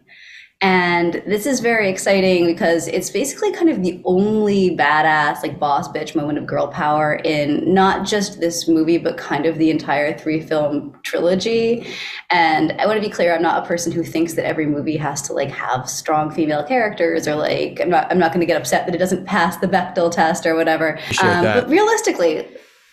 And 0.62 1.22
this 1.26 1.46
is 1.46 1.60
very 1.60 1.88
exciting 1.88 2.44
because 2.44 2.86
it's 2.88 3.08
basically 3.08 3.50
kind 3.52 3.70
of 3.70 3.82
the 3.82 4.00
only 4.04 4.76
badass, 4.76 5.42
like 5.42 5.58
boss 5.58 5.88
bitch 5.88 6.14
moment 6.14 6.36
of 6.36 6.46
girl 6.46 6.68
power 6.68 7.14
in 7.24 7.72
not 7.72 8.06
just 8.06 8.40
this 8.40 8.68
movie, 8.68 8.98
but 8.98 9.16
kind 9.16 9.46
of 9.46 9.56
the 9.56 9.70
entire 9.70 10.16
three 10.16 10.40
film 10.40 10.94
trilogy. 11.02 11.86
And 12.28 12.72
I 12.72 12.86
want 12.86 13.02
to 13.02 13.06
be 13.06 13.12
clear, 13.12 13.34
I'm 13.34 13.40
not 13.40 13.64
a 13.64 13.66
person 13.66 13.90
who 13.90 14.02
thinks 14.02 14.34
that 14.34 14.44
every 14.44 14.66
movie 14.66 14.98
has 14.98 15.22
to 15.22 15.32
like 15.32 15.50
have 15.50 15.88
strong 15.88 16.30
female 16.30 16.62
characters 16.62 17.26
or 17.26 17.36
like, 17.36 17.80
I'm 17.80 17.88
not, 17.88 18.10
I'm 18.10 18.18
not 18.18 18.32
going 18.32 18.40
to 18.40 18.46
get 18.46 18.60
upset 18.60 18.84
that 18.84 18.94
it 18.94 18.98
doesn't 18.98 19.24
pass 19.24 19.56
the 19.56 19.66
Bechdel 19.66 20.12
test 20.12 20.44
or 20.44 20.54
whatever. 20.56 20.98
Um, 21.22 21.44
that. 21.44 21.62
but 21.62 21.70
realistically, 21.70 22.46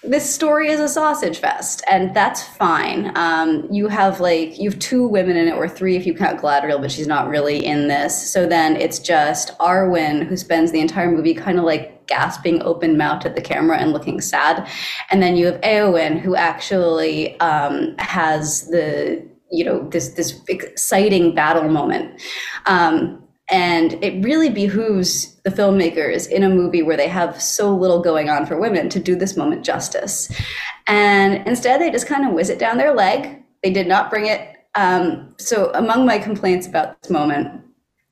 this 0.04 0.32
story 0.32 0.70
is 0.70 0.80
a 0.80 0.88
sausage 0.88 1.40
fest, 1.40 1.84
and 1.90 2.16
that's 2.16 2.44
fine. 2.44 3.12
Um, 3.18 3.68
you 3.72 3.88
have 3.88 4.20
like 4.20 4.60
you 4.60 4.70
have 4.70 4.80
two 4.80 5.08
women 5.08 5.36
in 5.36 5.48
it, 5.48 5.56
or 5.56 5.68
three 5.68 5.96
if 5.96 6.06
you 6.06 6.14
count 6.14 6.40
Galadriel, 6.40 6.80
but 6.80 6.92
she's 6.92 7.08
not 7.08 7.30
really 7.30 7.66
in 7.66 7.88
this. 7.88 8.32
So 8.32 8.46
then 8.46 8.76
it's 8.76 9.00
just 9.00 9.58
Arwen 9.58 10.26
who 10.26 10.38
spends 10.38 10.72
the 10.72 10.80
entire 10.80 11.10
movie 11.10 11.34
kind 11.34 11.58
of 11.58 11.64
like 11.64 12.06
gasping 12.06 12.62
open 12.62 12.98
mouthed 12.98 13.26
at 13.26 13.36
the 13.36 13.42
camera 13.42 13.78
and 13.78 13.92
looking 13.92 14.22
sad, 14.22 14.70
and 15.10 15.22
then 15.22 15.36
you 15.36 15.48
have 15.48 15.60
Eowyn 15.62 16.20
who 16.20 16.36
actually 16.36 17.40
um, 17.40 17.96
has 17.98 18.68
the 18.70 19.28
you 19.52 19.66
know 19.66 19.90
this 19.90 20.10
this 20.10 20.40
exciting 20.48 21.34
battle 21.34 21.70
moment. 21.70 22.22
Um, 22.68 23.27
and 23.50 23.94
it 24.04 24.24
really 24.24 24.50
behooves 24.50 25.36
the 25.42 25.50
filmmakers 25.50 26.30
in 26.30 26.44
a 26.44 26.50
movie 26.50 26.82
where 26.82 26.98
they 26.98 27.08
have 27.08 27.42
so 27.42 27.74
little 27.74 28.02
going 28.02 28.30
on 28.30 28.46
for 28.46 28.60
women 28.60 28.90
to 28.90 29.00
do 29.00 29.16
this 29.16 29.38
moment 29.38 29.64
justice. 29.64 30.30
And 30.88 31.48
instead, 31.48 31.80
they 31.80 31.90
just 31.90 32.08
kind 32.08 32.28
of 32.28 32.34
whiz 32.34 32.50
it 32.50 32.60
down 32.60 32.78
their 32.78 32.94
leg. 32.94 33.42
They 33.64 33.72
did 33.72 33.88
not 33.88 34.10
bring 34.10 34.26
it. 34.28 34.56
Um, 34.76 35.34
so, 35.38 35.72
among 35.74 36.06
my 36.06 36.20
complaints 36.20 36.68
about 36.68 37.02
this 37.02 37.10
moment, 37.10 37.64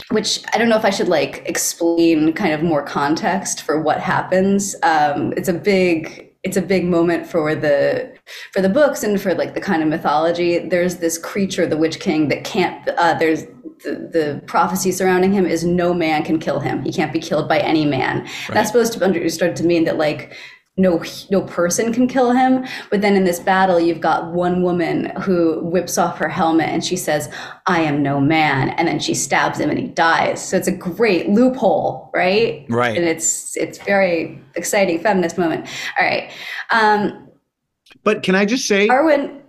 which 0.10 0.42
I 0.54 0.58
don't 0.58 0.70
know 0.70 0.78
if 0.78 0.86
I 0.86 0.90
should 0.90 1.08
like 1.10 1.44
explain 1.46 2.34
kind 2.34 2.54
of 2.54 2.64
more 2.64 2.84
context 2.84 3.62
for 3.64 3.82
what 3.82 4.00
happens. 4.00 4.76
Um, 4.84 5.34
it's 5.36 5.50
a 5.50 5.54
big 5.54 6.32
it's 6.46 6.56
a 6.56 6.62
big 6.62 6.86
moment 6.86 7.26
for 7.26 7.56
the 7.56 8.16
for 8.52 8.62
the 8.62 8.70
books 8.70 9.04
and 9.04 9.20
for 9.20 9.34
like 9.34 9.56
the 9.56 9.62
kind 9.62 9.82
of 9.82 9.90
mythology. 9.90 10.60
There's 10.60 10.98
this 10.98 11.18
creature, 11.18 11.66
the 11.66 11.76
Witch 11.76 12.00
King, 12.00 12.30
that 12.30 12.44
can't. 12.44 12.88
Uh, 12.88 13.16
there's 13.16 13.46
the, 13.84 14.10
the 14.12 14.42
prophecy 14.46 14.92
surrounding 14.92 15.34
him 15.34 15.46
is 15.46 15.66
no 15.66 15.94
man 15.94 16.24
can 16.24 16.40
kill 16.40 16.60
him. 16.60 16.84
He 16.84 16.94
can't 16.94 17.12
be 17.12 17.20
killed 17.20 17.50
by 17.50 17.60
any 17.60 17.84
man. 17.84 18.28
That's 18.50 18.70
supposed 18.70 18.94
to 18.94 19.00
be 19.00 19.06
understood 19.06 19.56
to 19.58 19.64
mean 19.64 19.86
that 19.86 19.98
like 19.98 20.38
no 20.78 21.02
no 21.32 21.42
person 21.42 21.94
can 21.94 22.08
kill 22.08 22.32
him. 22.32 22.66
But 22.90 23.02
then 23.02 23.16
in 23.16 23.24
this 23.24 23.40
battle 23.40 23.80
you've 23.80 24.02
got 24.02 24.34
one 24.34 24.62
woman 24.62 25.12
who 25.22 25.60
whips 25.62 25.98
off 25.98 26.18
her 26.18 26.28
helmet 26.28 26.68
and 26.68 26.84
she 26.84 26.98
says 26.98 27.32
i 27.68 27.80
am 27.80 28.04
no 28.04 28.20
man. 28.20 28.70
And 28.70 28.88
then 28.88 29.00
she 29.00 29.14
stabs 29.14 29.60
him 29.60 29.70
and 29.70 29.80
he 29.80 29.88
dies. 29.88 30.46
So 30.46 30.58
it's 30.58 30.68
a 30.68 30.76
great 30.76 31.30
loophole 31.30 32.10
right? 32.14 32.66
Right. 32.70 32.98
and 32.98 33.08
it's 33.08 33.56
it's 33.58 33.78
very 33.80 34.42
exciting 34.56 35.00
feminist 35.00 35.38
moment. 35.38 35.68
All 36.00 36.06
right. 36.06 36.32
Um 36.72 37.30
But 38.04 38.24
can 38.24 38.36
I 38.36 38.46
just 38.46 38.68
say, 38.68 38.88
arwen 38.90 39.42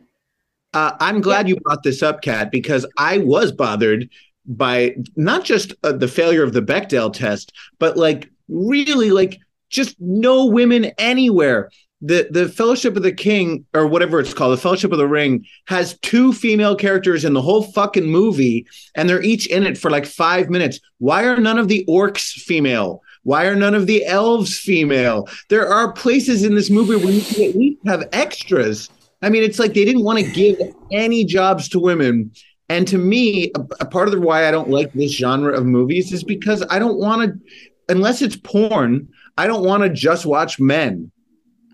uh, 0.74 0.94
I'm 1.00 1.22
glad 1.22 1.48
you 1.48 1.56
brought 1.56 1.84
this 1.84 2.02
up, 2.02 2.20
Kat, 2.20 2.50
because 2.50 2.84
I 2.98 3.16
was 3.16 3.50
bothered 3.50 4.10
by 4.44 4.94
not 5.16 5.42
just 5.42 5.72
uh, 5.82 5.92
the 5.92 6.06
failure 6.06 6.42
of 6.42 6.52
the 6.52 6.60
Bechdel 6.60 7.14
test, 7.14 7.50
but 7.78 7.96
like 7.96 8.30
really 8.48 9.10
like 9.10 9.38
just 9.70 9.96
no 9.98 10.46
women 10.46 10.86
anywhere. 10.98 11.70
The 12.02 12.28
the 12.30 12.48
Fellowship 12.48 12.96
of 12.96 13.02
the 13.02 13.12
King 13.12 13.64
or 13.72 13.86
whatever 13.86 14.20
it's 14.20 14.34
called, 14.34 14.52
the 14.52 14.60
Fellowship 14.60 14.92
of 14.92 14.98
the 14.98 15.08
Ring 15.08 15.46
has 15.66 15.98
two 16.00 16.32
female 16.32 16.76
characters 16.76 17.24
in 17.24 17.32
the 17.32 17.40
whole 17.40 17.62
fucking 17.62 18.06
movie, 18.06 18.66
and 18.94 19.08
they're 19.08 19.22
each 19.22 19.46
in 19.46 19.64
it 19.64 19.78
for 19.78 19.90
like 19.90 20.04
five 20.04 20.50
minutes. 20.50 20.78
Why 20.98 21.24
are 21.24 21.38
none 21.38 21.58
of 21.58 21.68
the 21.68 21.84
orcs 21.88 22.32
female? 22.32 23.02
Why 23.22 23.46
are 23.46 23.56
none 23.56 23.74
of 23.74 23.86
the 23.86 24.04
elves 24.04 24.58
female? 24.58 25.26
There 25.48 25.66
are 25.66 25.92
places 25.92 26.44
in 26.44 26.54
this 26.54 26.70
movie 26.70 26.96
where 26.96 27.12
you 27.12 27.22
can 27.22 27.48
at 27.48 27.56
least 27.56 27.80
have 27.86 28.08
extras. 28.12 28.88
I 29.22 29.30
mean, 29.30 29.42
it's 29.42 29.58
like 29.58 29.74
they 29.74 29.84
didn't 29.84 30.04
want 30.04 30.18
to 30.20 30.30
give 30.30 30.58
any 30.92 31.24
jobs 31.24 31.68
to 31.70 31.80
women. 31.80 32.30
And 32.68 32.86
to 32.88 32.98
me, 32.98 33.50
a, 33.56 33.60
a 33.80 33.86
part 33.86 34.06
of 34.06 34.14
the 34.14 34.20
why 34.20 34.46
I 34.46 34.50
don't 34.50 34.70
like 34.70 34.92
this 34.92 35.12
genre 35.12 35.56
of 35.56 35.66
movies 35.66 36.12
is 36.12 36.22
because 36.22 36.64
I 36.70 36.78
don't 36.78 36.98
want 36.98 37.22
to, 37.22 37.92
unless 37.92 38.22
it's 38.22 38.36
porn, 38.36 39.08
I 39.36 39.46
don't 39.46 39.64
want 39.64 39.82
to 39.82 39.90
just 39.90 40.26
watch 40.26 40.58
men. 40.58 41.10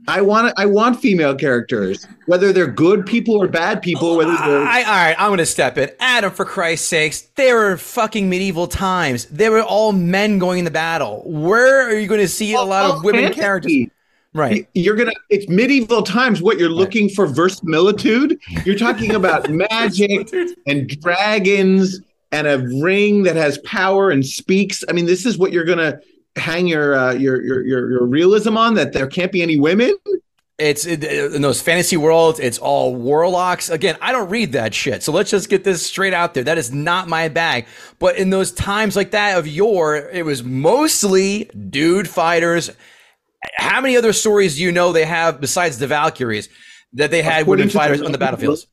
I 0.08 0.20
want 0.20 0.52
I 0.56 0.66
want 0.66 0.98
female 0.98 1.34
characters, 1.34 2.08
whether 2.26 2.52
they're 2.52 2.66
good 2.66 3.06
people 3.06 3.40
or 3.40 3.46
bad 3.46 3.82
people. 3.82 4.08
Oh, 4.08 4.16
whether 4.16 4.32
they're 4.32 4.62
I, 4.62 4.82
all 4.82 4.90
right, 4.90 5.14
I'm 5.16 5.28
going 5.28 5.38
to 5.38 5.46
step 5.46 5.78
in. 5.78 5.90
Adam, 6.00 6.32
for 6.32 6.44
Christ's 6.44 6.88
sakes, 6.88 7.20
they 7.36 7.52
were 7.52 7.76
fucking 7.76 8.28
medieval 8.28 8.66
times. 8.66 9.26
They 9.26 9.48
were 9.48 9.62
all 9.62 9.92
men 9.92 10.40
going 10.40 10.60
into 10.60 10.72
battle. 10.72 11.22
Where 11.24 11.88
are 11.88 11.96
you 11.96 12.08
going 12.08 12.20
to 12.20 12.28
see 12.28 12.54
a 12.54 12.62
lot 12.62 12.90
of 12.90 13.04
women 13.04 13.22
fantasy. 13.22 13.40
characters? 13.40 13.86
Right. 14.34 14.66
You're 14.74 14.96
gonna. 14.96 15.12
It's 15.28 15.48
medieval 15.48 16.02
times. 16.02 16.42
What 16.42 16.58
you're 16.58 16.70
looking 16.70 17.08
for 17.10 17.26
verisimilitude. 17.26 18.40
You're 18.64 18.78
talking 18.78 19.14
about 19.14 19.50
magic 19.74 20.32
and 20.66 20.88
dragons 21.00 22.00
and 22.32 22.46
a 22.46 22.58
ring 22.80 23.24
that 23.24 23.36
has 23.36 23.58
power 23.58 24.10
and 24.10 24.24
speaks. 24.24 24.82
I 24.88 24.92
mean, 24.92 25.04
this 25.04 25.26
is 25.26 25.36
what 25.36 25.52
you're 25.52 25.66
gonna 25.66 26.00
hang 26.36 26.66
your 26.66 26.94
uh, 26.94 27.12
your, 27.12 27.42
your 27.42 27.62
your 27.64 27.90
your 27.90 28.06
realism 28.06 28.56
on. 28.56 28.74
That 28.74 28.92
there 28.92 29.06
can't 29.06 29.32
be 29.32 29.42
any 29.42 29.58
women. 29.58 29.94
It's 30.58 30.86
it, 30.86 31.02
in 31.02 31.42
those 31.42 31.60
fantasy 31.60 31.96
worlds. 31.96 32.38
It's 32.38 32.58
all 32.58 32.94
warlocks. 32.94 33.68
Again, 33.68 33.96
I 34.00 34.12
don't 34.12 34.28
read 34.28 34.52
that 34.52 34.74
shit. 34.74 35.02
So 35.02 35.10
let's 35.10 35.30
just 35.30 35.48
get 35.48 35.64
this 35.64 35.84
straight 35.84 36.14
out 36.14 36.34
there. 36.34 36.44
That 36.44 36.58
is 36.58 36.72
not 36.72 37.08
my 37.08 37.28
bag. 37.28 37.66
But 37.98 38.16
in 38.16 38.30
those 38.30 38.52
times 38.52 38.94
like 38.94 39.10
that 39.10 39.38
of 39.38 39.48
yore, 39.48 39.96
it 39.96 40.24
was 40.24 40.44
mostly 40.44 41.44
dude 41.70 42.08
fighters. 42.08 42.70
How 43.56 43.80
many 43.80 43.96
other 43.96 44.12
stories 44.12 44.56
do 44.56 44.62
you 44.62 44.70
know 44.70 44.92
they 44.92 45.04
have 45.04 45.40
besides 45.40 45.78
the 45.78 45.88
Valkyries 45.88 46.48
that 46.92 47.10
they 47.10 47.22
had 47.22 47.46
women 47.46 47.66
According 47.66 47.70
fighters 47.70 48.02
on 48.02 48.12
the 48.12 48.18
battlefields? 48.18 48.68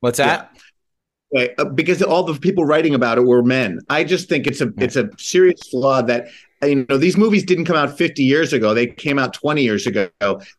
What's 0.00 0.18
that? 0.18 0.50
Right, 0.52 0.62
uh, 1.34 1.64
because 1.64 2.02
all 2.02 2.22
the 2.22 2.38
people 2.38 2.64
writing 2.64 2.94
about 2.94 3.18
it 3.18 3.22
were 3.22 3.42
men. 3.42 3.80
I 3.88 4.04
just 4.04 4.28
think 4.28 4.46
it's 4.46 4.60
a 4.60 4.72
it's 4.78 4.96
a 4.96 5.08
serious 5.18 5.60
flaw 5.68 6.02
that 6.02 6.28
you 6.62 6.86
know 6.88 6.96
these 6.96 7.16
movies 7.16 7.44
didn't 7.44 7.64
come 7.64 7.76
out 7.76 7.96
50 7.96 8.22
years 8.22 8.52
ago. 8.52 8.74
They 8.74 8.86
came 8.86 9.18
out 9.18 9.34
20 9.34 9.62
years 9.62 9.86
ago. 9.86 10.08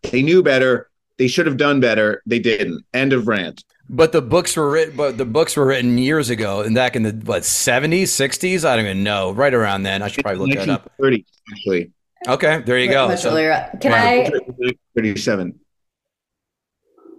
They 0.03 0.21
knew 0.21 0.43
better. 0.43 0.89
They 1.17 1.28
should 1.28 1.45
have 1.45 1.57
done 1.57 1.80
better. 1.80 2.21
They 2.26 2.39
didn't. 2.39 2.84
End 2.93 3.13
of 3.13 3.28
rant. 3.28 3.63
But 3.88 4.11
the 4.11 4.21
books 4.21 4.55
were 4.57 4.69
written. 4.69 4.97
But 4.97 5.17
the 5.17 5.26
books 5.26 5.55
were 5.55 5.65
written 5.65 5.97
years 5.97 6.30
ago, 6.30 6.61
and 6.61 6.76
back 6.76 6.95
in 6.95 7.03
the 7.03 7.11
what 7.26 7.45
seventies, 7.45 8.11
sixties. 8.11 8.65
I 8.65 8.76
don't 8.76 8.86
even 8.86 9.03
know. 9.03 9.32
Right 9.32 9.53
around 9.53 9.84
then, 9.84 10.01
I 10.01 10.07
should 10.09 10.23
probably 10.23 10.47
look 10.47 10.65
that 10.65 10.69
up. 10.69 10.91
1930 10.97 11.26
actually. 11.51 11.91
Okay, 12.28 12.63
there 12.65 12.80
you 12.80 12.89
go. 12.89 13.07
Much 13.07 13.21
So- 13.21 13.30
earlier. 13.30 13.69
Can 13.80 13.91
Wow. 13.91 13.97
I 13.97 14.71
37. 14.95 15.59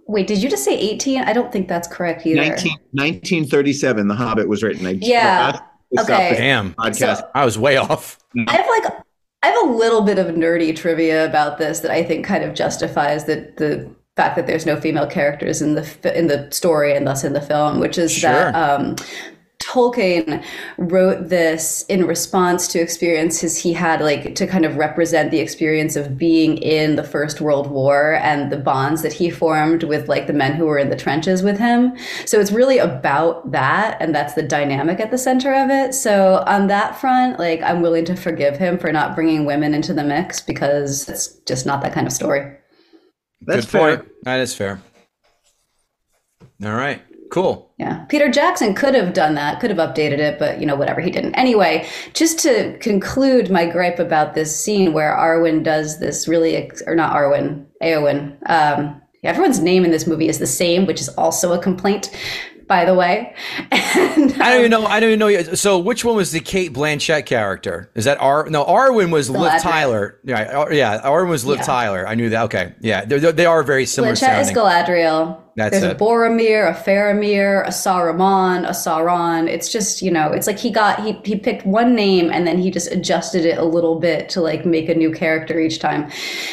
Wait? 0.07 0.27
Did 0.27 0.41
you 0.41 0.49
just 0.49 0.63
say 0.63 0.77
18? 0.77 1.21
I 1.23 1.33
don't 1.33 1.51
think 1.51 1.67
that's 1.67 1.87
correct 1.87 2.25
either. 2.25 2.41
19, 2.41 2.71
1937. 2.91 4.07
The 4.07 4.15
Hobbit 4.15 4.47
was 4.47 4.63
written. 4.63 4.85
I 4.85 4.91
Yeah, 5.01 5.51
asked 5.53 5.63
this 5.91 6.03
up 6.03 6.09
okay. 6.09 6.35
Damn, 6.37 6.73
Podcast. 6.73 7.17
So- 7.17 7.29
I 7.35 7.45
was 7.45 7.57
way 7.57 7.77
off. 7.77 8.19
I 8.47 8.51
have 8.51 8.67
like 8.67 9.03
I 9.43 9.47
have 9.47 9.69
a 9.69 9.71
little 9.71 10.01
bit 10.01 10.17
of 10.17 10.27
nerdy 10.35 10.75
trivia 10.75 11.25
about 11.25 11.57
this 11.57 11.81
that 11.81 11.91
I 11.91 12.03
think 12.03 12.25
kind 12.25 12.43
of 12.43 12.53
justifies 12.53 13.25
the 13.25 13.51
the 13.57 13.89
fact 14.15 14.35
that 14.35 14.47
there's 14.47 14.65
no 14.65 14.81
female 14.81 15.05
characters 15.07 15.61
in 15.61 15.75
the 15.75 16.17
in 16.17 16.27
the 16.27 16.49
story 16.51 16.95
and 16.95 17.05
thus 17.05 17.23
in 17.23 17.33
the 17.33 17.41
film, 17.41 17.79
which 17.79 17.97
is 17.97 18.19
that 18.21 18.55
um, 18.55 18.95
Tolkien 19.67 20.43
wrote 20.77 21.27
this 21.27 21.83
in 21.89 22.05
response 22.05 22.69
to 22.69 22.79
experiences 22.79 23.57
he 23.57 23.73
had, 23.73 23.99
like 23.99 24.33
to 24.35 24.47
kind 24.47 24.63
of 24.63 24.77
represent 24.77 25.29
the 25.29 25.39
experience 25.39 25.97
of 25.97 26.17
being 26.17 26.57
in 26.59 26.95
the 26.95 27.03
First 27.03 27.41
World 27.41 27.69
War 27.69 28.15
and 28.15 28.49
the 28.49 28.57
bonds 28.57 29.01
that 29.01 29.11
he 29.11 29.29
formed 29.29 29.83
with 29.83 30.07
like 30.07 30.25
the 30.27 30.33
men 30.33 30.53
who 30.53 30.65
were 30.65 30.77
in 30.77 30.89
the 30.89 30.95
trenches 30.95 31.43
with 31.43 31.59
him. 31.59 31.97
So 32.25 32.39
it's 32.39 32.51
really 32.51 32.77
about 32.77 33.51
that, 33.51 33.97
and 33.99 34.15
that's 34.15 34.35
the 34.35 34.43
dynamic 34.43 35.01
at 35.01 35.11
the 35.11 35.17
center 35.17 35.53
of 35.53 35.69
it. 35.69 35.93
So 35.93 36.43
on 36.47 36.67
that 36.67 36.97
front, 36.97 37.37
like 37.37 37.61
I'm 37.61 37.81
willing 37.81 38.05
to 38.05 38.15
forgive 38.15 38.55
him 38.55 38.79
for 38.79 38.93
not 38.93 39.15
bringing 39.15 39.45
women 39.45 39.73
into 39.73 39.93
the 39.93 40.03
mix 40.03 40.39
because 40.39 41.09
it's 41.09 41.27
just 41.45 41.65
not 41.65 41.81
that 41.81 41.91
kind 41.93 42.07
of 42.07 42.13
story. 42.13 42.55
That's 43.41 43.65
Good 43.65 43.69
fair. 43.69 43.97
point. 43.97 44.09
That 44.23 44.39
is 44.39 44.55
fair. 44.55 44.81
All 46.63 46.73
right, 46.73 47.01
cool. 47.31 47.71
Yeah. 47.77 48.05
Peter 48.05 48.29
Jackson 48.29 48.73
could 48.73 48.95
have 48.95 49.13
done 49.13 49.35
that, 49.35 49.59
could 49.59 49.69
have 49.69 49.79
updated 49.79 50.19
it, 50.19 50.39
but 50.39 50.59
you 50.59 50.65
know, 50.65 50.75
whatever, 50.75 51.01
he 51.01 51.11
didn't. 51.11 51.35
Anyway, 51.35 51.87
just 52.13 52.39
to 52.39 52.77
conclude 52.79 53.51
my 53.51 53.65
gripe 53.65 53.99
about 53.99 54.33
this 54.33 54.57
scene 54.57 54.93
where 54.93 55.15
Arwen 55.15 55.63
does 55.63 55.99
this 55.99 56.27
really, 56.27 56.55
ex- 56.55 56.83
or 56.87 56.95
not 56.95 57.13
Arwen, 57.13 57.65
Eowyn. 57.81 58.37
Um, 58.49 59.01
everyone's 59.23 59.59
name 59.59 59.85
in 59.85 59.91
this 59.91 60.07
movie 60.07 60.29
is 60.29 60.39
the 60.39 60.47
same, 60.47 60.85
which 60.85 61.01
is 61.01 61.09
also 61.09 61.53
a 61.53 61.61
complaint, 61.61 62.15
by 62.67 62.85
the 62.85 62.93
way. 62.93 63.35
And, 63.97 64.33
I 64.33 64.49
don't 64.49 64.53
um, 64.53 64.59
even 64.59 64.71
know. 64.71 64.85
I 64.85 64.99
don't 64.99 65.09
even 65.11 65.19
know. 65.19 65.53
So, 65.55 65.79
which 65.79 66.05
one 66.05 66.15
was 66.15 66.31
the 66.31 66.39
Cate 66.39 66.71
Blanchett 66.73 67.25
character? 67.25 67.89
Is 67.95 68.05
that 68.05 68.19
R? 68.19 68.49
No, 68.49 68.63
Arwen 68.63 69.11
was 69.11 69.29
Liv 69.29 69.51
Galadriel. 69.51 69.61
Tyler. 69.61 70.19
Yeah, 70.23 70.57
Ar- 70.57 70.73
yeah. 70.73 71.01
Arwen 71.01 71.29
was 71.29 71.45
Liv 71.45 71.57
Yeah. 71.57 71.63
Tyler. 71.63 72.07
I 72.07 72.15
knew 72.15 72.29
that. 72.29 72.43
Okay, 72.45 72.73
yeah. 72.79 73.05
They're, 73.05 73.31
they 73.31 73.45
are 73.45 73.63
very 73.63 73.85
similar 73.85 74.13
Blanchett 74.13 74.41
is. 74.41 74.51
Galadriel. 74.51 75.41
That's 75.55 75.71
There's 75.71 75.83
it. 75.83 75.95
a 75.95 75.99
Boromir, 75.99 76.69
a 76.69 76.75
Faramir, 76.75 77.65
a 77.65 77.69
Saruman, 77.71 78.65
a 78.67 78.71
Sauron. 78.71 79.47
It's 79.47 79.71
just, 79.71 80.03
you 80.03 80.11
know, 80.11 80.31
it's 80.31 80.45
like 80.45 80.59
he 80.59 80.69
got 80.69 81.03
he 81.03 81.13
he 81.23 81.35
picked 81.35 81.65
one 81.65 81.95
name 81.95 82.29
and 82.31 82.45
then 82.45 82.59
he 82.59 82.69
just 82.69 82.91
adjusted 82.91 83.43
it 83.43 83.57
a 83.57 83.65
little 83.65 83.99
bit 83.99 84.29
to 84.29 84.41
like 84.41 84.65
make 84.65 84.87
a 84.87 84.93
new 84.95 85.11
character 85.11 85.59
each 85.59 85.79
time. 85.79 86.11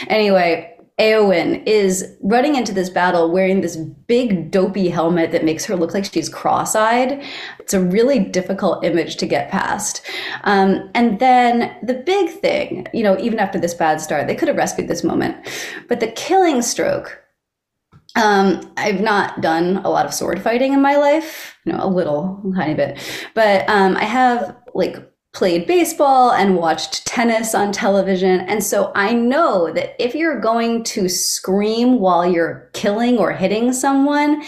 Anyway, 0.09 0.74
Eowyn 1.01 1.67
is 1.67 2.17
running 2.23 2.55
into 2.55 2.73
this 2.73 2.89
battle 2.89 3.33
wearing 3.33 3.61
this 3.61 3.77
big 3.77 4.53
dopey 4.53 4.89
helmet 4.89 5.33
that 5.33 5.45
makes 5.45 5.65
her 5.65 5.75
look 5.75 5.93
like 5.93 6.05
she's 6.05 6.29
cross-eyed. 6.29 7.21
It's 7.59 7.75
a 7.75 7.81
really 7.81 8.21
difficult 8.21 8.85
image 8.85 9.17
to 9.17 9.27
get 9.27 9.51
past. 9.51 10.03
Um, 10.45 10.89
and 10.95 11.19
then 11.19 11.77
the 11.83 11.95
big 11.95 12.31
thing, 12.31 12.87
you 12.95 13.03
know, 13.03 13.19
even 13.19 13.41
after 13.41 13.59
this 13.59 13.75
bad 13.75 14.01
start, 14.01 14.29
they 14.29 14.37
could 14.37 14.47
have 14.47 14.57
rescued 14.57 14.87
this 14.87 15.03
moment, 15.03 15.37
but 15.89 15.99
the 15.99 16.13
killing 16.13 16.63
stroke 16.63 17.21
um, 18.17 18.73
I've 18.77 19.01
not 19.01 19.41
done 19.41 19.79
a 19.79 19.91
lot 19.91 20.07
of 20.07 20.15
sword 20.15 20.41
fighting 20.41 20.73
in 20.73 20.81
my 20.81 20.95
life, 20.97 21.57
you 21.65 21.73
know, 21.73 21.81
a 21.83 21.89
little, 21.89 22.41
a 22.49 22.57
tiny 22.57 22.75
bit, 22.75 22.99
but 23.35 23.69
um, 23.69 23.97
I 23.97 24.05
have 24.05 24.57
like 24.73 24.97
played 25.35 25.67
baseball 25.67 26.31
and 26.31 26.57
watched 26.57 27.05
tennis 27.07 27.55
on 27.55 27.73
television. 27.73 28.41
And 28.41 28.63
so 28.63 28.93
I 28.95 29.13
know 29.13 29.73
that 29.73 30.01
if 30.03 30.15
you're 30.15 30.41
going 30.41 30.85
to 30.85 31.09
scream 31.09 31.99
while 31.99 32.25
you're 32.25 32.71
killing 32.73 33.19
or 33.19 33.33
hitting 33.33 33.73
someone, 33.73 34.43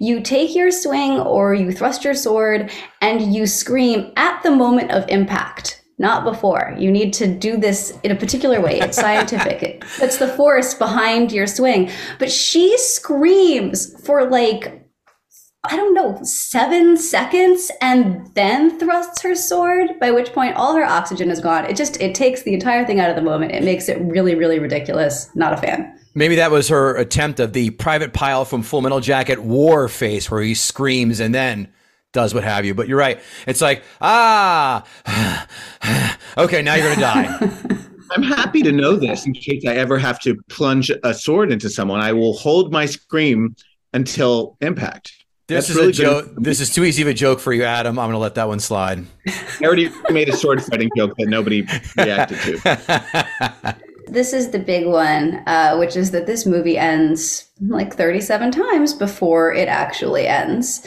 you 0.00 0.20
take 0.20 0.54
your 0.54 0.72
swing 0.72 1.20
or 1.20 1.54
you 1.54 1.70
thrust 1.70 2.04
your 2.04 2.14
sword 2.14 2.72
and 3.00 3.34
you 3.34 3.46
scream 3.46 4.12
at 4.16 4.42
the 4.42 4.50
moment 4.50 4.90
of 4.90 5.08
impact. 5.08 5.84
Not 5.98 6.24
before. 6.24 6.74
You 6.78 6.90
need 6.90 7.14
to 7.14 7.26
do 7.26 7.56
this 7.56 7.98
in 8.02 8.10
a 8.10 8.16
particular 8.16 8.60
way. 8.60 8.80
It's 8.80 8.98
scientific. 8.98 9.62
it 9.62 9.80
puts 9.80 10.18
the 10.18 10.28
force 10.28 10.74
behind 10.74 11.32
your 11.32 11.46
swing. 11.46 11.90
But 12.18 12.30
she 12.30 12.76
screams 12.76 13.98
for 14.04 14.28
like 14.28 14.85
I 15.70 15.76
don't 15.76 15.94
know, 15.94 16.18
seven 16.22 16.96
seconds 16.96 17.70
and 17.80 18.32
then 18.34 18.78
thrusts 18.78 19.22
her 19.22 19.34
sword, 19.34 19.98
by 20.00 20.10
which 20.10 20.32
point 20.32 20.56
all 20.56 20.74
her 20.74 20.84
oxygen 20.84 21.30
is 21.30 21.40
gone. 21.40 21.64
It 21.66 21.76
just 21.76 22.00
it 22.00 22.14
takes 22.14 22.42
the 22.42 22.54
entire 22.54 22.84
thing 22.84 23.00
out 23.00 23.10
of 23.10 23.16
the 23.16 23.22
moment. 23.22 23.52
It 23.52 23.62
makes 23.62 23.88
it 23.88 24.00
really, 24.00 24.34
really 24.34 24.58
ridiculous. 24.58 25.34
Not 25.34 25.52
a 25.52 25.56
fan. 25.56 25.98
Maybe 26.14 26.36
that 26.36 26.50
was 26.50 26.68
her 26.68 26.96
attempt 26.96 27.40
of 27.40 27.52
the 27.52 27.70
Private 27.70 28.12
Pyle 28.12 28.44
from 28.44 28.62
Full 28.62 28.80
Metal 28.80 29.00
Jacket 29.00 29.42
war 29.42 29.88
face, 29.88 30.30
where 30.30 30.42
he 30.42 30.54
screams 30.54 31.20
and 31.20 31.34
then 31.34 31.68
does 32.12 32.32
what 32.32 32.44
have 32.44 32.64
you. 32.64 32.74
But 32.74 32.88
you're 32.88 32.98
right. 32.98 33.20
It's 33.46 33.60
like 33.60 33.82
ah, 34.00 34.84
okay, 36.38 36.62
now 36.62 36.74
you're 36.74 36.94
gonna 36.94 37.00
die. 37.00 37.76
I'm 38.12 38.22
happy 38.22 38.62
to 38.62 38.72
know 38.72 38.96
this 38.96 39.26
in 39.26 39.32
case 39.32 39.64
I 39.66 39.74
ever 39.74 39.98
have 39.98 40.20
to 40.20 40.36
plunge 40.48 40.90
a 41.02 41.12
sword 41.12 41.50
into 41.50 41.68
someone. 41.68 42.00
I 42.00 42.12
will 42.12 42.34
hold 42.34 42.72
my 42.72 42.86
scream 42.86 43.56
until 43.92 44.56
impact. 44.60 45.25
This 45.48 45.68
That's 45.68 45.70
is 45.70 45.76
really 45.76 45.90
a 45.90 45.92
joke. 45.92 46.32
This 46.36 46.60
is 46.60 46.74
too 46.74 46.84
easy 46.84 47.02
of 47.02 47.08
a 47.08 47.14
joke 47.14 47.38
for 47.38 47.52
you, 47.52 47.62
Adam. 47.62 48.00
I'm 48.00 48.08
gonna 48.08 48.18
let 48.18 48.34
that 48.34 48.48
one 48.48 48.58
slide. 48.58 49.06
I 49.28 49.62
already 49.62 49.90
made 50.10 50.28
a 50.28 50.36
sword 50.36 50.62
fighting 50.64 50.90
joke 50.96 51.16
that 51.18 51.28
nobody 51.28 51.64
reacted 51.96 52.38
to. 52.40 53.76
This 54.08 54.32
is 54.32 54.50
the 54.50 54.60
big 54.60 54.86
one, 54.86 55.42
uh, 55.46 55.76
which 55.76 55.96
is 55.96 56.12
that 56.12 56.26
this 56.26 56.46
movie 56.46 56.78
ends 56.78 57.48
like 57.60 57.96
37 57.96 58.50
times 58.50 58.92
before 58.92 59.50
it 59.54 59.66
actually 59.66 60.26
ends. 60.26 60.86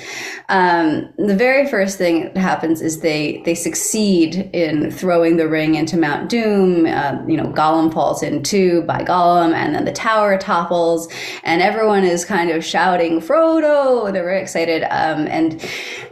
Um, 0.50 1.12
the 1.18 1.36
very 1.36 1.68
first 1.68 1.98
thing 1.98 2.32
that 2.34 2.38
happens 2.38 2.80
is 2.80 3.00
they 3.00 3.42
they 3.44 3.56
succeed 3.56 4.52
in 4.54 4.92
throwing 4.92 5.38
the 5.38 5.48
ring 5.48 5.74
into 5.74 5.98
Mount 5.98 6.30
Doom. 6.30 6.86
Uh, 6.86 7.24
you 7.28 7.38
know, 7.38 7.48
Gollum 7.48 7.92
falls 7.92 8.22
in 8.22 8.44
too 8.44 8.84
by 8.84 9.04
Gollum, 9.04 9.54
and 9.54 9.74
then 9.74 9.86
the 9.86 9.92
tower 9.92 10.38
topples, 10.38 11.12
and 11.44 11.64
everyone 11.64 12.04
is 12.04 12.24
kind 12.24 12.52
of 12.52 12.64
shouting 12.64 13.20
"Frodo!" 13.20 14.14
They're 14.14 14.24
very 14.24 14.42
excited, 14.42 14.84
um, 14.84 15.26
and 15.26 15.60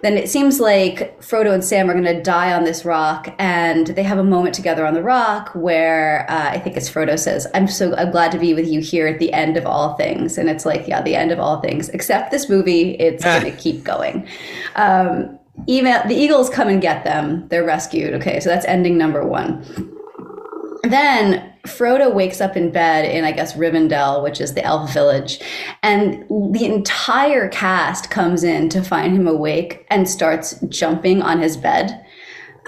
then 0.02 0.18
it 0.18 0.28
seems 0.28 0.60
like 0.60 1.22
Frodo 1.22 1.54
and 1.54 1.64
Sam 1.64 1.88
are 1.88 1.94
going 1.94 2.06
to 2.06 2.24
die 2.24 2.54
on 2.54 2.64
this 2.64 2.84
rock, 2.84 3.32
and 3.38 3.88
they 3.88 4.04
have 4.04 4.18
a 4.18 4.24
moment 4.24 4.56
together 4.56 4.88
on 4.88 4.96
the 4.96 5.04
rock 5.04 5.52
where 5.54 6.26
uh, 6.32 6.50
I 6.50 6.58
think 6.58 6.78
it's 6.78 6.90
Frodo 6.90 7.18
says, 7.20 7.46
"I'm 7.54 7.68
so 7.68 7.96
I'm 7.96 8.10
glad 8.10 8.32
to 8.32 8.40
be 8.40 8.56
with 8.56 8.68
you 8.68 8.82
here 8.82 9.06
at 9.06 9.20
the 9.20 9.32
end 9.34 9.56
of 9.56 9.68
all 9.68 9.94
things," 9.94 10.40
and 10.40 10.47
it's 10.50 10.66
like, 10.66 10.88
yeah, 10.88 11.02
the 11.02 11.16
end 11.16 11.32
of 11.32 11.40
all 11.40 11.62
things, 11.62 11.90
except 11.90 12.32
this 12.32 12.50
movie, 12.50 12.92
it's 12.92 13.24
going 13.24 13.44
to 13.44 13.58
keep 13.58 13.84
going. 13.84 14.28
Um, 14.76 15.38
email 15.68 16.02
the 16.08 16.16
Eagles 16.16 16.50
come 16.50 16.68
and 16.68 16.82
get 16.82 17.04
them; 17.04 17.48
they're 17.50 17.66
rescued. 17.66 18.14
Okay, 18.16 18.40
so 18.40 18.50
that's 18.50 18.66
ending 18.66 18.98
number 18.98 19.26
one. 19.26 19.64
Then 20.84 21.54
Frodo 21.64 22.14
wakes 22.14 22.40
up 22.40 22.56
in 22.56 22.72
bed 22.72 23.06
in, 23.06 23.26
I 23.26 23.32
guess, 23.32 23.54
Rivendell, 23.54 24.24
which 24.24 24.40
is 24.40 24.54
the 24.54 24.64
elf 24.64 24.94
village, 24.94 25.40
and 25.84 26.24
the 26.54 26.66
entire 26.66 27.50
cast 27.50 28.10
comes 28.10 28.44
in 28.44 28.70
to 28.70 28.82
find 28.82 29.16
him 29.16 29.28
awake 29.28 29.86
and 29.90 30.08
starts 30.08 30.60
jumping 30.70 31.22
on 31.22 31.42
his 31.42 31.58
bed. 31.58 32.04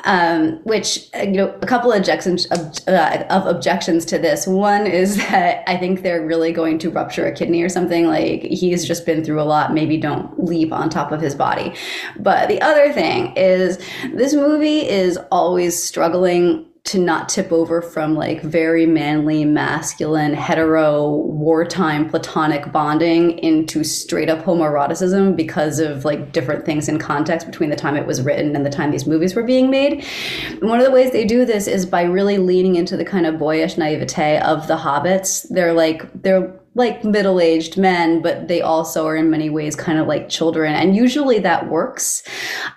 Um, 0.03 0.59
which 0.63 1.09
uh, 1.15 1.21
you 1.21 1.31
know 1.31 1.55
a 1.61 1.65
couple 1.65 1.91
of 1.91 1.97
objections 1.97 2.49
ob- 2.51 2.75
uh, 2.87 3.23
of 3.29 3.45
objections 3.45 4.05
to 4.05 4.17
this. 4.17 4.47
One 4.47 4.87
is 4.87 5.17
that 5.17 5.63
I 5.67 5.77
think 5.77 6.01
they're 6.01 6.25
really 6.25 6.51
going 6.51 6.79
to 6.79 6.89
rupture 6.89 7.25
a 7.25 7.31
kidney 7.33 7.61
or 7.61 7.69
something. 7.69 8.07
Like 8.07 8.43
he's 8.43 8.85
just 8.85 9.05
been 9.05 9.23
through 9.23 9.41
a 9.41 9.43
lot. 9.43 9.73
Maybe 9.73 9.97
don't 9.97 10.43
leap 10.43 10.71
on 10.71 10.89
top 10.89 11.11
of 11.11 11.21
his 11.21 11.35
body. 11.35 11.73
But 12.19 12.49
the 12.49 12.61
other 12.61 12.91
thing 12.93 13.33
is 13.35 13.77
this 14.13 14.33
movie 14.33 14.87
is 14.87 15.17
always 15.31 15.81
struggling 15.81 16.68
to 16.89 16.97
not 16.97 17.29
tip 17.29 17.51
over 17.51 17.83
from 17.83 18.15
like 18.15 18.41
very 18.41 18.87
manly, 18.87 19.45
masculine, 19.45 20.33
hetero, 20.33 21.07
wartime 21.07 22.09
platonic 22.09 22.71
bonding 22.71 23.37
into 23.39 23.83
straight 23.83 24.27
up 24.27 24.43
homoeroticism 24.43 25.35
because 25.35 25.77
of 25.77 26.03
like 26.03 26.31
different 26.31 26.65
things 26.65 26.89
in 26.89 26.97
context 26.97 27.45
between 27.45 27.69
the 27.69 27.75
time 27.75 27.95
it 27.95 28.07
was 28.07 28.23
written 28.23 28.55
and 28.55 28.65
the 28.65 28.71
time 28.71 28.89
these 28.89 29.05
movies 29.05 29.35
were 29.35 29.43
being 29.43 29.69
made. 29.69 30.03
And 30.49 30.63
one 30.63 30.79
of 30.79 30.85
the 30.85 30.91
ways 30.91 31.11
they 31.11 31.25
do 31.25 31.45
this 31.45 31.67
is 31.67 31.85
by 31.85 32.01
really 32.01 32.39
leaning 32.39 32.75
into 32.75 32.97
the 32.97 33.05
kind 33.05 33.27
of 33.27 33.37
boyish 33.37 33.77
naivete 33.77 34.39
of 34.39 34.67
the 34.67 34.77
hobbits. 34.77 35.47
They're 35.49 35.73
like, 35.73 36.01
they're 36.23 36.58
like 36.79 37.03
middle-aged 37.03 37.77
men 37.77 38.21
but 38.21 38.47
they 38.47 38.61
also 38.61 39.05
are 39.05 39.15
in 39.15 39.29
many 39.29 39.49
ways 39.49 39.75
kind 39.75 39.99
of 39.99 40.07
like 40.07 40.29
children 40.29 40.73
and 40.73 40.95
usually 40.95 41.37
that 41.39 41.69
works. 41.69 42.23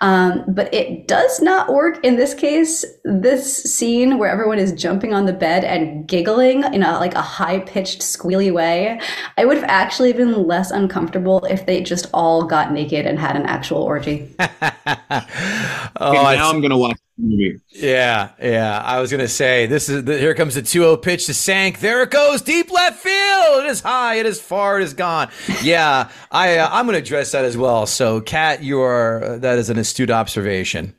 Um, 0.01 0.43
but 0.47 0.71
it 0.73 1.07
does 1.07 1.41
not 1.41 1.73
work 1.73 2.03
in 2.03 2.17
this 2.17 2.33
case 2.33 2.85
this 3.03 3.63
scene 3.63 4.17
where 4.19 4.29
everyone 4.29 4.59
is 4.59 4.71
jumping 4.73 5.13
on 5.13 5.25
the 5.25 5.33
bed 5.33 5.63
and 5.63 6.07
giggling 6.07 6.63
in 6.73 6.83
a 6.83 6.99
like 6.99 7.15
a 7.15 7.21
high-pitched 7.21 8.01
squealy 8.01 8.53
way. 8.53 8.99
I 9.37 9.45
would 9.45 9.57
have 9.57 9.69
actually 9.69 10.13
been 10.13 10.47
less 10.47 10.69
uncomfortable 10.69 11.45
if 11.45 11.65
they 11.65 11.81
just 11.81 12.07
all 12.13 12.43
got 12.45 12.71
naked 12.71 13.07
and 13.07 13.17
had 13.17 13.35
an 13.35 13.45
actual 13.45 13.81
orgy. 13.81 14.29
Oh, 15.97 16.25
and 16.27 16.37
now 16.37 16.49
I'm 16.49 16.59
gonna 16.59 16.77
watch 16.77 16.97
the 17.12 17.12
movie. 17.17 17.59
Yeah, 17.69 18.29
yeah. 18.41 18.81
I 18.83 18.99
was 18.99 19.11
gonna 19.11 19.27
say 19.27 19.65
this 19.67 19.89
is 19.89 20.03
the, 20.05 20.17
here 20.17 20.33
comes 20.33 20.55
the 20.55 20.61
2-0 20.61 21.01
pitch 21.01 21.25
to 21.27 21.33
Sank. 21.33 21.79
There 21.79 22.03
it 22.03 22.11
goes, 22.11 22.41
deep 22.41 22.71
left 22.71 22.99
field. 23.01 23.63
It 23.63 23.69
is 23.69 23.81
high. 23.81 24.15
It 24.15 24.25
is 24.25 24.41
far. 24.41 24.79
It 24.79 24.83
is 24.83 24.93
gone. 24.93 25.29
Yeah, 25.61 26.09
I 26.31 26.57
uh, 26.57 26.69
I'm 26.71 26.85
gonna 26.85 26.97
address 26.99 27.31
that 27.31 27.45
as 27.45 27.55
well. 27.57 27.85
So, 27.85 28.21
Kat, 28.21 28.63
you 28.63 28.79
are 28.81 29.23
uh, 29.23 29.37
that 29.39 29.57
is 29.59 29.69
an 29.69 29.77
astute 29.77 30.11
observation. 30.11 30.95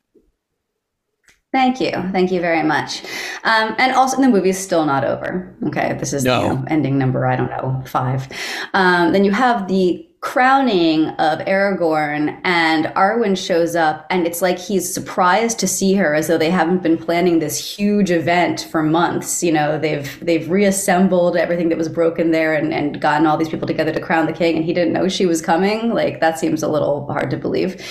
Thank 1.52 1.80
you. 1.80 1.92
Thank 2.10 2.32
you 2.32 2.40
very 2.40 2.64
much. 2.64 3.04
Um, 3.44 3.76
and 3.78 3.92
also, 3.94 4.20
the 4.20 4.28
movie 4.28 4.48
is 4.48 4.58
still 4.58 4.84
not 4.84 5.04
over. 5.04 5.54
Okay. 5.68 5.96
This 6.00 6.12
is 6.12 6.24
No. 6.24 6.42
you 6.42 6.48
know, 6.48 6.64
ending 6.66 6.98
number, 6.98 7.26
I 7.26 7.36
don't 7.36 7.48
know, 7.48 7.80
five. 7.86 8.26
Um, 8.74 9.12
then 9.12 9.24
you 9.24 9.30
have 9.30 9.68
the 9.68 10.04
crowning 10.24 11.10
of 11.10 11.38
Aragorn, 11.40 12.40
and 12.44 12.86
Arwen 12.96 13.36
shows 13.36 13.76
up, 13.76 14.06
and 14.08 14.26
it's 14.26 14.40
like 14.40 14.58
he's 14.58 14.92
surprised 14.92 15.58
to 15.58 15.68
see 15.68 15.92
her 15.94 16.14
as 16.14 16.28
though 16.28 16.38
they 16.38 16.50
haven't 16.50 16.82
been 16.82 16.96
planning 16.96 17.38
this 17.38 17.76
huge 17.76 18.10
event 18.10 18.66
for 18.70 18.82
months. 18.82 19.42
You 19.42 19.52
know, 19.52 19.78
they've 19.78 20.18
they've 20.24 20.50
reassembled 20.50 21.36
everything 21.36 21.68
that 21.68 21.76
was 21.76 21.90
broken 21.90 22.30
there 22.30 22.54
and, 22.54 22.72
and 22.72 23.02
gotten 23.02 23.26
all 23.26 23.36
these 23.36 23.50
people 23.50 23.68
together 23.68 23.92
to 23.92 24.00
crown 24.00 24.24
the 24.24 24.32
king, 24.32 24.56
and 24.56 24.64
he 24.64 24.72
didn't 24.72 24.94
know 24.94 25.08
she 25.08 25.26
was 25.26 25.42
coming. 25.42 25.90
Like, 25.90 26.20
that 26.20 26.38
seems 26.38 26.62
a 26.62 26.68
little 26.68 27.06
hard 27.06 27.30
to 27.30 27.36
believe, 27.36 27.84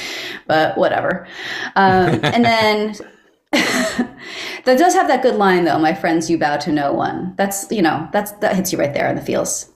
but 0.48 0.76
whatever. 0.76 1.28
Um, 1.76 2.20
and 2.24 2.44
then 2.44 2.96
that 3.54 4.80
does 4.80 4.96
have 4.96 5.08
that 5.08 5.22
good 5.22 5.36
line 5.36 5.64
though 5.66 5.78
my 5.78 5.94
friends 5.94 6.28
you 6.28 6.40
bow 6.40 6.58
to 6.58 6.72
no 6.72 6.92
one 6.92 7.36
that's 7.38 7.72
you 7.72 7.84
know 7.84 8.10
that's 8.12 8.32
that 8.34 8.56
hits 8.56 8.72
you 8.72 8.80
right 8.80 8.96
there 8.96 9.08
in 9.08 9.16
the 9.16 9.22
feels 9.22 9.73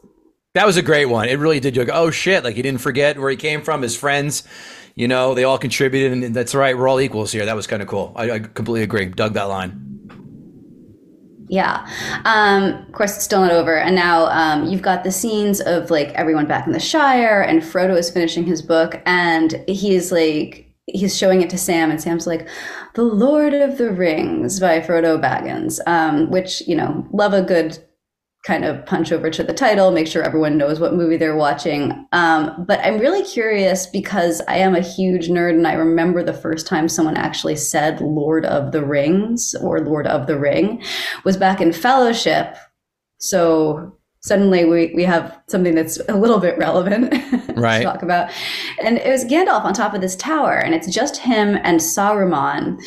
That 0.57 0.65
was 0.65 0.75
a 0.75 0.81
great 0.81 1.05
one. 1.05 1.29
It 1.29 1.37
really 1.37 1.59
did. 1.59 1.75
You 1.75 1.85
go, 1.85 1.93
oh 1.93 2.09
shit! 2.09 2.43
Like 2.43 2.55
he 2.55 2.63
didn't 2.63 2.81
forget 2.81 3.19
where 3.19 3.29
he 3.29 3.37
came 3.37 3.61
from. 3.61 3.83
His 3.83 3.95
friends, 3.95 4.41
you 4.95 5.07
know, 5.07 5.35
they 5.35 5.43
all 5.43 5.59
contributed, 5.59 6.11
and 6.11 6.35
that's 6.35 6.55
right. 6.55 6.75
We're 6.75 6.87
all 6.87 6.99
equals 6.99 7.31
here. 7.31 7.45
That 7.45 7.55
was 7.55 7.67
kind 7.67 7.83
of 7.83 7.87
cool. 7.87 8.11
I, 8.15 8.31
I 8.31 8.39
completely 8.39 8.81
agree. 8.81 9.05
Dug 9.05 9.33
that 9.35 9.43
line. 9.43 9.83
yeah 11.49 11.87
um 12.25 12.73
of 12.87 12.91
course 12.91 13.15
it's 13.15 13.23
still 13.23 13.41
not 13.41 13.51
over 13.51 13.77
and 13.77 13.95
now 13.95 14.25
um 14.27 14.65
you've 14.67 14.81
got 14.81 15.03
the 15.03 15.11
scenes 15.11 15.61
of 15.61 15.89
like 15.89 16.09
everyone 16.09 16.45
back 16.45 16.67
in 16.67 16.73
the 16.73 16.79
shire 16.79 17.41
and 17.41 17.61
frodo 17.61 17.95
is 17.97 18.09
finishing 18.09 18.43
his 18.43 18.61
book 18.61 19.01
and 19.05 19.63
he's 19.67 20.11
like 20.11 20.69
he's 20.87 21.15
showing 21.15 21.41
it 21.41 21.49
to 21.49 21.57
sam 21.57 21.89
and 21.89 22.01
sam's 22.01 22.27
like 22.27 22.49
the 22.95 23.03
lord 23.03 23.53
of 23.53 23.77
the 23.77 23.89
rings 23.91 24.59
by 24.59 24.81
frodo 24.81 25.17
baggins 25.21 25.79
um 25.87 26.29
which 26.29 26.67
you 26.67 26.75
know 26.75 27.07
love 27.11 27.31
a 27.31 27.41
good 27.41 27.77
kind 28.47 28.63
of 28.63 28.85
punch 28.85 29.11
over 29.11 29.29
to 29.29 29.43
the 29.43 29.53
title, 29.53 29.91
make 29.91 30.07
sure 30.07 30.23
everyone 30.23 30.57
knows 30.57 30.79
what 30.79 30.93
movie 30.93 31.17
they're 31.17 31.35
watching. 31.35 32.07
Um, 32.13 32.63
but 32.65 32.79
I'm 32.79 32.97
really 32.97 33.21
curious 33.21 33.85
because 33.85 34.41
I 34.47 34.55
am 34.55 34.73
a 34.73 34.79
huge 34.79 35.27
nerd 35.27 35.55
and 35.55 35.67
I 35.67 35.73
remember 35.73 36.23
the 36.23 36.31
first 36.31 36.65
time 36.65 36.87
someone 36.87 37.17
actually 37.17 37.57
said 37.57 37.99
Lord 37.99 38.45
of 38.45 38.71
the 38.71 38.85
Rings 38.85 39.53
or 39.61 39.81
Lord 39.81 40.07
of 40.07 40.27
the 40.27 40.39
Ring 40.39 40.81
was 41.25 41.35
back 41.35 41.59
in 41.59 41.73
Fellowship. 41.73 42.55
So 43.17 43.96
suddenly 44.22 44.65
we, 44.65 44.93
we 44.95 45.03
have 45.03 45.39
something 45.47 45.76
that's 45.76 45.99
a 46.09 46.15
little 46.15 46.39
bit 46.39 46.57
relevant 46.57 47.11
Right. 47.55 47.80
to 47.80 47.84
talk 47.86 48.03
about. 48.03 48.32
And 48.84 48.97
it 48.97 49.09
was 49.09 49.26
Gandalf 49.26 49.63
on 49.63 49.74
top 49.74 49.93
of 49.93 50.01
this 50.01 50.15
tower, 50.15 50.53
and 50.57 50.76
it's 50.76 50.91
just 50.93 51.18
him 51.18 51.57
and 51.63 51.80
Saruman. 51.80 52.78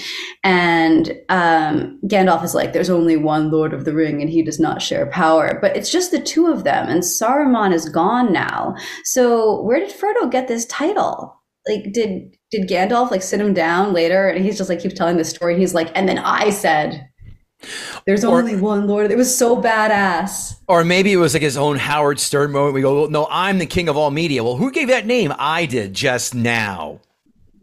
And 0.44 1.12
um, 1.28 1.98
Gandalf 2.06 2.44
is 2.44 2.54
like, 2.54 2.72
there's 2.72 2.90
only 2.90 3.16
one 3.16 3.50
Lord 3.50 3.72
of 3.72 3.84
the 3.84 3.94
Ring, 3.94 4.20
and 4.20 4.30
he 4.30 4.42
does 4.42 4.60
not 4.60 4.82
share 4.82 5.06
power. 5.06 5.58
But 5.60 5.76
it's 5.76 5.90
just 5.90 6.10
the 6.10 6.20
two 6.20 6.46
of 6.46 6.64
them, 6.64 6.88
and 6.88 7.02
Saruman 7.02 7.72
is 7.72 7.88
gone 7.88 8.32
now. 8.32 8.74
So 9.04 9.60
where 9.62 9.80
did 9.80 9.90
Frodo 9.90 10.30
get 10.30 10.48
this 10.48 10.66
title? 10.66 11.36
Like, 11.68 11.92
did 11.92 12.36
did 12.50 12.68
Gandalf 12.68 13.10
like 13.10 13.22
sit 13.22 13.40
him 13.40 13.54
down 13.54 13.92
later, 13.92 14.28
and 14.28 14.44
he's 14.44 14.56
just 14.56 14.70
like 14.70 14.80
keeps 14.80 14.94
telling 14.94 15.16
this 15.16 15.30
story, 15.30 15.52
and 15.54 15.60
he's 15.60 15.74
like, 15.74 15.90
and 15.94 16.08
then 16.08 16.18
I 16.18 16.50
said. 16.50 17.06
There's 18.06 18.24
Or- 18.24 18.38
only 18.38 18.56
one 18.56 18.86
Lord. 18.86 19.10
It 19.10 19.16
was 19.18 19.36
so 19.36 19.56
badass. 19.60 20.54
Or 20.66 20.84
maybe 20.84 21.12
it 21.12 21.16
was 21.16 21.34
like 21.34 21.42
his 21.42 21.56
own 21.56 21.76
Howard 21.76 22.18
Stern 22.18 22.52
moment. 22.52 22.74
We 22.74 22.80
go, 22.80 23.00
well, 23.02 23.10
no, 23.10 23.26
I'm 23.30 23.58
the 23.58 23.66
king 23.66 23.88
of 23.88 23.96
all 23.96 24.10
media. 24.10 24.42
Well, 24.42 24.56
who 24.56 24.70
gave 24.70 24.88
that 24.88 25.06
name? 25.06 25.32
I 25.38 25.66
did 25.66 25.92
just 25.94 26.34
now. 26.34 27.00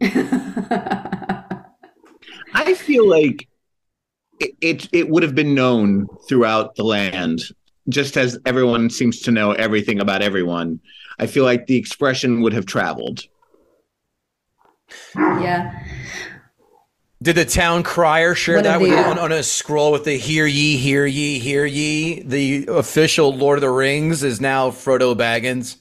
I 2.54 2.74
feel 2.74 3.08
like 3.08 3.48
it, 4.40 4.52
it 4.60 4.88
it 4.92 5.08
would 5.10 5.22
have 5.22 5.34
been 5.34 5.54
known 5.54 6.06
throughout 6.28 6.76
the 6.76 6.84
land, 6.84 7.40
just 7.88 8.16
as 8.16 8.38
everyone 8.46 8.90
seems 8.90 9.20
to 9.22 9.30
know 9.32 9.52
everything 9.52 10.00
about 10.00 10.22
everyone. 10.22 10.80
I 11.18 11.26
feel 11.26 11.44
like 11.44 11.66
the 11.66 11.76
expression 11.76 12.40
would 12.42 12.52
have 12.52 12.66
traveled. 12.66 13.24
Yeah. 15.16 15.84
Did 17.20 17.34
the 17.34 17.44
town 17.44 17.82
crier 17.82 18.36
share 18.36 18.56
One 18.56 18.64
that 18.64 18.78
the, 18.78 18.86
you 18.86 18.96
uh, 18.96 19.10
on, 19.10 19.18
on 19.18 19.32
a 19.32 19.42
scroll 19.42 19.90
with 19.90 20.04
the 20.04 20.16
"Hear 20.16 20.46
ye, 20.46 20.76
hear 20.76 21.04
ye, 21.04 21.40
hear 21.40 21.64
ye"? 21.64 22.22
The 22.22 22.66
official 22.68 23.34
Lord 23.34 23.58
of 23.58 23.62
the 23.62 23.70
Rings 23.70 24.22
is 24.22 24.40
now 24.40 24.70
Frodo 24.70 25.16
Baggins. 25.16 25.78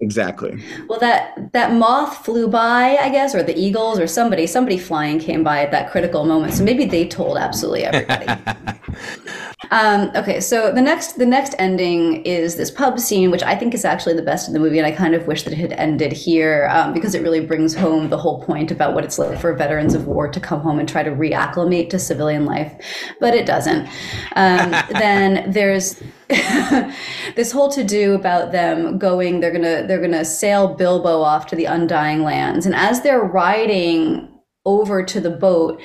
Exactly. 0.00 0.62
Well, 0.88 1.00
that 1.00 1.52
that 1.52 1.72
moth 1.72 2.24
flew 2.24 2.46
by, 2.46 2.96
I 2.98 3.08
guess, 3.10 3.34
or 3.34 3.42
the 3.42 3.58
eagles, 3.58 3.98
or 3.98 4.06
somebody, 4.06 4.46
somebody 4.46 4.78
flying 4.78 5.18
came 5.18 5.42
by 5.42 5.60
at 5.62 5.72
that 5.72 5.90
critical 5.90 6.24
moment. 6.24 6.54
So 6.54 6.62
maybe 6.62 6.84
they 6.84 7.08
told 7.08 7.36
absolutely 7.36 7.84
everybody. 7.84 8.26
um, 9.72 10.12
okay, 10.14 10.38
so 10.38 10.70
the 10.70 10.80
next 10.80 11.18
the 11.18 11.26
next 11.26 11.56
ending 11.58 12.22
is 12.24 12.54
this 12.54 12.70
pub 12.70 13.00
scene, 13.00 13.32
which 13.32 13.42
I 13.42 13.56
think 13.56 13.74
is 13.74 13.84
actually 13.84 14.14
the 14.14 14.22
best 14.22 14.46
in 14.46 14.54
the 14.54 14.60
movie, 14.60 14.78
and 14.78 14.86
I 14.86 14.92
kind 14.92 15.16
of 15.16 15.26
wish 15.26 15.42
that 15.42 15.52
it 15.52 15.58
had 15.58 15.72
ended 15.72 16.12
here 16.12 16.68
um, 16.72 16.92
because 16.92 17.16
it 17.16 17.22
really 17.22 17.40
brings 17.40 17.74
home 17.74 18.08
the 18.08 18.18
whole 18.18 18.44
point 18.44 18.70
about 18.70 18.94
what 18.94 19.04
it's 19.04 19.18
like 19.18 19.40
for 19.40 19.52
veterans 19.52 19.94
of 19.94 20.06
war 20.06 20.28
to 20.28 20.38
come 20.38 20.60
home 20.60 20.78
and 20.78 20.88
try 20.88 21.02
to 21.02 21.10
reacclimate 21.10 21.90
to 21.90 21.98
civilian 21.98 22.44
life, 22.44 22.72
but 23.18 23.34
it 23.34 23.46
doesn't. 23.46 23.88
Um, 24.36 24.70
then 24.90 25.50
there's 25.50 26.00
this 27.36 27.52
whole 27.52 27.70
to 27.70 27.82
do 27.82 28.14
about 28.14 28.52
them 28.52 28.98
going 28.98 29.40
they're 29.40 29.52
gonna 29.52 29.86
they're 29.86 30.00
gonna 30.00 30.24
sail 30.24 30.74
bilbo 30.74 31.22
off 31.22 31.46
to 31.46 31.56
the 31.56 31.64
undying 31.64 32.22
lands 32.22 32.66
and 32.66 32.74
as 32.74 33.00
they're 33.00 33.22
riding 33.22 34.28
over 34.66 35.02
to 35.02 35.20
the 35.20 35.30
boat 35.30 35.80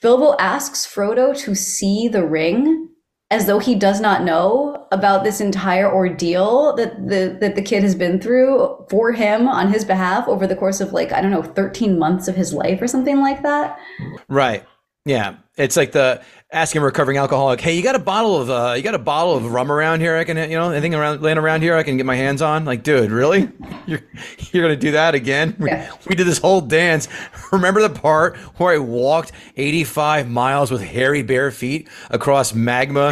bilbo 0.00 0.36
asks 0.38 0.86
frodo 0.86 1.36
to 1.36 1.54
see 1.56 2.06
the 2.06 2.24
ring 2.24 2.88
as 3.32 3.46
though 3.46 3.58
he 3.58 3.74
does 3.74 4.00
not 4.00 4.22
know 4.22 4.86
about 4.92 5.24
this 5.24 5.40
entire 5.40 5.92
ordeal 5.92 6.74
that 6.76 6.94
the 7.08 7.36
that 7.40 7.56
the 7.56 7.62
kid 7.62 7.82
has 7.82 7.96
been 7.96 8.20
through 8.20 8.86
for 8.88 9.10
him 9.10 9.48
on 9.48 9.72
his 9.72 9.84
behalf 9.84 10.28
over 10.28 10.46
the 10.46 10.56
course 10.56 10.80
of 10.80 10.92
like 10.92 11.10
i 11.10 11.20
don't 11.20 11.32
know 11.32 11.42
13 11.42 11.98
months 11.98 12.28
of 12.28 12.36
his 12.36 12.52
life 12.52 12.80
or 12.80 12.86
something 12.86 13.20
like 13.20 13.42
that 13.42 13.76
Right. 14.28 14.64
Yeah. 15.04 15.36
It's 15.56 15.76
like 15.76 15.92
the 15.92 16.22
asking 16.52 16.82
a 16.82 16.84
recovering 16.84 17.16
alcoholic, 17.18 17.60
"Hey, 17.60 17.76
you 17.76 17.82
got 17.82 17.94
a 17.94 17.98
bottle 18.00 18.40
of 18.40 18.50
uh, 18.50 18.74
you 18.76 18.82
got 18.82 18.94
a 18.94 18.98
bottle 18.98 19.36
of 19.36 19.52
rum 19.52 19.70
around 19.70 20.00
here? 20.00 20.16
I 20.16 20.24
can, 20.24 20.36
you 20.36 20.56
know, 20.56 20.70
anything 20.70 20.94
around 20.94 21.20
laying 21.22 21.38
around 21.38 21.62
here 21.62 21.76
I 21.76 21.82
can 21.82 21.96
get 21.96 22.06
my 22.06 22.16
hands 22.16 22.42
on." 22.42 22.64
Like, 22.64 22.82
dude, 22.82 23.10
really? 23.10 23.50
You're 23.86 24.00
you're 24.50 24.64
gonna 24.64 24.76
do 24.76 24.92
that 24.92 25.14
again? 25.14 25.56
We, 25.58 25.70
we 26.08 26.14
did 26.14 26.26
this 26.26 26.38
whole 26.38 26.60
dance. 26.60 27.08
Remember 27.52 27.82
the 27.82 27.90
part 27.90 28.36
where 28.58 28.74
I 28.74 28.78
walked 28.78 29.32
85 29.56 30.28
miles 30.30 30.70
with 30.70 30.82
hairy 30.82 31.22
bare 31.22 31.50
feet 31.50 31.88
across 32.10 32.54
magma? 32.54 33.10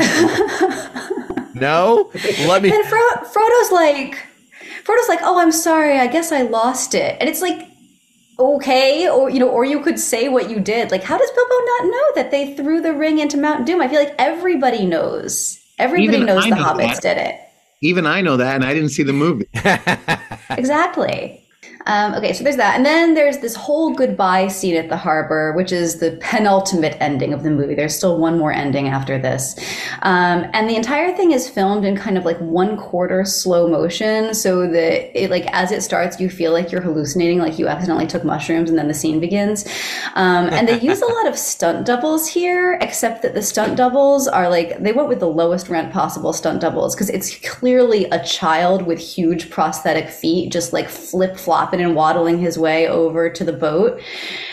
no. 1.55 2.11
Let 2.47 2.63
me. 2.63 2.71
And 2.73 2.85
Fro- 2.87 3.25
Frodo's 3.33 3.73
like, 3.73 4.17
Frodo's 4.85 5.09
like, 5.09 5.21
oh, 5.23 5.39
I'm 5.39 5.53
sorry. 5.53 5.99
I 5.99 6.07
guess 6.07 6.33
I 6.33 6.43
lost 6.43 6.95
it. 6.95 7.17
And 7.21 7.29
it's 7.29 7.43
like, 7.43 7.69
okay 8.39 9.09
or 9.09 9.29
you 9.31 9.39
know 9.39 9.49
or 9.49 9.65
you 9.65 9.81
could 9.81 9.99
say 9.99 10.29
what 10.29 10.51
you 10.51 10.61
did. 10.61 10.91
Like 10.91 11.03
how 11.03 11.19
does 11.19 11.31
bilbo 11.31 11.55
not 11.65 11.85
know 11.85 12.05
that 12.15 12.31
they 12.31 12.55
threw 12.55 12.81
the 12.81 12.93
ring 12.95 13.19
into 13.19 13.37
mount 13.37 13.67
doom? 13.67 13.81
I 13.81 13.89
feel 13.89 14.01
like 14.01 14.15
everybody 14.19 14.87
knows. 14.87 15.61
Everybody 15.79 16.17
Even 16.17 16.27
knows 16.27 16.45
I 16.45 16.51
the 16.51 16.57
know 16.57 16.63
hobbits 16.63 17.01
that. 17.01 17.03
did 17.03 17.19
it. 17.19 17.41
Even 17.81 18.07
I 18.07 18.21
know 18.21 18.37
that, 18.37 18.57
and 18.57 18.65
I 18.65 18.75
didn't 18.75 18.89
see 18.89 19.05
the 19.05 19.13
movie. 19.13 19.49
exactly 20.51 21.48
um, 21.89 22.15
okay 22.15 22.33
so 22.33 22.45
there's 22.45 22.57
that. 22.57 22.77
And 22.77 22.87
then 22.87 23.15
there's 23.15 23.39
this 23.39 23.57
whole 23.57 23.95
goodbye 23.95 24.49
scene 24.49 24.77
at 24.77 24.89
the 24.89 24.97
harbor 24.97 25.53
which 25.53 25.73
is 25.73 25.99
the 25.99 26.17
penultimate 26.21 26.97
ending 27.01 27.33
of 27.33 27.43
the 27.43 27.51
movie. 27.51 27.75
There's 27.75 27.97
still 27.97 28.19
one 28.19 28.39
more 28.39 28.53
ending 28.53 28.89
after 28.89 29.19
this. 29.19 29.59
Um, 30.03 30.47
and 30.53 30.69
the 30.69 30.77
entire 30.77 31.17
thing 31.17 31.33
is 31.33 31.49
filmed 31.49 31.85
in 31.85 31.97
kind 31.97 32.19
of 32.19 32.25
like 32.25 32.39
one 32.39 32.77
quarter 32.77 33.25
slow 33.25 33.67
motion 33.67 34.35
so 34.35 34.69
that 34.69 35.21
it 35.21 35.31
like 35.31 35.47
as 35.53 35.73
it 35.73 35.83
starts 35.83 36.21
you 36.21 36.29
feel 36.31 36.53
like 36.53 36.71
you're 36.71 36.83
hallucinating 36.83 37.39
like 37.39 37.59
you 37.59 37.67
accidentally 37.67 38.07
took 38.07 38.25
mushrooms 38.25 38.71
and 38.71 38.79
then 38.79 38.89
the 38.89 38.95
scene 38.95 39.19
begins. 39.19 39.67
Um, 40.15 40.49
and 40.51 40.69
they 40.69 40.79
use 40.81 41.01
a 41.01 41.07
lot 41.07 41.27
of 41.27 41.37
stunt 41.39 41.87
doubles 41.87 42.29
here 42.29 42.79
except 42.81 43.23
that 43.23 43.35
the 43.35 43.43
stunt 43.43 43.77
doubles 43.77 44.29
are 44.29 44.49
like 44.49 44.79
they 44.79 44.93
went 44.93 45.09
with 45.09 45.21
the 45.21 45.27
lowest 45.27 45.69
rent 45.69 45.93
possible 45.93 46.33
stunt 46.33 46.61
doubles 46.61 46.95
because 46.95 47.09
it's 47.09 47.39
clearly 47.39 48.05
a 48.07 48.23
child 48.23 48.83
with 48.83 48.99
huge 48.99 49.49
prosthetic 49.51 50.11
feet 50.11 50.53
just 50.53 50.73
like 50.75 50.89
flip 50.89 51.37
flopping 51.37 51.78
and 51.81 51.95
waddling 51.95 52.39
his 52.39 52.59
way 52.59 52.89
over 52.89 53.31
to 53.31 53.45
the 53.45 53.53
boat. 53.53 54.01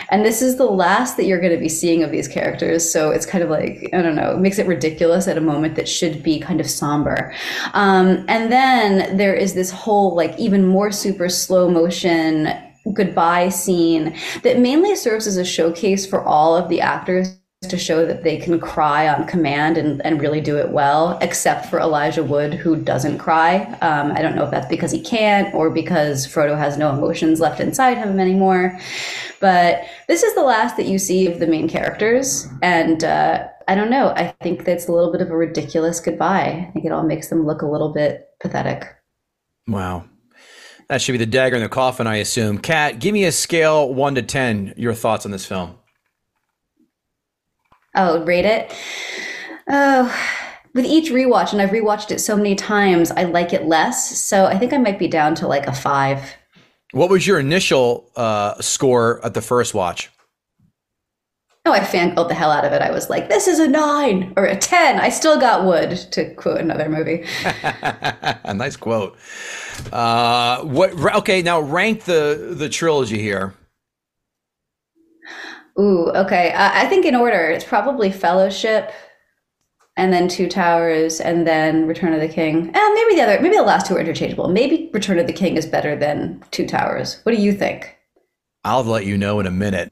And 0.10 0.24
this 0.24 0.42
is 0.42 0.58
the 0.58 0.66
last 0.66 1.18
that 1.18 1.26
you're 1.26 1.40
going 1.40 1.54
to 1.54 1.60
be 1.60 1.70
seeing 1.70 2.04
of 2.04 2.12
these 2.12 2.28
characters 2.28 2.90
so 2.90 3.12
it's 3.12 3.26
kind 3.26 3.44
of 3.44 3.50
like 3.50 3.90
i 3.94 4.02
don't 4.02 4.16
know 4.16 4.32
it 4.32 4.40
makes 4.40 4.60
it 4.60 4.68
ridiculous 4.68 5.28
at 5.28 5.38
a 5.38 5.42
moment 5.42 5.76
that 5.76 5.88
should 5.88 6.22
be 6.24 6.40
kind 6.40 6.60
of 6.60 6.70
somber. 6.70 7.34
Um, 7.74 8.26
and 8.28 8.52
then 8.52 9.18
there 9.18 9.34
is 9.34 9.54
this 9.54 9.72
whole 9.72 10.16
like 10.16 10.38
even 10.38 10.66
more 10.66 10.92
super 10.92 11.30
slow 11.30 11.70
motion 11.70 12.50
goodbye 12.94 13.50
scene 13.50 14.16
that 14.44 14.60
mainly 14.60 14.96
serves 14.96 15.26
as 15.26 15.38
a 15.38 15.46
showcase 15.46 16.06
for 16.06 16.24
all 16.24 16.56
of 16.56 16.70
the 16.70 16.82
actors 16.82 17.36
to 17.68 17.78
show 17.78 18.06
that 18.06 18.24
they 18.24 18.38
can 18.38 18.60
cry 18.60 19.08
on 19.08 19.28
command 19.28 19.78
and, 19.78 20.04
and 20.06 20.22
really 20.22 20.42
do 20.42 20.58
it 20.58 20.70
well, 20.70 21.18
except 21.22 21.68
for 21.68 21.80
Elijah 21.80 22.24
Wood, 22.24 22.54
who 22.54 22.76
doesn't 22.76 23.18
cry. 23.18 23.64
Um, 23.82 24.12
I 24.12 24.22
don't 24.22 24.36
know 24.36 24.44
if 24.44 24.52
that's 24.52 24.68
because 24.68 24.92
he 24.92 25.02
can't 25.02 25.54
or 25.54 25.70
because 25.70 26.28
Frodo 26.28 26.58
has 26.58 26.78
no 26.78 26.92
emotions 26.92 27.40
left 27.40 27.60
inside 27.60 27.98
him 27.98 28.20
anymore. 28.20 28.80
But 29.40 29.84
this 30.08 30.24
is 30.24 30.34
the 30.36 30.44
last 30.44 30.78
that 30.78 30.86
you 30.86 30.98
see 30.98 31.28
of 31.28 31.40
the 31.40 31.48
main 31.48 31.68
characters. 31.68 32.48
And 32.62 33.04
uh, 33.04 33.48
I 33.68 33.76
don't 33.76 33.90
know. 33.90 34.10
I 34.10 34.36
think 34.42 34.66
that's 34.66 34.88
a 34.88 34.92
little 34.92 35.12
bit 35.12 35.22
of 35.22 35.30
a 35.30 35.38
ridiculous 35.38 36.00
goodbye. 36.00 36.68
I 36.68 36.72
think 36.74 36.86
it 36.86 36.92
all 36.92 37.04
makes 37.04 37.30
them 37.30 37.46
look 37.46 37.62
a 37.62 37.68
little 37.68 37.94
bit 37.94 38.30
pathetic. 38.40 38.88
Wow. 39.68 40.06
That 40.90 41.02
should 41.02 41.14
be 41.14 41.18
the 41.18 41.26
dagger 41.26 41.56
in 41.56 41.64
the 41.64 41.70
coffin, 41.70 42.06
I 42.06 42.18
assume. 42.18 42.60
Kat, 42.60 43.00
give 43.00 43.14
me 43.14 43.26
a 43.26 43.32
scale 43.32 43.92
one 43.92 44.16
to 44.16 44.22
10, 44.22 44.76
your 44.78 44.94
thoughts 44.94 45.26
on 45.26 45.32
this 45.32 45.46
film. 45.46 45.78
Oh, 47.96 48.24
rate 48.26 48.46
it. 48.46 48.74
Oh, 49.68 50.14
with 50.74 50.86
each 50.86 51.10
rewatch, 51.10 51.54
and 51.54 51.62
I've 51.62 51.70
rewatched 51.70 52.12
it 52.12 52.20
so 52.20 52.36
many 52.36 52.54
times, 52.54 53.10
I 53.12 53.24
like 53.24 53.54
it 53.54 53.66
less. 53.66 54.20
So 54.20 54.46
I 54.46 54.58
think 54.58 54.74
I 54.74 54.78
might 54.78 55.00
be 55.00 55.08
down 55.08 55.34
to 55.36 55.48
like 55.48 55.68
a 55.68 55.74
five. 55.74 56.36
What 56.92 57.10
was 57.10 57.26
your 57.26 57.40
initial 57.40 58.12
uh, 58.16 58.60
score 58.62 59.26
at 59.26 59.34
the 59.34 59.42
first 59.42 59.74
watch? 59.74 60.10
Oh, 61.68 61.72
I 61.72 61.80
fangirled 61.80 62.28
the 62.28 62.36
hell 62.36 62.52
out 62.52 62.64
of 62.64 62.74
it. 62.74 62.82
I 62.84 62.92
was 62.92 63.10
like, 63.10 63.28
this 63.28 63.48
is 63.48 63.58
a 63.58 63.68
nine 63.68 64.34
or 64.38 64.46
a 64.46 64.56
10. 64.56 65.00
I 65.00 65.10
still 65.10 65.40
got 65.40 65.66
wood, 65.66 65.98
to 66.12 66.36
quote 66.36 66.60
another 66.60 66.88
movie. 66.90 67.26
a 67.44 68.54
nice 68.56 68.76
quote. 68.76 69.18
Uh, 69.92 70.62
what? 70.64 70.94
Okay, 71.16 71.42
now 71.42 71.60
rank 71.60 72.04
the 72.04 72.54
the 72.56 72.70
trilogy 72.70 73.20
here. 73.20 73.56
Ooh, 75.80 76.10
okay. 76.10 76.52
Uh, 76.54 76.72
I 76.74 76.88
think 76.88 77.06
in 77.06 77.16
order, 77.16 77.50
it's 77.50 77.66
probably 77.66 78.12
Fellowship, 78.12 78.92
and 79.98 80.12
then 80.12 80.28
Two 80.28 80.48
Towers, 80.48 81.20
and 81.20 81.46
then 81.46 81.88
Return 81.88 82.14
of 82.14 82.20
the 82.20 82.28
King. 82.28 82.72
And 82.74 82.94
maybe 82.94 83.16
the 83.16 83.22
other, 83.22 83.42
maybe 83.42 83.56
the 83.56 83.64
last 83.64 83.88
two 83.88 83.96
are 83.96 84.00
interchangeable. 84.00 84.48
Maybe 84.50 84.90
Return 84.94 85.20
of 85.20 85.28
the 85.28 85.34
King 85.34 85.58
is 85.58 85.66
better 85.66 85.96
than 85.96 86.44
Two 86.52 86.68
Towers. 86.68 87.20
What 87.24 87.36
do 87.36 87.42
you 87.42 87.54
think? 87.54 87.96
I'll 88.64 88.84
let 88.84 89.06
you 89.06 89.18
know 89.18 89.40
in 89.40 89.48
a 89.48 89.52
minute. 89.52 89.92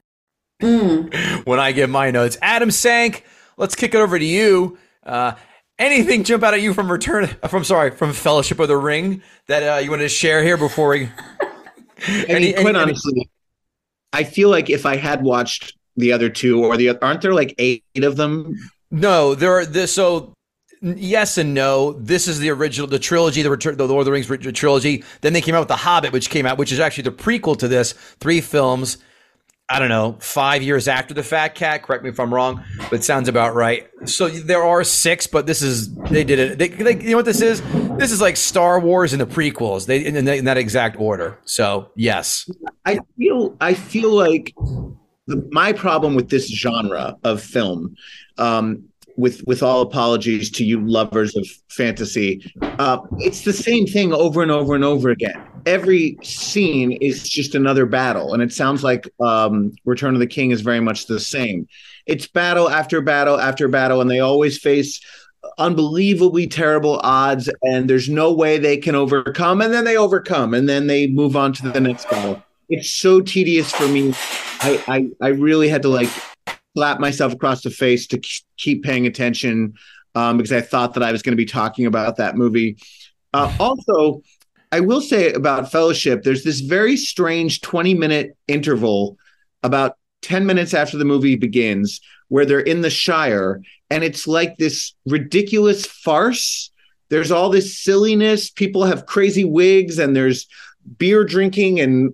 When 0.61 1.59
I 1.59 1.71
give 1.71 1.89
my 1.89 2.11
notes. 2.11 2.37
Adam 2.41 2.71
Sank, 2.71 3.25
let's 3.57 3.75
kick 3.75 3.93
it 3.93 3.97
over 3.99 4.17
to 4.17 4.25
you. 4.25 4.77
Uh, 5.03 5.33
anything 5.79 6.23
jump 6.23 6.43
out 6.43 6.53
at 6.53 6.61
you 6.61 6.73
from 6.73 6.91
Return? 6.91 7.27
From 7.49 7.63
sorry, 7.63 7.91
from 7.91 8.13
Fellowship 8.13 8.59
of 8.59 8.67
the 8.67 8.77
Ring 8.77 9.21
that 9.47 9.63
uh, 9.63 9.79
you 9.79 9.89
wanted 9.89 10.03
to 10.03 10.09
share 10.09 10.43
here 10.43 10.57
before 10.57 10.89
we? 10.89 11.09
I 12.07 12.11
mean, 12.11 12.25
Any- 12.29 12.53
quite 12.53 12.67
any- 12.67 12.77
honestly, 12.79 13.29
I 14.13 14.23
feel 14.23 14.49
like 14.49 14.69
if 14.69 14.85
I 14.85 14.95
had 14.97 15.23
watched 15.23 15.77
the 15.97 16.11
other 16.13 16.29
two, 16.29 16.63
or 16.63 16.77
the 16.77 16.97
aren't 17.03 17.21
there 17.21 17.33
like 17.33 17.53
eight 17.57 17.83
of 17.97 18.15
them? 18.17 18.55
No, 18.91 19.35
there 19.35 19.51
are 19.53 19.65
this. 19.65 19.93
So 19.93 20.33
yes 20.81 21.37
and 21.37 21.53
no. 21.53 21.93
This 21.93 22.27
is 22.27 22.39
the 22.39 22.49
original, 22.49 22.87
the 22.87 22.99
trilogy, 22.99 23.41
the 23.41 23.49
Return, 23.49 23.77
the 23.77 23.87
Lord 23.87 24.01
of 24.01 24.05
the 24.05 24.11
Rings 24.11 24.27
trilogy. 24.57 25.03
Then 25.21 25.33
they 25.33 25.41
came 25.41 25.53
out 25.55 25.59
with 25.59 25.67
the 25.67 25.75
Hobbit, 25.77 26.11
which 26.11 26.29
came 26.29 26.45
out, 26.45 26.57
which 26.57 26.71
is 26.71 26.79
actually 26.79 27.03
the 27.03 27.11
prequel 27.11 27.57
to 27.59 27.67
this. 27.67 27.93
Three 28.19 28.41
films. 28.41 28.97
I 29.71 29.79
don't 29.79 29.89
know, 29.89 30.17
five 30.19 30.61
years 30.61 30.89
after 30.89 31.13
the 31.13 31.23
Fat 31.23 31.55
Cat. 31.55 31.83
Correct 31.83 32.03
me 32.03 32.09
if 32.09 32.19
I'm 32.19 32.33
wrong, 32.33 32.61
but 32.77 32.93
it 32.93 33.03
sounds 33.05 33.29
about 33.29 33.55
right. 33.55 33.89
So 34.05 34.27
there 34.27 34.63
are 34.63 34.83
six, 34.83 35.27
but 35.27 35.47
this 35.47 35.61
is 35.61 35.93
they 35.95 36.25
did 36.25 36.39
it. 36.39 36.59
They, 36.59 36.67
they, 36.67 37.01
you 37.01 37.11
know 37.11 37.17
what 37.17 37.25
this 37.25 37.41
is? 37.41 37.61
This 37.97 38.11
is 38.11 38.19
like 38.19 38.35
Star 38.35 38.79
Wars 38.81 39.13
and 39.13 39.21
the 39.21 39.25
prequels. 39.25 39.85
They 39.85 40.05
in, 40.05 40.15
in 40.27 40.45
that 40.45 40.57
exact 40.57 40.99
order. 40.99 41.39
So 41.45 41.89
yes, 41.95 42.49
I 42.85 42.99
feel 43.17 43.55
I 43.61 43.73
feel 43.73 44.13
like 44.13 44.53
the, 45.27 45.47
my 45.51 45.71
problem 45.71 46.15
with 46.15 46.29
this 46.29 46.51
genre 46.53 47.17
of 47.23 47.41
film, 47.41 47.95
um, 48.37 48.83
with 49.17 49.43
with 49.47 49.63
all 49.63 49.81
apologies 49.81 50.49
to 50.51 50.63
you 50.63 50.79
lovers 50.85 51.35
of 51.35 51.47
fantasy, 51.69 52.43
uh, 52.61 52.99
it's 53.19 53.43
the 53.43 53.53
same 53.53 53.85
thing 53.85 54.13
over 54.13 54.41
and 54.41 54.51
over 54.51 54.75
and 54.75 54.83
over 54.83 55.09
again. 55.09 55.41
Every 55.65 56.17
scene 56.23 56.93
is 56.93 57.29
just 57.29 57.53
another 57.55 57.85
battle, 57.85 58.33
and 58.33 58.41
it 58.41 58.51
sounds 58.51 58.83
like 58.83 59.07
um, 59.19 59.73
Return 59.85 60.13
of 60.13 60.19
the 60.19 60.27
King 60.27 60.51
is 60.51 60.61
very 60.61 60.79
much 60.79 61.05
the 61.05 61.19
same. 61.19 61.67
It's 62.07 62.27
battle 62.27 62.69
after 62.69 63.01
battle 63.01 63.39
after 63.39 63.67
battle, 63.67 64.01
and 64.01 64.09
they 64.09 64.19
always 64.19 64.57
face 64.57 64.99
unbelievably 65.57 66.47
terrible 66.47 66.99
odds, 67.03 67.49
and 67.63 67.89
there's 67.89 68.09
no 68.09 68.33
way 68.33 68.57
they 68.57 68.77
can 68.77 68.95
overcome, 68.95 69.61
and 69.61 69.73
then 69.73 69.83
they 69.83 69.97
overcome, 69.97 70.53
and 70.53 70.67
then 70.67 70.87
they 70.87 71.07
move 71.07 71.35
on 71.35 71.53
to 71.53 71.69
the 71.69 71.79
next 71.79 72.09
battle. 72.09 72.41
It's 72.69 72.89
so 72.89 73.21
tedious 73.21 73.71
for 73.71 73.87
me. 73.87 74.13
I, 74.61 74.83
I, 74.87 75.09
I 75.25 75.29
really 75.29 75.67
had 75.67 75.81
to 75.81 75.89
like 75.89 76.09
slap 76.75 76.99
myself 76.99 77.33
across 77.33 77.61
the 77.61 77.69
face 77.69 78.07
to 78.07 78.21
keep 78.57 78.83
paying 78.83 79.07
attention 79.07 79.73
um, 80.15 80.37
because 80.37 80.51
I 80.51 80.61
thought 80.61 80.93
that 80.93 81.03
I 81.03 81.11
was 81.11 81.21
going 81.21 81.33
to 81.33 81.37
be 81.37 81.45
talking 81.45 81.85
about 81.85 82.17
that 82.17 82.35
movie. 82.35 82.77
Uh, 83.33 83.53
also, 83.59 84.21
I 84.71 84.79
will 84.79 85.01
say 85.01 85.33
about 85.33 85.71
Fellowship, 85.71 86.23
there's 86.23 86.43
this 86.43 86.61
very 86.61 86.97
strange 86.97 87.61
20 87.61 87.93
minute 87.93 88.37
interval 88.47 89.17
about 89.63 89.97
10 90.21 90.45
minutes 90.45 90.73
after 90.73 90.97
the 90.97 91.05
movie 91.05 91.35
begins 91.35 91.99
where 92.29 92.45
they're 92.45 92.59
in 92.59 92.81
the 92.81 92.89
Shire 92.89 93.61
and 93.89 94.03
it's 94.03 94.25
like 94.25 94.57
this 94.57 94.93
ridiculous 95.05 95.85
farce. 95.85 96.71
There's 97.09 97.31
all 97.31 97.49
this 97.49 97.77
silliness. 97.77 98.49
People 98.49 98.85
have 98.85 99.05
crazy 99.05 99.43
wigs 99.43 99.99
and 99.99 100.15
there's 100.15 100.47
beer 100.97 101.23
drinking 101.23 101.79
and 101.79 102.13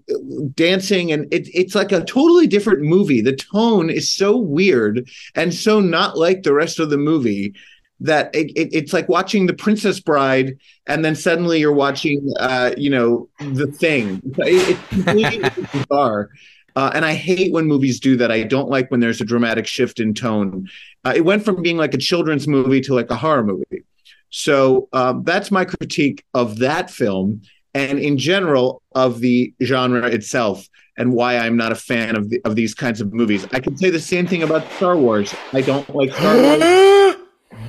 dancing 0.55 1.11
and 1.11 1.31
it, 1.33 1.47
it's 1.53 1.75
like 1.75 1.91
a 1.91 2.03
totally 2.03 2.47
different 2.47 2.81
movie 2.81 3.21
the 3.21 3.35
tone 3.35 3.89
is 3.89 4.13
so 4.13 4.37
weird 4.37 5.07
and 5.35 5.53
so 5.53 5.79
not 5.79 6.17
like 6.17 6.43
the 6.43 6.53
rest 6.53 6.79
of 6.79 6.89
the 6.89 6.97
movie 6.97 7.53
that 7.99 8.33
it, 8.35 8.51
it, 8.55 8.69
it's 8.73 8.93
like 8.93 9.09
watching 9.09 9.47
the 9.47 9.53
princess 9.53 9.99
bride 9.99 10.57
and 10.85 11.03
then 11.03 11.15
suddenly 11.15 11.59
you're 11.59 11.73
watching 11.73 12.31
uh, 12.39 12.71
you 12.77 12.89
know 12.89 13.27
the 13.39 13.67
thing 13.67 14.21
it's 14.37 14.87
completely 14.89 15.49
bizarre 15.73 16.29
uh, 16.75 16.91
and 16.93 17.03
I 17.03 17.15
hate 17.15 17.51
when 17.51 17.65
movies 17.65 17.99
do 17.99 18.15
that. 18.17 18.31
I 18.31 18.43
don't 18.43 18.69
like 18.69 18.91
when 18.91 18.99
there's 18.99 19.19
a 19.19 19.25
dramatic 19.25 19.65
shift 19.65 19.99
in 19.99 20.13
tone. 20.13 20.69
Uh, 21.03 21.13
it 21.15 21.25
went 21.25 21.43
from 21.43 21.63
being 21.63 21.75
like 21.75 21.95
a 21.95 21.97
children's 21.97 22.47
movie 22.47 22.81
to 22.81 22.93
like 22.93 23.09
a 23.09 23.15
horror 23.15 23.43
movie. 23.43 23.83
So 24.29 24.87
um, 24.93 25.23
that's 25.23 25.49
my 25.49 25.65
critique 25.65 26.23
of 26.35 26.59
that 26.59 26.91
film 26.91 27.41
and 27.73 27.99
in 27.99 28.17
general 28.17 28.81
of 28.93 29.19
the 29.19 29.53
genre 29.63 30.07
itself 30.07 30.67
and 30.97 31.13
why 31.13 31.37
I'm 31.37 31.55
not 31.55 31.71
a 31.71 31.75
fan 31.75 32.15
of 32.15 32.29
the, 32.29 32.41
of 32.43 32.55
these 32.55 32.73
kinds 32.73 33.01
of 33.01 33.13
movies. 33.13 33.45
I 33.51 33.59
can 33.59 33.77
say 33.77 33.89
the 33.89 33.99
same 33.99 34.25
thing 34.25 34.43
about 34.43 34.69
Star 34.73 34.97
Wars. 34.97 35.33
I 35.53 35.61
don't 35.61 35.87
like 35.95 36.11
Star 36.13 36.35
Wars 36.59 37.15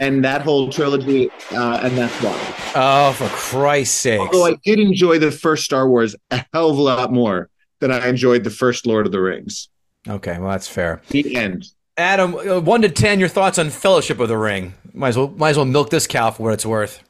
and 0.00 0.24
that 0.24 0.42
whole 0.42 0.70
trilogy, 0.70 1.30
uh, 1.52 1.80
and 1.82 1.96
that's 1.96 2.14
why. 2.22 2.54
Oh, 2.74 3.12
for 3.12 3.28
Christ's 3.28 3.96
sake! 3.96 4.20
Although 4.20 4.46
I 4.46 4.56
did 4.64 4.78
enjoy 4.78 5.18
the 5.18 5.30
first 5.30 5.64
Star 5.64 5.88
Wars 5.88 6.14
a 6.30 6.44
hell 6.52 6.70
of 6.70 6.78
a 6.78 6.82
lot 6.82 7.12
more 7.12 7.48
than 7.80 7.92
I 7.92 8.08
enjoyed 8.08 8.44
the 8.44 8.50
first 8.50 8.86
Lord 8.86 9.06
of 9.06 9.12
the 9.12 9.20
Rings. 9.20 9.68
Okay, 10.06 10.38
well 10.38 10.50
that's 10.50 10.68
fair. 10.68 11.02
The 11.08 11.36
end. 11.36 11.66
Adam, 11.96 12.34
uh, 12.34 12.60
one 12.60 12.82
to 12.82 12.88
ten, 12.88 13.18
your 13.18 13.28
thoughts 13.28 13.58
on 13.58 13.70
Fellowship 13.70 14.20
of 14.20 14.28
the 14.28 14.38
Ring? 14.38 14.74
Might 14.92 15.08
as 15.08 15.18
well, 15.18 15.28
might 15.36 15.50
as 15.50 15.56
well 15.56 15.66
milk 15.66 15.90
this 15.90 16.06
cow 16.06 16.30
for 16.30 16.44
what 16.44 16.52
it's 16.54 16.66
worth. 16.66 17.02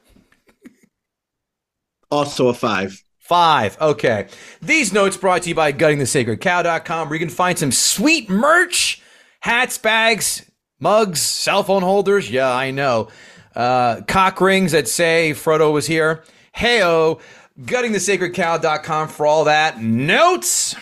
Also 2.11 2.47
a 2.47 2.53
five. 2.53 3.03
Five. 3.19 3.77
Okay. 3.79 4.27
These 4.61 4.91
notes 4.91 5.15
brought 5.15 5.43
to 5.43 5.49
you 5.49 5.55
by 5.55 5.71
guttingthesacredcow.com, 5.71 7.09
where 7.09 7.15
you 7.15 7.25
can 7.25 7.33
find 7.33 7.59
some 7.59 7.71
sweet 7.71 8.27
merch, 8.27 9.01
hats, 9.41 9.77
bags, 9.77 10.49
mugs, 10.79 11.21
cell 11.21 11.63
phone 11.63 11.83
holders. 11.83 12.31
Yeah, 12.31 12.51
I 12.51 12.71
know. 12.71 13.09
Uh, 13.55 14.01
cock 14.07 14.41
rings 14.41 14.71
that 14.71 14.87
say 14.87 15.33
Frodo 15.35 15.71
was 15.71 15.85
here. 15.85 16.23
Heyo. 16.55 17.21
Guttingthesacredcow.com 17.61 19.09
for 19.09 19.27
all 19.27 19.43
that. 19.43 19.81
Notes. 19.81 20.75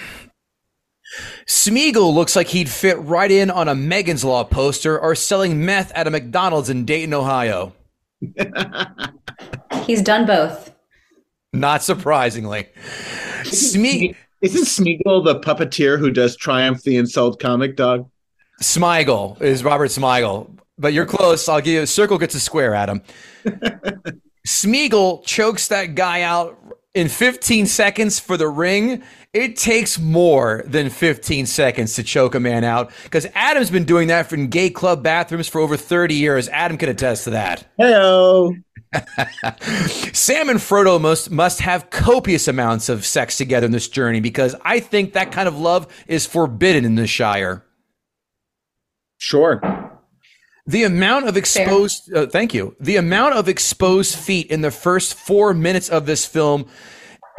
Smeagol 1.45 2.13
looks 2.13 2.35
like 2.35 2.47
he'd 2.47 2.69
fit 2.69 2.97
right 2.99 3.31
in 3.31 3.49
on 3.49 3.67
a 3.67 3.75
Megan's 3.75 4.23
Law 4.23 4.43
poster 4.43 4.99
or 4.99 5.15
selling 5.15 5.65
meth 5.65 5.91
at 5.93 6.07
a 6.07 6.11
McDonald's 6.11 6.69
in 6.69 6.85
Dayton, 6.85 7.13
Ohio. 7.13 7.73
He's 9.85 10.01
done 10.01 10.25
both. 10.25 10.73
Not 11.53 11.83
surprisingly. 11.83 12.67
Sme- 13.43 14.15
Isn't 14.41 14.65
Smeagol 14.65 15.23
the 15.25 15.39
puppeteer 15.39 15.97
who 15.97 16.11
does 16.11 16.35
Triumph 16.35 16.83
the 16.83 16.97
Insult 16.97 17.39
comic 17.39 17.75
dog? 17.75 18.09
Smigel 18.61 19.39
is 19.41 19.63
Robert 19.63 19.89
Smigel, 19.89 20.57
but 20.77 20.93
you're 20.93 21.05
close. 21.05 21.47
I'll 21.47 21.61
give 21.61 21.73
you 21.73 21.81
a 21.81 21.87
circle 21.87 22.17
gets 22.17 22.35
a 22.35 22.39
square, 22.39 22.73
Adam. 22.75 23.01
Smeagol 24.47 25.25
chokes 25.25 25.67
that 25.69 25.95
guy 25.95 26.21
out 26.21 26.57
in 26.97 27.09
15 27.09 27.67
seconds 27.67 28.19
for 28.19 28.37
the 28.37 28.47
ring. 28.47 29.03
It 29.31 29.55
takes 29.55 29.99
more 29.99 30.63
than 30.65 30.89
15 30.89 31.45
seconds 31.45 31.93
to 31.93 32.03
choke 32.03 32.33
a 32.33 32.39
man 32.39 32.63
out 32.63 32.91
because 33.03 33.27
Adam's 33.35 33.69
been 33.69 33.85
doing 33.85 34.07
that 34.07 34.33
in 34.33 34.47
gay 34.47 34.71
club 34.71 35.03
bathrooms 35.03 35.47
for 35.47 35.61
over 35.61 35.77
30 35.77 36.15
years. 36.15 36.49
Adam 36.49 36.75
can 36.75 36.89
attest 36.89 37.25
to 37.25 37.29
that. 37.29 37.67
Hello. 37.77 38.51
Sam 40.11 40.49
and 40.49 40.59
Frodo 40.59 40.99
must 40.99 41.29
must 41.29 41.59
have 41.59 41.91
copious 41.91 42.47
amounts 42.47 42.89
of 42.89 43.05
sex 43.05 43.37
together 43.37 43.67
in 43.67 43.71
this 43.71 43.87
journey 43.87 44.19
because 44.19 44.55
I 44.63 44.79
think 44.79 45.13
that 45.13 45.31
kind 45.31 45.47
of 45.47 45.59
love 45.59 45.93
is 46.07 46.25
forbidden 46.25 46.83
in 46.83 46.95
the 46.95 47.05
Shire. 47.05 47.63
Sure. 49.19 49.61
The 50.67 50.83
amount 50.83 51.29
of 51.29 51.37
exposed, 51.37 52.13
uh, 52.13 52.27
thank 52.27 52.53
you. 52.53 52.75
The 52.81 52.97
amount 52.97 53.35
of 53.35 53.47
exposed 53.47 54.17
feet 54.17 54.51
in 54.51 54.59
the 54.59 54.71
first 54.71 55.13
four 55.13 55.53
minutes 55.53 55.87
of 55.87 56.05
this 56.05 56.25
film 56.25 56.67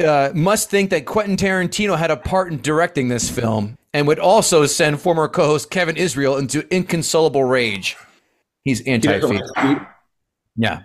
uh, 0.03 0.31
must 0.33 0.71
think 0.71 0.89
that 0.89 1.05
Quentin 1.05 1.37
Tarantino 1.37 1.95
had 1.95 2.09
a 2.09 2.17
part 2.17 2.51
in 2.51 2.59
directing 2.59 3.07
this 3.07 3.29
film 3.29 3.77
and 3.93 4.07
would 4.07 4.17
also 4.17 4.65
send 4.65 4.99
former 4.99 5.27
co 5.27 5.45
host 5.45 5.69
Kevin 5.69 5.95
Israel 5.95 6.37
into 6.37 6.65
inconsolable 6.73 7.43
rage. 7.43 7.97
He's 8.63 8.81
anti 8.87 9.19
feet. 9.19 9.79
Yeah. 10.55 10.83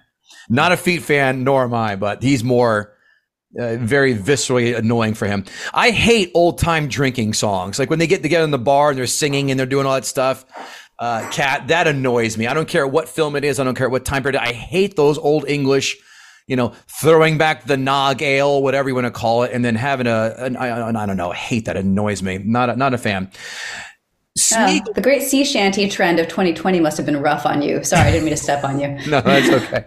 Not 0.51 0.73
a 0.73 0.77
feet 0.77 1.03
fan, 1.03 1.45
nor 1.45 1.65
am 1.65 1.73
I, 1.73 1.97
but 1.97 2.23
he's 2.23 2.45
more. 2.45 2.93
Uh, 3.57 3.77
very 3.77 4.17
viscerally 4.17 4.77
annoying 4.77 5.15
for 5.15 5.29
him. 5.29 5.45
I 5.73 5.93
hate 5.93 6.33
old 6.35 6.59
time 6.59 6.89
drinking 6.89 7.35
songs. 7.35 7.79
Like 7.79 7.89
when 7.89 8.01
they 8.01 8.09
get 8.09 8.21
together 8.21 8.43
in 8.43 8.51
the 8.51 8.59
bar 8.59 8.91
and 8.91 8.99
they're 8.99 9.07
singing 9.07 9.49
and 9.49 9.61
they're 9.61 9.65
doing 9.65 9.87
all 9.87 9.95
that 9.95 10.05
stuff 10.05 10.45
uh, 11.05 11.31
Kat 11.31 11.69
that 11.69 11.87
annoys 11.87 12.39
me. 12.39 12.47
I 12.47 12.55
don't 12.55 12.67
care 12.67 12.87
what 12.87 13.11
film 13.11 13.37
it 13.37 13.45
is. 13.45 13.61
I 13.61 13.65
don't 13.65 13.75
care 13.75 13.91
what 13.91 14.07
time 14.07 14.23
period. 14.23 14.41
I 14.41 14.55
hate 14.55 14.97
those 14.97 15.19
old 15.19 15.47
English, 15.47 15.99
you 16.47 16.57
know, 16.57 16.73
throwing 16.99 17.37
back 17.37 17.67
the 17.67 17.77
nog 17.77 18.23
ale, 18.23 18.63
whatever 18.63 18.89
you 18.89 18.95
want 18.95 19.07
to 19.07 19.11
call 19.11 19.43
it, 19.43 19.53
and 19.53 19.63
then 19.63 19.75
having 19.75 20.07
a, 20.07 20.35
an, 20.39 20.57
I, 20.57 20.89
I 20.89 21.07
don't 21.07 21.19
know, 21.19 21.33
I 21.33 21.35
hate 21.35 21.67
that. 21.67 21.77
It 21.77 21.85
annoys 21.85 22.23
me. 22.23 22.39
Not 22.39 22.71
a, 22.71 22.77
not 22.77 22.95
a 22.95 22.99
fan. 22.99 23.31
Oh, 24.55 24.81
the 24.95 25.03
great 25.03 25.23
sea 25.23 25.45
shanty 25.45 25.91
trend 25.91 26.19
of 26.21 26.29
2020 26.29 26.81
must 26.81 26.97
have 26.97 27.05
been 27.05 27.21
rough 27.21 27.45
on 27.45 27.61
you. 27.61 27.85
Sorry, 27.85 28.09
I 28.09 28.11
didn't 28.11 28.25
mean 28.25 28.35
to 28.35 28.43
step 28.43 28.65
on 28.65 28.81
you. 28.81 28.89
no, 29.07 29.21
that's 29.21 29.51
okay. 29.51 29.85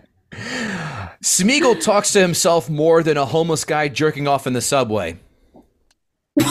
Smeagol 1.24 1.82
talks 1.82 2.14
to 2.14 2.22
himself 2.22 2.70
more 2.70 3.02
than 3.02 3.18
a 3.18 3.26
homeless 3.26 3.66
guy 3.66 3.88
jerking 3.88 4.28
off 4.28 4.46
in 4.46 4.54
the 4.54 4.62
subway. 4.62 5.20
Do 6.38 6.46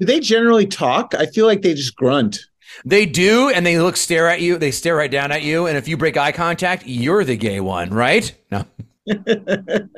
they 0.00 0.18
generally 0.18 0.66
talk? 0.66 1.14
I 1.16 1.26
feel 1.26 1.46
like 1.46 1.62
they 1.62 1.74
just 1.74 1.94
grunt. 1.94 2.40
They 2.84 3.06
do, 3.06 3.50
and 3.50 3.64
they 3.64 3.78
look 3.78 3.96
stare 3.96 4.28
at 4.28 4.40
you. 4.40 4.58
They 4.58 4.70
stare 4.70 4.96
right 4.96 5.10
down 5.10 5.32
at 5.32 5.42
you, 5.42 5.66
and 5.66 5.76
if 5.76 5.88
you 5.88 5.96
break 5.96 6.16
eye 6.16 6.32
contact, 6.32 6.84
you're 6.86 7.24
the 7.24 7.36
gay 7.36 7.60
one, 7.60 7.90
right? 7.90 8.34
No. 8.50 8.64
the 9.04 9.88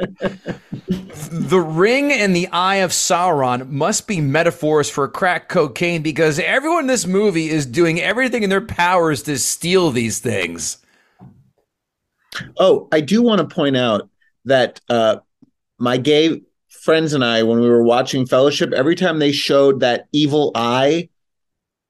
ring 1.62 2.10
and 2.10 2.34
the 2.34 2.48
eye 2.48 2.76
of 2.76 2.90
Sauron 2.90 3.68
must 3.68 4.08
be 4.08 4.20
metaphors 4.20 4.88
for 4.88 5.06
crack 5.08 5.50
cocaine 5.50 6.00
because 6.00 6.38
everyone 6.38 6.84
in 6.84 6.86
this 6.86 7.06
movie 7.06 7.50
is 7.50 7.66
doing 7.66 8.00
everything 8.00 8.42
in 8.42 8.50
their 8.50 8.62
powers 8.62 9.22
to 9.24 9.38
steal 9.38 9.90
these 9.90 10.20
things. 10.20 10.78
Oh, 12.56 12.88
I 12.92 13.02
do 13.02 13.20
want 13.20 13.40
to 13.40 13.54
point 13.54 13.76
out 13.76 14.08
that 14.46 14.80
uh, 14.88 15.16
my 15.78 15.98
gay 15.98 16.40
friends 16.68 17.12
and 17.12 17.24
I, 17.24 17.42
when 17.42 17.60
we 17.60 17.68
were 17.68 17.82
watching 17.82 18.26
Fellowship, 18.26 18.72
every 18.72 18.94
time 18.94 19.18
they 19.18 19.32
showed 19.32 19.80
that 19.80 20.08
evil 20.12 20.50
eye 20.54 21.10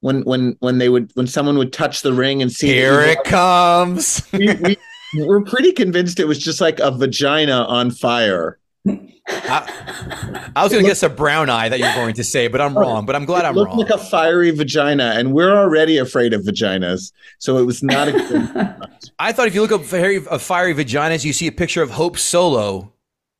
when 0.05 0.20
when 0.24 0.55
when 0.61 0.76
they 0.76 0.90
would 0.90 1.11
when 1.14 1.26
someone 1.26 1.57
would 1.57 1.72
touch 1.72 2.02
the 2.02 2.12
ring 2.12 2.42
and 2.42 2.52
see 2.52 2.66
here 2.66 3.00
it 3.00 3.24
comes 3.24 4.26
we, 4.32 4.52
we, 4.55 4.76
we're 5.14 5.40
pretty 5.40 5.72
convinced 5.72 6.20
it 6.20 6.26
was 6.26 6.38
just 6.38 6.61
like 6.61 6.78
a 6.78 6.90
vagina 6.90 7.64
on 7.64 7.90
fire 7.90 8.59
I, 8.86 10.52
I 10.55 10.62
was 10.62 10.70
going 10.70 10.84
to 10.84 10.88
guess 10.90 11.02
a 11.02 11.09
brown 11.09 11.48
eye 11.48 11.70
that 11.70 11.78
you're 11.78 11.94
going 11.94 12.12
to 12.16 12.24
say, 12.24 12.48
but 12.48 12.61
I'm 12.61 12.76
wrong. 12.76 13.07
But 13.07 13.16
I'm 13.16 13.24
glad 13.24 13.46
it 13.46 13.48
I'm 13.48 13.55
looked 13.55 13.70
wrong. 13.70 13.78
like 13.78 13.88
a 13.88 13.96
fiery 13.96 14.50
vagina, 14.50 15.14
and 15.16 15.32
we're 15.32 15.57
already 15.57 15.96
afraid 15.96 16.34
of 16.34 16.42
vaginas, 16.42 17.11
so 17.38 17.57
it 17.57 17.64
was 17.64 17.82
not 17.82 18.09
a 18.09 18.12
good. 18.12 18.76
I 19.18 19.32
thought 19.32 19.48
if 19.48 19.55
you 19.55 19.62
look 19.62 19.72
up 19.72 19.84
fiery, 19.84 20.20
uh, 20.28 20.36
fiery 20.36 20.74
vaginas, 20.74 21.24
you 21.24 21.32
see 21.32 21.46
a 21.46 21.52
picture 21.52 21.80
of 21.80 21.92
Hope 21.92 22.18
Solo. 22.18 22.92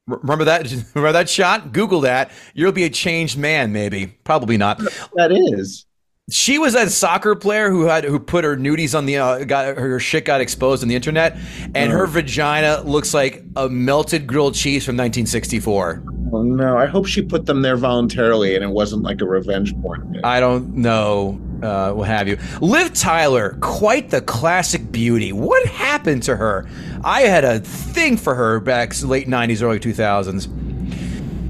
Remember 0.07 0.47
that? 0.47 0.71
Remember 0.95 1.13
that 1.13 1.29
shot? 1.29 1.75
Google 1.75 2.01
that. 2.01 2.31
You'll 2.55 2.73
be 2.73 2.85
a 2.85 2.91
changed 2.91 3.37
man, 3.37 3.71
maybe. 3.71 4.07
Probably 4.25 4.57
not. 4.57 4.79
that 5.17 5.31
is. 5.31 5.85
She 6.31 6.59
was 6.59 6.75
a 6.75 6.89
soccer 6.89 7.35
player 7.35 7.69
who 7.69 7.83
had 7.83 8.05
who 8.05 8.19
put 8.19 8.45
her 8.45 8.57
nudies 8.57 8.97
on 8.97 9.05
the 9.05 9.19
uh, 9.19 9.45
got 9.45 9.77
her 9.77 10.01
shit 10.01 10.25
got 10.25 10.41
exposed 10.41 10.83
on 10.83 10.89
the 10.89 10.95
internet, 10.95 11.37
and 11.75 11.93
her 11.93 12.07
vagina 12.07 12.81
looks 12.81 13.13
like 13.13 13.45
a 13.57 13.69
melted 13.69 14.27
grilled 14.27 14.55
cheese 14.55 14.87
from 14.87 14.97
1964. 14.97 16.03
Oh 16.33 16.43
no! 16.43 16.79
I 16.79 16.87
hope 16.87 17.05
she 17.05 17.21
put 17.21 17.45
them 17.45 17.61
there 17.61 17.77
voluntarily, 17.77 18.55
and 18.55 18.65
it 18.65 18.71
wasn't 18.71 19.03
like 19.03 19.21
a 19.21 19.27
revenge 19.27 19.79
porn. 19.83 20.19
I 20.25 20.41
don't 20.41 20.75
know 20.75 21.39
uh, 21.63 21.93
what 21.93 22.09
have 22.09 22.27
you. 22.27 22.39
Liv 22.63 22.95
Tyler, 22.95 23.59
quite 23.61 24.09
the 24.09 24.23
classic 24.23 24.91
beauty. 24.91 25.31
What 25.31 25.67
happened 25.67 26.23
to 26.23 26.37
her? 26.37 26.67
I 27.05 27.23
had 27.23 27.45
a 27.45 27.61
thing 27.61 28.17
for 28.17 28.35
her 28.35 28.61
back 28.61 28.95
late 29.03 29.29
90s, 29.29 29.63
early 29.63 29.79
2000s. 29.79 30.49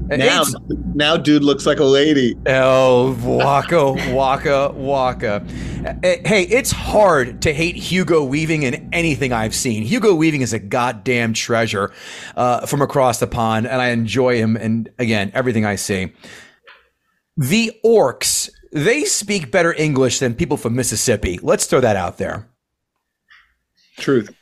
Now, 0.07 0.41
It's- 0.41 0.53
now, 0.93 1.17
dude 1.17 1.43
looks 1.43 1.65
like 1.65 1.79
a 1.79 1.83
lady. 1.85 2.35
Oh, 2.47 3.17
waka, 3.23 3.91
waka, 4.13 4.71
waka. 4.75 5.43
Eh, 6.03 6.17
Hey, 6.25 6.43
it's 6.43 6.71
hard 6.71 7.41
to 7.43 7.53
hate 7.53 7.75
Hugo 7.75 8.23
Weaving 8.23 8.63
in 8.63 8.89
anything 8.93 9.33
I've 9.33 9.55
seen. 9.55 9.83
Hugo 9.83 10.13
Weaving 10.15 10.41
is 10.41 10.53
a 10.53 10.59
goddamn 10.59 11.33
treasure 11.33 11.91
uh, 12.35 12.65
from 12.65 12.81
across 12.81 13.19
the 13.19 13.27
pond, 13.27 13.67
and 13.67 13.81
I 13.81 13.89
enjoy 13.89 14.37
him 14.37 14.55
and, 14.57 14.89
again, 14.99 15.31
everything 15.33 15.65
I 15.65 15.75
see. 15.75 16.11
The 17.37 17.71
orcs, 17.85 18.49
they 18.71 19.03
speak 19.05 19.51
better 19.51 19.73
English 19.73 20.19
than 20.19 20.35
people 20.35 20.57
from 20.57 20.75
Mississippi. 20.75 21.39
Let's 21.41 21.65
throw 21.65 21.81
that 21.81 21.95
out 21.95 22.17
there. 22.17 22.47
Truth. 23.97 24.34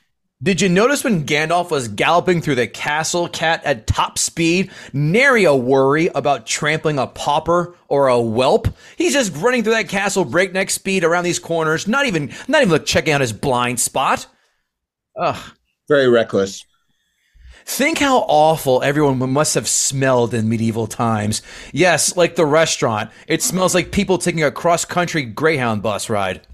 Did 0.43 0.59
you 0.59 0.67
notice 0.67 1.05
when 1.05 1.25
Gandalf 1.25 1.71
was 1.71 1.87
galloping 1.87 2.41
through 2.41 2.55
the 2.55 2.67
castle 2.67 3.29
Kat 3.29 3.63
at 3.63 3.87
top 3.87 4.17
speed? 4.17 4.71
Nary 4.91 5.45
a 5.45 5.55
worry 5.55 6.07
about 6.07 6.45
trampling 6.45 6.99
a 6.99 7.07
pauper 7.07 7.77
or 7.87 8.09
a 8.09 8.19
whelp. 8.19 8.67
He's 8.97 9.13
just 9.13 9.33
running 9.37 9.63
through 9.63 9.75
that 9.75 9.87
castle 9.87 10.25
breakneck 10.25 10.69
speed 10.69 11.05
around 11.05 11.23
these 11.23 11.39
corners, 11.39 11.87
not 11.87 12.07
even 12.07 12.33
not 12.49 12.61
even 12.61 12.73
like 12.73 12.85
checking 12.85 13.13
out 13.13 13.21
his 13.21 13.31
blind 13.31 13.79
spot. 13.79 14.27
Ugh. 15.17 15.53
Very 15.87 16.09
reckless. 16.09 16.65
Think 17.65 17.99
how 17.99 18.25
awful 18.27 18.83
everyone 18.83 19.17
must 19.31 19.55
have 19.55 19.69
smelled 19.69 20.33
in 20.33 20.49
medieval 20.49 20.87
times. 20.87 21.41
Yes, 21.71 22.17
like 22.17 22.35
the 22.35 22.45
restaurant. 22.45 23.09
It 23.27 23.41
smells 23.41 23.73
like 23.73 23.93
people 23.93 24.17
taking 24.17 24.43
a 24.43 24.51
cross 24.51 24.83
country 24.83 25.23
Greyhound 25.23 25.81
bus 25.81 26.09
ride. 26.09 26.45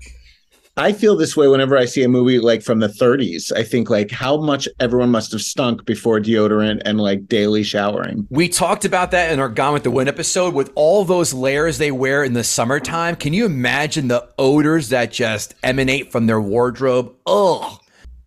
I 0.78 0.94
feel 0.94 1.18
this 1.18 1.36
way 1.36 1.48
whenever 1.48 1.78
I 1.78 1.86
see 1.86 2.04
a 2.04 2.08
movie 2.08 2.40
like 2.40 2.62
from 2.62 2.80
the 2.80 2.88
30s. 2.88 3.52
I 3.52 3.64
think 3.64 3.90
like 3.90 4.12
how 4.12 4.38
much 4.38 4.68
everyone 4.80 5.10
must 5.10 5.32
have 5.34 5.42
stunk 5.42 5.86
before 5.86 6.20
deodorant 6.22 6.82
and 6.86 7.00
like 7.00 7.28
daily 7.28 7.64
showering. 7.64 8.26
We 8.30 8.48
talked 8.48 8.86
about 8.86 9.12
that 9.12 9.32
in 9.32 9.40
our 9.40 9.50
Gone 9.50 9.74
with 9.74 9.84
the 9.84 9.92
Wind 9.92 10.08
episode 10.08 10.54
with 10.54 10.72
all 10.76 11.04
those 11.04 11.34
layers 11.34 11.78
they 11.80 11.92
wear 11.92 12.24
in 12.24 12.34
the 12.34 12.46
summertime. 12.46 13.18
Can 13.18 13.34
you 13.34 13.46
imagine 13.46 14.08
the 14.08 14.28
odors 14.38 14.90
that 14.90 15.12
just 15.12 15.54
emanate 15.64 16.12
from 16.12 16.28
their 16.28 16.40
wardrobe? 16.40 17.14
Ugh. 17.26 17.78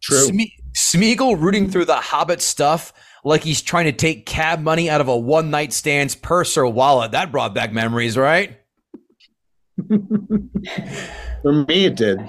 True. 0.02 0.28
Sme- 0.28 0.52
Smeagol 0.76 1.40
rooting 1.40 1.70
through 1.70 1.86
the 1.86 1.96
Hobbit 1.96 2.42
stuff 2.42 2.92
like 3.24 3.44
he's 3.44 3.62
trying 3.62 3.84
to 3.84 3.92
take 3.92 4.26
cab 4.26 4.60
money 4.60 4.90
out 4.90 5.00
of 5.00 5.08
a 5.08 5.16
one 5.16 5.50
night 5.50 5.72
stand's 5.72 6.14
purse 6.14 6.56
or 6.56 6.66
wallet. 6.66 7.12
That 7.12 7.30
brought 7.32 7.54
back 7.54 7.72
memories, 7.72 8.16
right? 8.18 8.58
For 11.42 11.52
me, 11.52 11.86
it 11.86 11.96
did. 11.96 12.20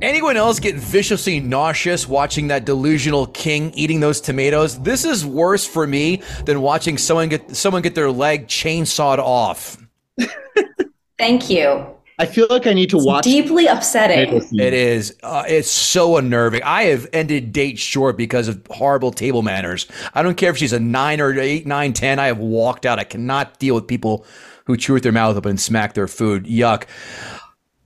Anyone 0.00 0.36
else 0.36 0.58
get 0.58 0.74
viciously 0.74 1.38
nauseous 1.38 2.08
watching 2.08 2.48
that 2.48 2.64
delusional 2.64 3.26
king 3.28 3.72
eating 3.74 4.00
those 4.00 4.20
tomatoes? 4.20 4.80
This 4.80 5.04
is 5.04 5.24
worse 5.24 5.66
for 5.66 5.86
me 5.86 6.22
than 6.44 6.60
watching 6.60 6.98
someone 6.98 7.28
get 7.28 7.54
someone 7.54 7.82
get 7.82 7.94
their 7.94 8.10
leg 8.10 8.48
chainsawed 8.48 9.18
off. 9.18 9.76
Thank 11.18 11.48
you. 11.50 11.86
I 12.18 12.26
feel 12.26 12.46
like 12.50 12.66
I 12.66 12.72
need 12.72 12.90
to 12.90 12.98
watch. 12.98 13.24
Deeply 13.24 13.66
upsetting. 13.66 14.42
It 14.58 14.74
is. 14.74 15.16
Uh, 15.22 15.44
it's 15.46 15.70
so 15.70 16.16
unnerving. 16.16 16.62
I 16.62 16.84
have 16.84 17.08
ended 17.12 17.52
dates 17.52 17.80
short 17.80 18.16
because 18.16 18.48
of 18.48 18.64
horrible 18.70 19.12
table 19.12 19.42
manners. 19.42 19.86
I 20.14 20.22
don't 20.22 20.36
care 20.36 20.50
if 20.50 20.56
she's 20.56 20.72
a 20.72 20.80
nine 20.80 21.20
or 21.20 21.38
eight, 21.38 21.66
nine, 21.66 21.92
ten. 21.92 22.18
I 22.18 22.26
have 22.26 22.38
walked 22.38 22.86
out. 22.86 22.98
I 22.98 23.04
cannot 23.04 23.58
deal 23.58 23.74
with 23.74 23.86
people 23.86 24.26
who 24.66 24.76
chew 24.76 24.94
with 24.94 25.02
their 25.02 25.12
mouth 25.12 25.36
open 25.36 25.50
and 25.50 25.60
smack 25.60 25.94
their 25.94 26.08
food. 26.08 26.44
Yuck. 26.44 26.84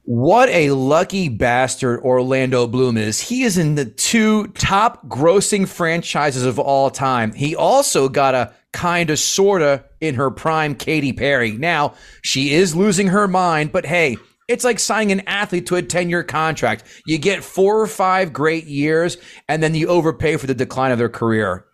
What 0.05 0.49
a 0.51 0.71
lucky 0.71 1.29
bastard 1.29 2.01
Orlando 2.01 2.69
Bloom 2.69 2.97
is. 2.97 3.21
He 3.21 3.43
is 3.43 3.59
in 3.59 3.75
the 3.75 3.87
two 3.87 4.47
top 4.49 5.09
grossing 5.09 5.67
franchises 5.67 6.45
of 6.45 6.61
all 6.61 6.91
time. 6.91 7.33
He 7.33 7.57
also 7.57 8.09
got 8.09 8.37
a 8.37 8.53
kind 8.73 9.11
of 9.11 9.19
sorta 9.19 9.85
in 10.01 10.15
her 10.15 10.31
prime 10.31 10.77
Katy 10.77 11.13
Perry. 11.13 11.53
Now, 11.53 11.95
she 12.23 12.53
is 12.55 12.77
losing 12.77 13.09
her 13.09 13.27
mind, 13.27 13.73
but 13.73 13.85
hey, 13.85 14.17
it's 14.49 14.65
like 14.65 14.79
signing 14.79 15.11
an 15.11 15.27
athlete 15.27 15.67
to 15.67 15.77
a 15.77 15.83
10 15.83 16.09
year 16.09 16.23
contract. 16.23 16.85
You 17.05 17.19
get 17.19 17.43
four 17.43 17.81
or 17.81 17.89
five 17.89 18.33
great 18.33 18.67
years, 18.67 19.17
and 19.49 19.63
then 19.63 19.75
you 19.75 19.89
overpay 19.89 20.37
for 20.37 20.47
the 20.47 20.55
decline 20.55 20.93
of 20.93 20.99
their 20.99 21.09
career. 21.09 21.66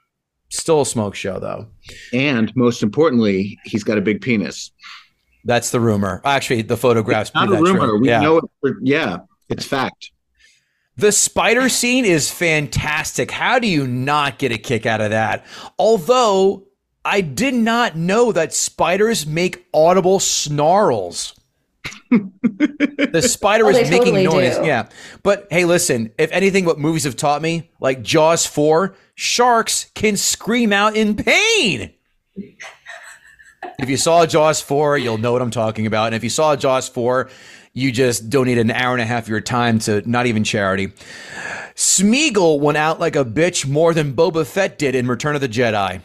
Still 0.53 0.83
a 0.83 0.87
smoke 0.87 1.15
show, 1.15 1.41
though. 1.41 1.67
And 2.13 2.55
most 2.55 2.83
importantly, 2.83 3.59
he's 3.65 3.83
got 3.83 3.97
a 3.97 4.03
big 4.03 4.21
penis. 4.21 4.71
That's 5.45 5.71
the 5.71 5.81
rumor. 5.81 6.21
Actually, 6.27 6.61
the 6.61 6.77
photographs 6.77 7.33
Not 7.35 7.49
a 7.49 7.53
rumor. 7.53 7.87
true. 7.87 8.01
We 8.01 8.09
yeah. 8.09 8.21
know 8.21 8.37
it. 8.37 8.45
For, 8.61 8.77
yeah, 8.83 9.21
it's 9.49 9.65
fact. 9.65 10.11
The 10.99 11.11
spider 11.11 11.71
scene 11.71 12.05
is 12.05 12.31
fantastic. 12.31 13.31
How 13.31 13.59
do 13.59 13.67
you 13.67 13.87
not 13.87 14.39
get 14.39 14.53
a 14.53 14.59
kick 14.59 14.85
out 14.85 15.01
of 15.01 15.09
that? 15.09 15.47
Although 15.79 16.67
I 17.03 17.23
did 17.23 17.55
not 17.55 17.97
know 17.97 18.31
that 18.31 18.53
spiders 18.53 19.27
make 19.27 19.65
audible 19.73 20.21
snarls. 20.21 21.35
The 22.11 23.23
spider 23.27 23.67
Oh, 23.67 23.69
is 23.71 23.77
they 23.77 23.91
making 23.91 24.15
totally 24.15 24.25
noise. 24.25 24.59
do. 24.59 24.65
Yeah. 24.67 24.89
But 25.23 25.47
hey, 25.51 25.65
listen, 25.65 26.13
if 26.19 26.31
anything, 26.33 26.65
what 26.65 26.79
movies 26.79 27.05
have 27.05 27.17
taught 27.17 27.43
me, 27.43 27.71
like 27.81 28.03
Jaws 28.03 28.47
4, 28.47 28.95
sharks 29.15 29.87
can 29.95 30.17
scream 30.17 30.73
out 30.73 30.97
in 30.97 31.17
pain. 31.17 31.93
If 33.79 33.89
you 33.89 33.97
saw 33.97 34.27
Jaws 34.27 34.61
4, 34.61 34.99
you'll 34.99 35.19
know 35.19 35.33
what 35.33 35.43
I'm 35.43 35.51
talking 35.51 35.87
about. 35.87 36.07
And 36.07 36.15
if 36.15 36.23
you 36.23 36.31
saw 36.31 36.55
Jaws 36.57 36.89
4, 36.89 37.29
you 37.73 37.91
just 37.91 38.29
donate 38.31 38.59
an 38.59 38.71
hour 38.71 38.93
and 38.93 39.01
a 39.03 39.07
half 39.07 39.25
of 39.25 39.29
your 39.29 39.41
time 39.41 39.79
to 39.81 40.09
not 40.09 40.27
even 40.27 40.45
charity. 40.45 40.93
Smeagol 41.75 42.61
went 42.61 42.77
out 42.77 43.01
like 43.01 43.17
a 43.17 43.25
bitch 43.25 43.67
more 43.67 43.95
than 43.95 44.15
Boba 44.15 44.47
Fett 44.47 44.79
did 44.79 44.95
in 44.95 45.09
Return 45.09 45.35
of 45.35 45.41
the 45.41 45.49
Jedi. 45.49 46.03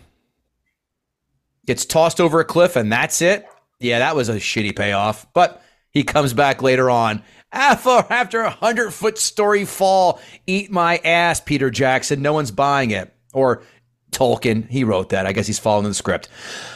Gets 1.66 1.86
tossed 1.86 2.22
over 2.22 2.40
a 2.40 2.46
cliff 2.46 2.78
and 2.78 2.90
that's 2.92 3.22
it. 3.22 3.46
Yeah, 3.80 4.00
that 4.00 4.16
was 4.16 4.30
a 4.30 4.36
shitty 4.36 4.76
payoff. 4.76 5.28
But 5.34 5.62
he 5.92 6.04
comes 6.04 6.34
back 6.34 6.62
later 6.62 6.90
on. 6.90 7.24
After, 7.52 8.06
after 8.10 8.42
a 8.42 8.50
hundred 8.50 8.92
foot 8.92 9.18
story 9.18 9.66
fall, 9.66 10.20
eat 10.46 10.72
my 10.72 10.98
ass, 10.98 11.40
Peter 11.40 11.70
Jackson. 11.70 12.22
No 12.22 12.34
one's 12.34 12.52
buying 12.52 12.92
it. 12.92 13.14
Or 13.34 13.64
Tolkien, 14.12 14.68
he 14.70 14.84
wrote 14.84 15.10
that. 15.10 15.26
I 15.26 15.32
guess 15.32 15.48
he's 15.48 15.60
following 15.60 15.88
the 15.88 15.94
script. 15.94 16.30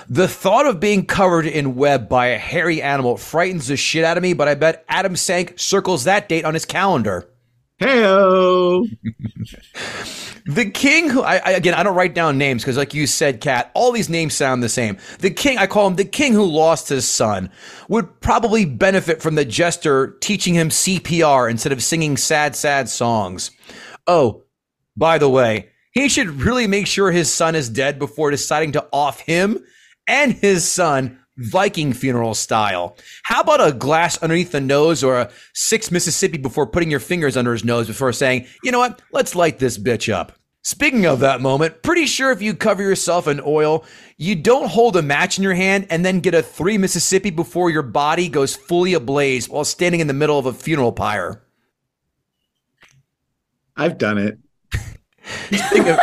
The 0.09 0.27
thought 0.27 0.65
of 0.65 0.79
being 0.79 1.05
covered 1.05 1.45
in 1.45 1.75
web 1.75 2.07
by 2.07 2.27
a 2.27 2.37
hairy 2.37 2.81
animal 2.81 3.17
frightens 3.17 3.67
the 3.67 3.77
shit 3.77 4.03
out 4.03 4.17
of 4.17 4.23
me, 4.23 4.33
but 4.33 4.47
I 4.47 4.55
bet 4.55 4.85
Adam 4.87 5.15
Sank 5.15 5.59
circles 5.59 6.03
that 6.05 6.29
date 6.29 6.45
on 6.45 6.53
his 6.53 6.65
calendar. 6.65 7.27
Heyo. 7.81 8.87
The 10.45 10.69
king, 10.69 11.09
who 11.09 11.21
I, 11.21 11.35
I 11.37 11.51
again, 11.51 11.75
I 11.75 11.83
don't 11.83 11.95
write 11.95 12.15
down 12.15 12.39
names 12.39 12.63
because, 12.63 12.75
like 12.75 12.95
you 12.95 13.05
said, 13.05 13.41
Kat, 13.41 13.69
all 13.75 13.91
these 13.91 14.09
names 14.09 14.33
sound 14.33 14.63
the 14.63 14.69
same. 14.69 14.97
The 15.19 15.29
king, 15.29 15.59
I 15.59 15.67
call 15.67 15.85
him 15.85 15.95
the 15.95 16.03
king 16.03 16.33
who 16.33 16.45
lost 16.45 16.89
his 16.89 17.07
son, 17.07 17.51
would 17.89 18.19
probably 18.21 18.65
benefit 18.65 19.21
from 19.21 19.35
the 19.35 19.45
jester 19.45 20.17
teaching 20.19 20.55
him 20.55 20.69
CPR 20.69 21.49
instead 21.49 21.71
of 21.71 21.83
singing 21.83 22.17
sad, 22.17 22.55
sad 22.55 22.89
songs. 22.89 23.51
Oh, 24.07 24.43
by 24.97 25.19
the 25.19 25.29
way, 25.29 25.69
he 25.93 26.09
should 26.09 26.41
really 26.41 26.67
make 26.67 26.87
sure 26.87 27.11
his 27.11 27.31
son 27.31 27.53
is 27.53 27.69
dead 27.69 27.99
before 27.99 28.31
deciding 28.31 28.71
to 28.73 28.87
off 28.91 29.19
him 29.19 29.59
and 30.07 30.33
his 30.33 30.69
son 30.69 31.19
Viking 31.41 31.93
funeral 31.93 32.33
style. 32.33 32.97
How 33.23 33.41
about 33.41 33.65
a 33.65 33.71
glass 33.71 34.21
underneath 34.21 34.51
the 34.51 34.61
nose 34.61 35.03
or 35.03 35.17
a 35.17 35.31
six 35.53 35.91
Mississippi 35.91 36.37
before 36.37 36.67
putting 36.67 36.91
your 36.91 36.99
fingers 36.99 37.35
under 37.35 37.51
his 37.51 37.63
nose 37.63 37.87
before 37.87 38.13
saying, 38.13 38.47
you 38.63 38.71
know 38.71 38.79
what, 38.79 39.01
let's 39.11 39.35
light 39.35 39.59
this 39.59 39.77
bitch 39.77 40.11
up. 40.13 40.33
Speaking 40.63 41.07
of 41.07 41.21
that 41.21 41.41
moment, 41.41 41.81
pretty 41.81 42.05
sure 42.05 42.31
if 42.31 42.41
you 42.41 42.53
cover 42.53 42.83
yourself 42.83 43.27
in 43.27 43.41
oil, 43.43 43.83
you 44.17 44.35
don't 44.35 44.69
hold 44.69 44.95
a 44.95 45.01
match 45.01 45.39
in 45.39 45.43
your 45.43 45.55
hand 45.55 45.87
and 45.89 46.05
then 46.05 46.19
get 46.19 46.35
a 46.35 46.43
three 46.43 46.77
Mississippi 46.77 47.31
before 47.31 47.71
your 47.71 47.81
body 47.81 48.29
goes 48.29 48.55
fully 48.55 48.93
ablaze 48.93 49.49
while 49.49 49.65
standing 49.65 50.01
in 50.01 50.07
the 50.07 50.13
middle 50.13 50.37
of 50.37 50.45
a 50.45 50.53
funeral 50.53 50.91
pyre. 50.91 51.41
I've 53.75 53.97
done 53.97 54.19
it. 54.19 54.37
Speaking 55.51 55.89
of, 55.89 55.99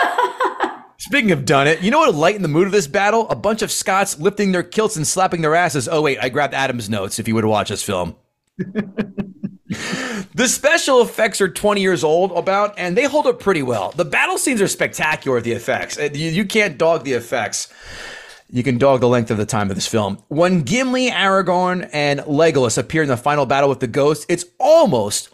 Speaking 1.08 1.32
of 1.32 1.46
done 1.46 1.66
it, 1.66 1.80
you 1.80 1.90
know 1.90 2.00
what 2.00 2.08
would 2.08 2.20
lighten 2.20 2.42
the 2.42 2.48
mood 2.48 2.66
of 2.66 2.72
this 2.72 2.86
battle? 2.86 3.26
A 3.30 3.34
bunch 3.34 3.62
of 3.62 3.72
Scots 3.72 4.18
lifting 4.18 4.52
their 4.52 4.62
kilts 4.62 4.94
and 4.94 5.06
slapping 5.06 5.40
their 5.40 5.54
asses. 5.54 5.88
Oh 5.88 6.02
wait, 6.02 6.18
I 6.20 6.28
grabbed 6.28 6.52
Adam's 6.52 6.90
notes. 6.90 7.18
If 7.18 7.26
you 7.26 7.34
would 7.34 7.46
watch 7.46 7.70
this 7.70 7.82
film. 7.82 8.14
the 8.58 10.46
special 10.48 11.00
effects 11.00 11.40
are 11.40 11.48
20 11.48 11.80
years 11.80 12.04
old 12.04 12.32
about 12.32 12.74
and 12.76 12.94
they 12.94 13.04
hold 13.04 13.26
up 13.26 13.40
pretty 13.40 13.62
well 13.62 13.92
the 13.92 14.04
battle 14.04 14.36
scenes 14.36 14.60
are 14.60 14.66
spectacular 14.66 15.40
the 15.40 15.52
effects 15.52 15.96
Uh, 15.98 16.08
you, 16.12 16.30
you 16.30 16.44
can't 16.44 16.76
dog 16.76 17.04
the 17.04 17.12
effects 17.12 17.72
you 18.50 18.64
can 18.64 18.76
dog 18.78 19.00
the 19.00 19.06
length 19.06 19.30
of 19.30 19.36
the 19.36 19.46
time 19.46 19.70
of 19.70 19.76
this 19.76 19.86
film 19.86 20.18
when 20.26 20.62
gimli 20.62 21.10
aragorn 21.10 21.88
and 21.92 22.18
legolas 22.20 22.76
appear 22.76 23.02
in 23.02 23.08
the 23.08 23.16
final 23.16 23.46
battle 23.46 23.68
with 23.68 23.78
the 23.78 23.86
ghost 23.86 24.26
it's 24.28 24.46
almost 24.58 25.28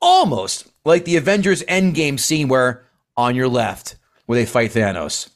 almost 0.00 0.66
like 0.86 1.04
the 1.04 1.16
avengers 1.16 1.62
endgame 1.64 2.18
scene 2.18 2.48
where 2.48 2.82
on 3.16 3.34
your 3.34 3.48
left 3.48 3.96
where 4.30 4.38
they 4.38 4.46
fight 4.46 4.70
thanos 4.70 5.28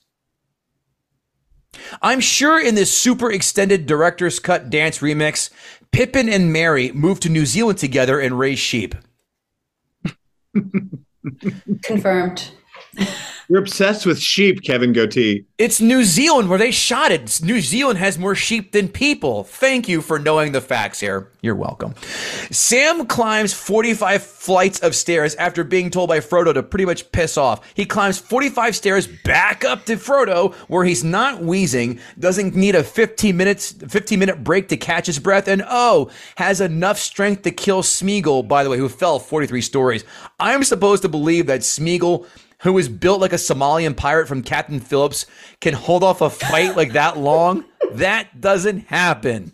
I'm 2.01 2.21
sure 2.21 2.65
in 2.65 2.77
this 2.77 2.97
super 2.97 3.29
extended 3.33 3.87
director's 3.87 4.39
cut 4.39 4.71
dance 4.71 4.99
remix, 5.01 5.51
Pippin 5.91 6.29
and 6.29 6.53
Merry 6.53 6.93
move 6.93 7.19
to 7.19 7.29
New 7.29 7.45
Zealand 7.45 7.79
together 7.79 8.21
and 8.21 8.39
raise 8.39 8.61
sheep. 8.61 8.95
Confirmed. 11.83 12.53
You're 13.49 13.61
obsessed 13.61 14.07
with 14.07 14.19
sheep, 14.19 14.63
Kevin 14.63 14.93
Goatee. 14.93 15.45
It's 15.59 15.81
New 15.81 16.03
Zealand 16.03 16.49
where 16.49 16.59
they 16.59 16.71
shot 16.71 17.11
it. 17.13 17.41
New 17.43 17.61
Zealand 17.61 17.99
has 17.99 18.19
more 18.19 18.35
sheep 18.35 18.73
than 18.73 18.89
people. 18.89 19.45
Thank 19.45 19.87
you 19.87 20.01
for 20.01 20.19
knowing 20.19 20.53
the 20.53 20.63
facts 20.63 21.01
here. 21.01 21.31
You're 21.43 21.55
welcome. 21.55 21.95
Sam 22.51 23.07
climbs 23.07 23.53
45 23.53 24.23
flights 24.23 24.81
of 24.81 24.95
stairs 24.95 25.35
after 25.35 25.63
being 25.63 25.91
told 25.91 26.09
by 26.09 26.21
Frodo 26.21 26.55
to 26.55 26.63
pretty 26.63 26.87
much 26.87 27.13
piss 27.13 27.37
off. 27.37 27.75
He 27.75 27.85
climbs 27.85 28.19
45 28.19 28.75
stairs 28.75 29.07
back 29.07 29.63
up 29.63 29.85
to 29.87 29.97
Frodo 29.97 30.55
where 30.69 30.85
he's 30.85 31.05
not 31.05 31.43
wheezing, 31.43 32.01
doesn't 32.19 32.57
need 32.57 32.75
a 32.75 32.83
15 32.83 33.37
minutes 33.37 33.73
15 33.73 34.19
minute 34.19 34.43
break 34.43 34.69
to 34.69 34.77
catch 34.79 35.07
his 35.07 35.19
breath 35.19 35.49
and 35.49 35.63
oh, 35.69 36.11
has 36.37 36.63
enough 36.63 36.99
strength 36.99 37.43
to 37.43 37.51
kill 37.51 37.83
Smeagol, 37.83 38.49
by 38.49 38.65
the 38.65 38.71
way, 38.71 38.79
who 38.79 38.89
fell 38.89 39.19
43 39.19 39.61
stories. 39.61 40.05
I'm 40.41 40.65
supposed 40.65 41.03
to 41.03 41.09
believe 41.11 41.47
that 41.49 41.61
Smeagol 41.61 42.27
who 42.65 42.77
is 42.79 42.89
built 42.89 43.21
like 43.21 43.33
a 43.33 43.37
Somalian 43.37 43.97
pirate 43.97 44.27
from 44.27 44.43
Captain 44.43 44.81
Phillips, 44.81 45.27
can 45.61 45.75
hold 45.75 46.03
off 46.03 46.23
a 46.23 46.31
fight 46.31 46.77
like 46.77 46.93
that 46.95 47.19
long? 47.19 47.65
That 47.93 48.41
doesn't 48.41 48.89
happen. 48.89 49.53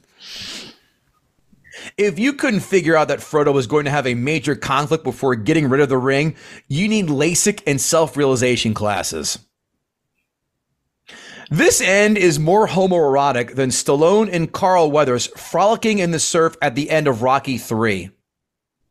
If 1.96 2.18
you 2.18 2.32
couldn't 2.32 2.60
figure 2.60 2.96
out 2.96 3.08
that 3.08 3.18
Frodo 3.18 3.52
was 3.52 3.66
going 3.66 3.84
to 3.84 3.90
have 3.90 4.06
a 4.06 4.14
major 4.14 4.54
conflict 4.54 5.02
before 5.02 5.34
getting 5.34 5.68
rid 5.68 5.80
of 5.80 5.88
the 5.88 5.98
ring, 5.98 6.36
you 6.68 6.88
need 6.88 7.06
LASIK 7.06 7.62
and 7.66 7.80
self 7.80 8.16
realization 8.16 8.74
classes. 8.74 9.38
This 11.50 11.80
end 11.80 12.16
is 12.16 12.38
more 12.38 12.68
homoerotic 12.68 13.56
than 13.56 13.70
Stallone 13.70 14.32
and 14.32 14.52
Carl 14.52 14.88
Weathers 14.92 15.26
frolicking 15.36 15.98
in 15.98 16.12
the 16.12 16.20
surf 16.20 16.56
at 16.62 16.76
the 16.76 16.90
end 16.90 17.08
of 17.08 17.22
Rocky 17.22 17.58
3. 17.58 18.10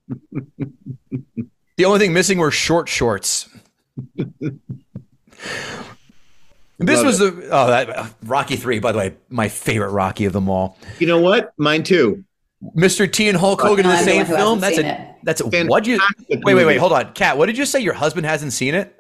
the 1.78 1.86
only 1.86 2.00
thing 2.00 2.12
missing 2.12 2.38
were 2.38 2.52
short 2.52 2.90
shorts. 2.90 3.48
This 6.82 6.98
Love 6.98 7.06
was 7.08 7.20
the 7.20 7.50
oh 7.52 7.68
that 7.68 7.90
uh, 7.90 8.08
Rocky 8.24 8.56
three, 8.56 8.80
by 8.80 8.94
the 8.94 8.98
way, 8.98 9.16
my 9.30 9.50
favorite 9.50 9.90
Rocky 9.92 10.24
of 10.26 10.32
them 10.34 10.50
all. 10.50 10.78
You 11.00 11.08
know 11.08 11.20
what? 11.20 11.54
Mine 11.58 11.84
too. 11.84 12.24
Mr. 12.76 13.12
T 13.12 13.28
and 13.28 13.38
Hulk 13.38 13.62
Hogan 13.62 13.86
in 13.86 13.92
the 13.92 13.98
same 13.98 14.26
film. 14.26 14.60
That's 14.62 14.78
hasn't 14.78 14.88
a 14.88 14.98
seen 14.98 15.08
it. 15.08 15.16
that's 15.24 15.42
a 15.42 15.66
what 15.68 15.86
you 15.86 15.98
Fantastic 15.98 16.40
wait 16.46 16.54
wait 16.54 16.66
wait 16.66 16.78
hold 16.78 16.94
on, 16.94 17.12
Kat. 17.14 17.38
What 17.38 17.48
did 17.48 17.58
you 17.58 17.66
say? 17.66 17.82
Your 17.82 17.94
husband 17.94 18.26
hasn't 18.26 18.54
seen 18.54 18.76
it? 18.76 18.96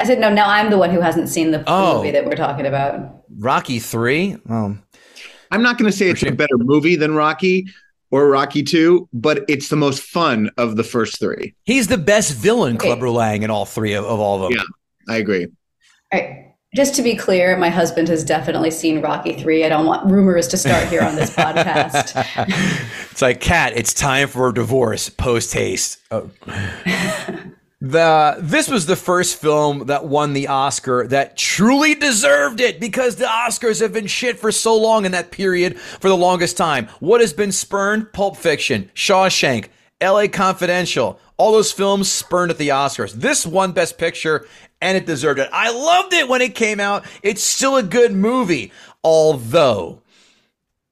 I 0.00 0.04
said 0.06 0.18
no. 0.20 0.32
Now 0.32 0.48
I'm 0.48 0.70
the 0.70 0.78
one 0.78 0.90
who 0.90 1.00
hasn't 1.00 1.28
seen 1.28 1.50
the 1.50 1.62
Oh. 1.66 1.96
movie 1.98 2.12
that 2.12 2.24
we're 2.24 2.34
talking 2.34 2.64
about. 2.66 3.24
Rocky 3.38 3.78
three. 3.78 4.38
Um, 4.48 4.82
I'm 5.50 5.62
not 5.62 5.76
going 5.76 5.90
to 5.90 5.96
say 5.96 6.08
it's 6.08 6.22
a 6.22 6.30
better 6.32 6.56
movie 6.56 6.96
than 6.96 7.14
Rocky 7.14 7.66
or 8.12 8.28
Rocky 8.28 8.62
2, 8.62 9.08
but 9.12 9.44
it's 9.48 9.68
the 9.68 9.76
most 9.76 10.02
fun 10.04 10.50
of 10.56 10.76
the 10.76 10.84
first 10.84 11.18
three. 11.18 11.54
he's 11.64 11.88
the 11.88 11.98
best 11.98 12.34
villain, 12.34 12.76
Okay. 12.76 12.86
Clubber 12.86 13.10
Lang, 13.10 13.42
in 13.42 13.50
all 13.50 13.64
three 13.64 13.94
of, 13.94 14.04
of 14.04 14.20
all 14.20 14.36
of 14.44 14.52
them. 14.52 14.52
Yeah. 15.08 15.12
I 15.14 15.16
agree. 15.18 15.46
All 16.12 16.20
right. 16.20 16.38
Just 16.74 16.94
to 16.94 17.02
be 17.02 17.14
clear, 17.16 17.54
my 17.58 17.68
husband 17.68 18.08
has 18.08 18.24
definitely 18.24 18.70
seen 18.70 19.02
Rocky 19.02 19.34
3. 19.34 19.64
I 19.64 19.68
don't 19.68 19.84
want 19.84 20.10
rumors 20.10 20.48
to 20.48 20.56
start 20.56 20.88
here 20.88 21.02
on 21.02 21.16
this 21.16 21.28
podcast. 21.36 22.14
It's 23.10 23.20
like, 23.20 23.40
Kat, 23.40 23.74
it's 23.76 23.92
time 23.92 24.28
for 24.28 24.48
a 24.48 24.54
divorce 24.54 25.10
post 25.10 25.52
haste. 25.52 25.98
Oh. 26.10 26.30
the 27.82 28.36
this 28.38 28.68
was 28.68 28.86
the 28.86 28.94
first 28.94 29.40
film 29.40 29.86
that 29.86 30.04
won 30.04 30.34
the 30.34 30.46
Oscar 30.46 31.04
that 31.08 31.36
truly 31.36 31.96
deserved 31.96 32.60
it 32.60 32.78
because 32.78 33.16
the 33.16 33.24
Oscars 33.24 33.80
have 33.80 33.92
been 33.92 34.06
shit 34.06 34.38
for 34.38 34.52
so 34.52 34.76
long 34.76 35.04
in 35.04 35.10
that 35.10 35.32
period 35.32 35.80
for 35.80 36.08
the 36.08 36.16
longest 36.16 36.56
time. 36.56 36.86
What 37.00 37.20
has 37.20 37.32
been 37.32 37.50
spurned? 37.50 38.12
Pulp 38.12 38.36
Fiction, 38.36 38.88
Shawshank, 38.94 39.66
LA 40.00 40.28
Confidential, 40.28 41.18
all 41.36 41.50
those 41.50 41.72
films 41.72 42.08
spurned 42.08 42.52
at 42.52 42.58
the 42.58 42.68
Oscars. 42.68 43.14
This 43.14 43.44
won 43.44 43.72
Best 43.72 43.98
Picture 43.98 44.46
and 44.80 44.96
it 44.96 45.04
deserved 45.04 45.40
it. 45.40 45.48
I 45.52 45.72
loved 45.72 46.12
it 46.12 46.28
when 46.28 46.40
it 46.40 46.54
came 46.54 46.78
out. 46.78 47.04
It's 47.24 47.42
still 47.42 47.76
a 47.76 47.82
good 47.82 48.12
movie, 48.12 48.70
although 49.02 50.01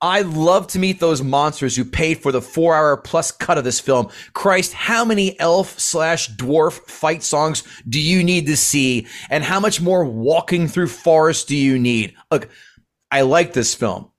I 0.03 0.23
love 0.23 0.67
to 0.69 0.79
meet 0.79 0.99
those 0.99 1.23
monsters 1.23 1.77
who 1.77 1.85
paid 1.85 2.19
for 2.19 2.33
the 2.33 2.41
four 2.41 2.75
hour 2.75 2.97
plus 2.97 3.31
cut 3.31 3.59
of 3.59 3.65
this 3.65 3.81
film. 3.81 4.09
Christ, 4.33 4.73
how 4.73 5.05
many 5.05 5.39
elf 5.39 5.79
slash 5.79 6.31
dwarf 6.31 6.73
fight 6.89 7.23
songs 7.23 7.63
do 7.87 8.01
you 8.01 8.25
need 8.25 8.47
to 8.47 8.57
see? 8.57 9.07
And 9.29 9.45
how 9.45 9.61
much 9.61 9.81
more 9.81 10.05
walking 10.05 10.69
through 10.69 10.89
forest 10.89 11.49
do 11.49 11.57
you 11.57 11.79
need? 11.79 12.15
Look, 12.31 12.49
I 13.11 13.23
like 13.23 13.53
this 13.53 13.75
film, 13.75 14.11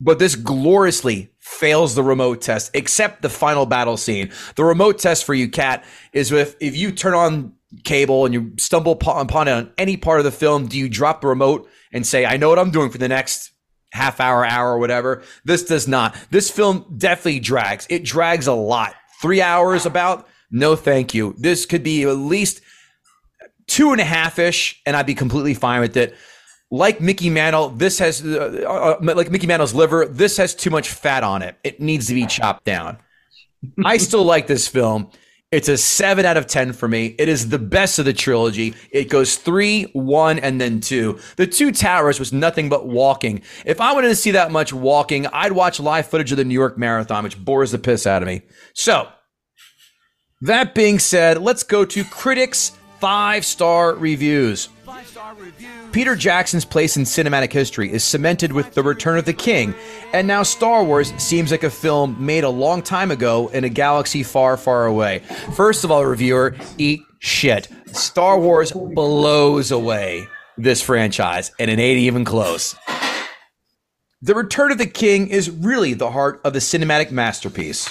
but 0.00 0.18
this 0.18 0.34
gloriously 0.34 1.30
fails 1.38 1.94
the 1.94 2.02
remote 2.02 2.42
test, 2.42 2.72
except 2.74 3.22
the 3.22 3.30
final 3.30 3.64
battle 3.64 3.96
scene. 3.96 4.30
The 4.56 4.64
remote 4.64 4.98
test 4.98 5.24
for 5.24 5.32
you, 5.32 5.48
Kat, 5.48 5.84
is 6.12 6.30
if, 6.30 6.56
if 6.60 6.76
you 6.76 6.92
turn 6.92 7.14
on 7.14 7.54
cable 7.84 8.26
and 8.26 8.34
you 8.34 8.52
stumble 8.58 8.92
upon 8.92 9.48
it 9.48 9.52
on 9.52 9.72
any 9.78 9.96
part 9.96 10.18
of 10.18 10.24
the 10.24 10.30
film, 10.30 10.66
do 10.66 10.76
you 10.76 10.88
drop 10.88 11.22
the 11.22 11.28
remote 11.28 11.70
and 11.92 12.06
say, 12.06 12.26
I 12.26 12.36
know 12.36 12.50
what 12.50 12.58
I'm 12.58 12.70
doing 12.70 12.90
for 12.90 12.98
the 12.98 13.08
next 13.08 13.52
half 13.92 14.20
hour, 14.20 14.44
hour, 14.44 14.78
whatever. 14.78 15.22
This 15.44 15.64
does 15.64 15.88
not. 15.88 16.16
This 16.30 16.50
film 16.50 16.94
definitely 16.96 17.40
drags. 17.40 17.86
It 17.90 18.04
drags 18.04 18.46
a 18.46 18.52
lot. 18.52 18.94
Three 19.20 19.40
hours 19.40 19.86
about? 19.86 20.28
No, 20.50 20.76
thank 20.76 21.14
you. 21.14 21.34
This 21.38 21.66
could 21.66 21.82
be 21.82 22.04
at 22.04 22.16
least 22.16 22.60
two 23.66 23.92
and 23.92 24.00
a 24.00 24.04
half 24.04 24.38
ish, 24.38 24.80
and 24.86 24.96
I'd 24.96 25.06
be 25.06 25.14
completely 25.14 25.54
fine 25.54 25.80
with 25.80 25.96
it. 25.96 26.14
Like 26.70 27.00
Mickey 27.00 27.30
Mantle, 27.30 27.70
this 27.70 27.98
has 28.00 28.24
uh, 28.24 28.98
uh, 29.00 29.14
like 29.14 29.30
Mickey 29.30 29.46
Mantle's 29.46 29.74
liver. 29.74 30.06
This 30.06 30.36
has 30.36 30.54
too 30.54 30.70
much 30.70 30.88
fat 30.88 31.22
on 31.22 31.42
it. 31.42 31.56
It 31.62 31.80
needs 31.80 32.08
to 32.08 32.14
be 32.14 32.26
chopped 32.26 32.64
down. 32.64 32.98
I 33.84 33.96
still 33.98 34.24
like 34.24 34.46
this 34.46 34.68
film. 34.68 35.10
It's 35.52 35.68
a 35.68 35.76
seven 35.76 36.26
out 36.26 36.36
of 36.36 36.48
10 36.48 36.72
for 36.72 36.88
me. 36.88 37.14
It 37.18 37.28
is 37.28 37.50
the 37.50 37.58
best 37.58 38.00
of 38.00 38.04
the 38.04 38.12
trilogy. 38.12 38.74
It 38.90 39.08
goes 39.08 39.36
three, 39.36 39.84
one, 39.92 40.40
and 40.40 40.60
then 40.60 40.80
two. 40.80 41.20
The 41.36 41.46
Two 41.46 41.70
Towers 41.70 42.18
was 42.18 42.32
nothing 42.32 42.68
but 42.68 42.88
walking. 42.88 43.42
If 43.64 43.80
I 43.80 43.92
wanted 43.92 44.08
to 44.08 44.16
see 44.16 44.32
that 44.32 44.50
much 44.50 44.72
walking, 44.72 45.28
I'd 45.28 45.52
watch 45.52 45.78
live 45.78 46.06
footage 46.06 46.32
of 46.32 46.38
the 46.38 46.44
New 46.44 46.54
York 46.54 46.76
Marathon, 46.76 47.22
which 47.22 47.42
bores 47.42 47.70
the 47.70 47.78
piss 47.78 48.08
out 48.08 48.22
of 48.22 48.26
me. 48.26 48.42
So, 48.74 49.08
that 50.40 50.74
being 50.74 50.98
said, 50.98 51.40
let's 51.40 51.62
go 51.62 51.84
to 51.84 52.04
critics' 52.04 52.72
five 52.98 53.44
star 53.44 53.94
reviews. 53.94 54.68
Peter 55.92 56.16
Jackson's 56.16 56.64
place 56.64 56.96
in 56.96 57.04
cinematic 57.04 57.52
history 57.52 57.92
is 57.92 58.04
cemented 58.04 58.52
with 58.52 58.74
The 58.74 58.82
Return 58.82 59.18
of 59.18 59.24
the 59.24 59.32
King, 59.32 59.74
and 60.12 60.26
now 60.26 60.42
Star 60.42 60.84
Wars 60.84 61.12
seems 61.18 61.50
like 61.50 61.64
a 61.64 61.70
film 61.70 62.16
made 62.24 62.44
a 62.44 62.48
long 62.48 62.82
time 62.82 63.10
ago 63.10 63.48
in 63.48 63.64
a 63.64 63.68
galaxy 63.68 64.22
far, 64.22 64.56
far 64.56 64.86
away. 64.86 65.20
First 65.54 65.84
of 65.84 65.90
all, 65.90 66.04
reviewer, 66.04 66.56
eat 66.78 67.00
shit. 67.18 67.68
Star 67.92 68.38
Wars 68.38 68.72
blows 68.72 69.70
away 69.70 70.26
this 70.58 70.82
franchise, 70.82 71.52
and 71.58 71.70
it 71.70 71.78
ain't 71.78 71.98
even 71.98 72.24
close. 72.24 72.76
The 74.22 74.34
Return 74.34 74.72
of 74.72 74.78
the 74.78 74.86
King 74.86 75.28
is 75.28 75.50
really 75.50 75.94
the 75.94 76.10
heart 76.10 76.40
of 76.44 76.52
the 76.52 76.58
cinematic 76.58 77.10
masterpiece. 77.10 77.90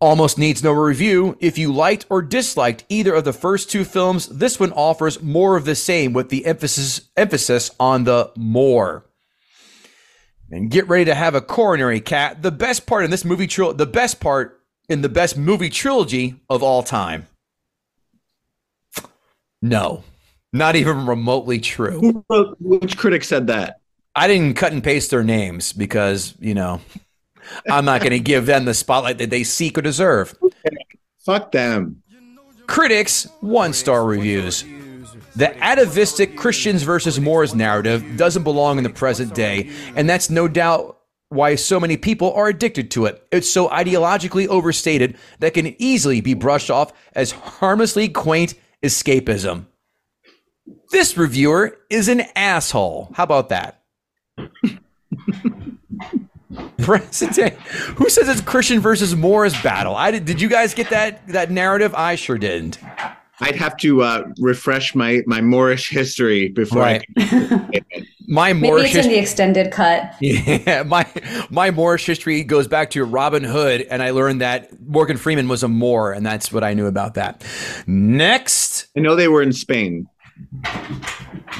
Almost 0.00 0.38
needs 0.38 0.62
no 0.62 0.72
review. 0.72 1.36
If 1.40 1.58
you 1.58 1.72
liked 1.72 2.06
or 2.08 2.22
disliked 2.22 2.84
either 2.88 3.12
of 3.12 3.24
the 3.24 3.34
first 3.34 3.70
two 3.70 3.84
films, 3.84 4.28
this 4.28 4.58
one 4.58 4.72
offers 4.72 5.22
more 5.22 5.56
of 5.56 5.66
the 5.66 5.74
same 5.74 6.14
with 6.14 6.30
the 6.30 6.46
emphasis 6.46 7.10
emphasis 7.18 7.70
on 7.78 8.04
the 8.04 8.32
more. 8.34 9.04
And 10.50 10.70
get 10.70 10.88
ready 10.88 11.04
to 11.04 11.14
have 11.14 11.34
a 11.34 11.42
coronary 11.42 12.00
Kat. 12.00 12.42
The 12.42 12.50
best 12.50 12.86
part 12.86 13.04
in 13.04 13.10
this 13.10 13.26
movie 13.26 13.46
trilogy, 13.46 13.76
the 13.76 13.86
best 13.86 14.20
part 14.20 14.60
in 14.88 15.02
the 15.02 15.08
best 15.10 15.36
movie 15.36 15.70
trilogy 15.70 16.36
of 16.48 16.62
all 16.62 16.82
time. 16.82 17.26
No, 19.60 20.02
not 20.52 20.76
even 20.76 21.06
remotely 21.06 21.60
true. 21.60 22.24
Which 22.58 22.96
critic 22.96 23.22
said 23.22 23.48
that? 23.48 23.80
I 24.16 24.26
didn't 24.26 24.54
cut 24.54 24.72
and 24.72 24.82
paste 24.82 25.10
their 25.10 25.22
names 25.22 25.72
because, 25.72 26.34
you 26.40 26.54
know, 26.54 26.80
I'm 27.70 27.84
not 27.84 28.00
going 28.00 28.12
to 28.12 28.20
give 28.20 28.46
them 28.46 28.64
the 28.64 28.74
spotlight 28.74 29.18
that 29.18 29.30
they 29.30 29.44
seek 29.44 29.78
or 29.78 29.82
deserve. 29.82 30.36
Fuck 31.18 31.52
them. 31.52 32.02
Critics, 32.66 33.28
one 33.40 33.72
star 33.72 34.04
reviews. 34.04 34.64
The 35.36 35.56
atavistic 35.62 36.36
Christians 36.36 36.82
versus 36.82 37.20
Moors 37.20 37.54
narrative 37.54 38.16
doesn't 38.16 38.42
belong 38.42 38.78
in 38.78 38.84
the 38.84 38.90
present 38.90 39.34
day, 39.34 39.70
and 39.94 40.08
that's 40.08 40.30
no 40.30 40.48
doubt 40.48 40.98
why 41.28 41.54
so 41.54 41.78
many 41.78 41.96
people 41.96 42.32
are 42.34 42.48
addicted 42.48 42.90
to 42.90 43.06
it. 43.06 43.24
It's 43.30 43.48
so 43.48 43.68
ideologically 43.68 44.48
overstated 44.48 45.16
that 45.38 45.54
can 45.54 45.80
easily 45.80 46.20
be 46.20 46.34
brushed 46.34 46.70
off 46.70 46.92
as 47.14 47.30
harmlessly 47.30 48.08
quaint 48.08 48.54
escapism. 48.82 49.66
This 50.90 51.16
reviewer 51.16 51.78
is 51.88 52.08
an 52.08 52.22
asshole. 52.34 53.10
How 53.14 53.24
about 53.24 53.48
that? 53.50 53.82
President, 56.82 57.54
who 57.96 58.08
says 58.08 58.28
it's 58.28 58.40
Christian 58.40 58.80
versus 58.80 59.14
Moors 59.16 59.60
battle? 59.62 59.94
I 59.94 60.10
did. 60.10 60.24
Did 60.24 60.40
you 60.40 60.48
guys 60.48 60.74
get 60.74 60.90
that 60.90 61.26
that 61.28 61.50
narrative? 61.50 61.94
I 61.94 62.14
sure 62.16 62.38
didn't. 62.38 62.78
I'd 63.42 63.56
have 63.56 63.76
to 63.78 64.02
uh, 64.02 64.24
refresh 64.38 64.94
my 64.94 65.22
my 65.26 65.40
Moorish 65.40 65.88
history 65.90 66.48
before 66.48 66.82
Right. 66.82 67.04
I. 67.16 67.80
My 68.32 68.52
Maybe 68.52 68.68
Moorish 68.68 68.94
it's 68.94 69.06
in 69.06 69.12
the 69.12 69.18
extended 69.18 69.72
cut. 69.72 70.14
yeah, 70.20 70.84
my 70.84 71.04
my 71.50 71.72
Moorish 71.72 72.06
history 72.06 72.44
goes 72.44 72.68
back 72.68 72.90
to 72.90 73.02
Robin 73.04 73.42
Hood, 73.42 73.80
and 73.90 74.04
I 74.04 74.10
learned 74.10 74.40
that 74.40 74.68
Morgan 74.86 75.16
Freeman 75.16 75.48
was 75.48 75.64
a 75.64 75.68
Moor, 75.68 76.12
and 76.12 76.24
that's 76.24 76.52
what 76.52 76.62
I 76.62 76.72
knew 76.74 76.86
about 76.86 77.14
that. 77.14 77.44
Next, 77.88 78.86
I 78.96 79.00
know 79.00 79.16
they 79.16 79.26
were 79.26 79.42
in 79.42 79.52
Spain. 79.52 80.06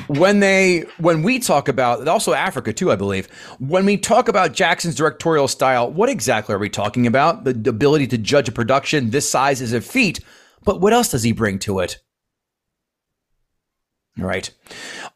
When 0.06 0.40
they 0.40 0.84
when 0.98 1.22
we 1.22 1.38
talk 1.38 1.68
about 1.68 2.06
also 2.08 2.32
Africa 2.32 2.72
too, 2.72 2.90
I 2.90 2.96
believe. 2.96 3.26
When 3.58 3.84
we 3.84 3.96
talk 3.96 4.28
about 4.28 4.52
Jackson's 4.52 4.94
directorial 4.94 5.48
style, 5.48 5.90
what 5.90 6.08
exactly 6.08 6.54
are 6.54 6.58
we 6.58 6.68
talking 6.68 7.06
about? 7.06 7.44
The 7.44 7.70
ability 7.70 8.06
to 8.08 8.18
judge 8.18 8.48
a 8.48 8.52
production 8.52 9.10
this 9.10 9.28
size 9.28 9.60
is 9.60 9.72
a 9.72 9.80
feat, 9.80 10.20
but 10.64 10.80
what 10.80 10.92
else 10.92 11.10
does 11.10 11.22
he 11.22 11.32
bring 11.32 11.58
to 11.60 11.80
it? 11.80 11.98
All 14.18 14.26
right. 14.26 14.50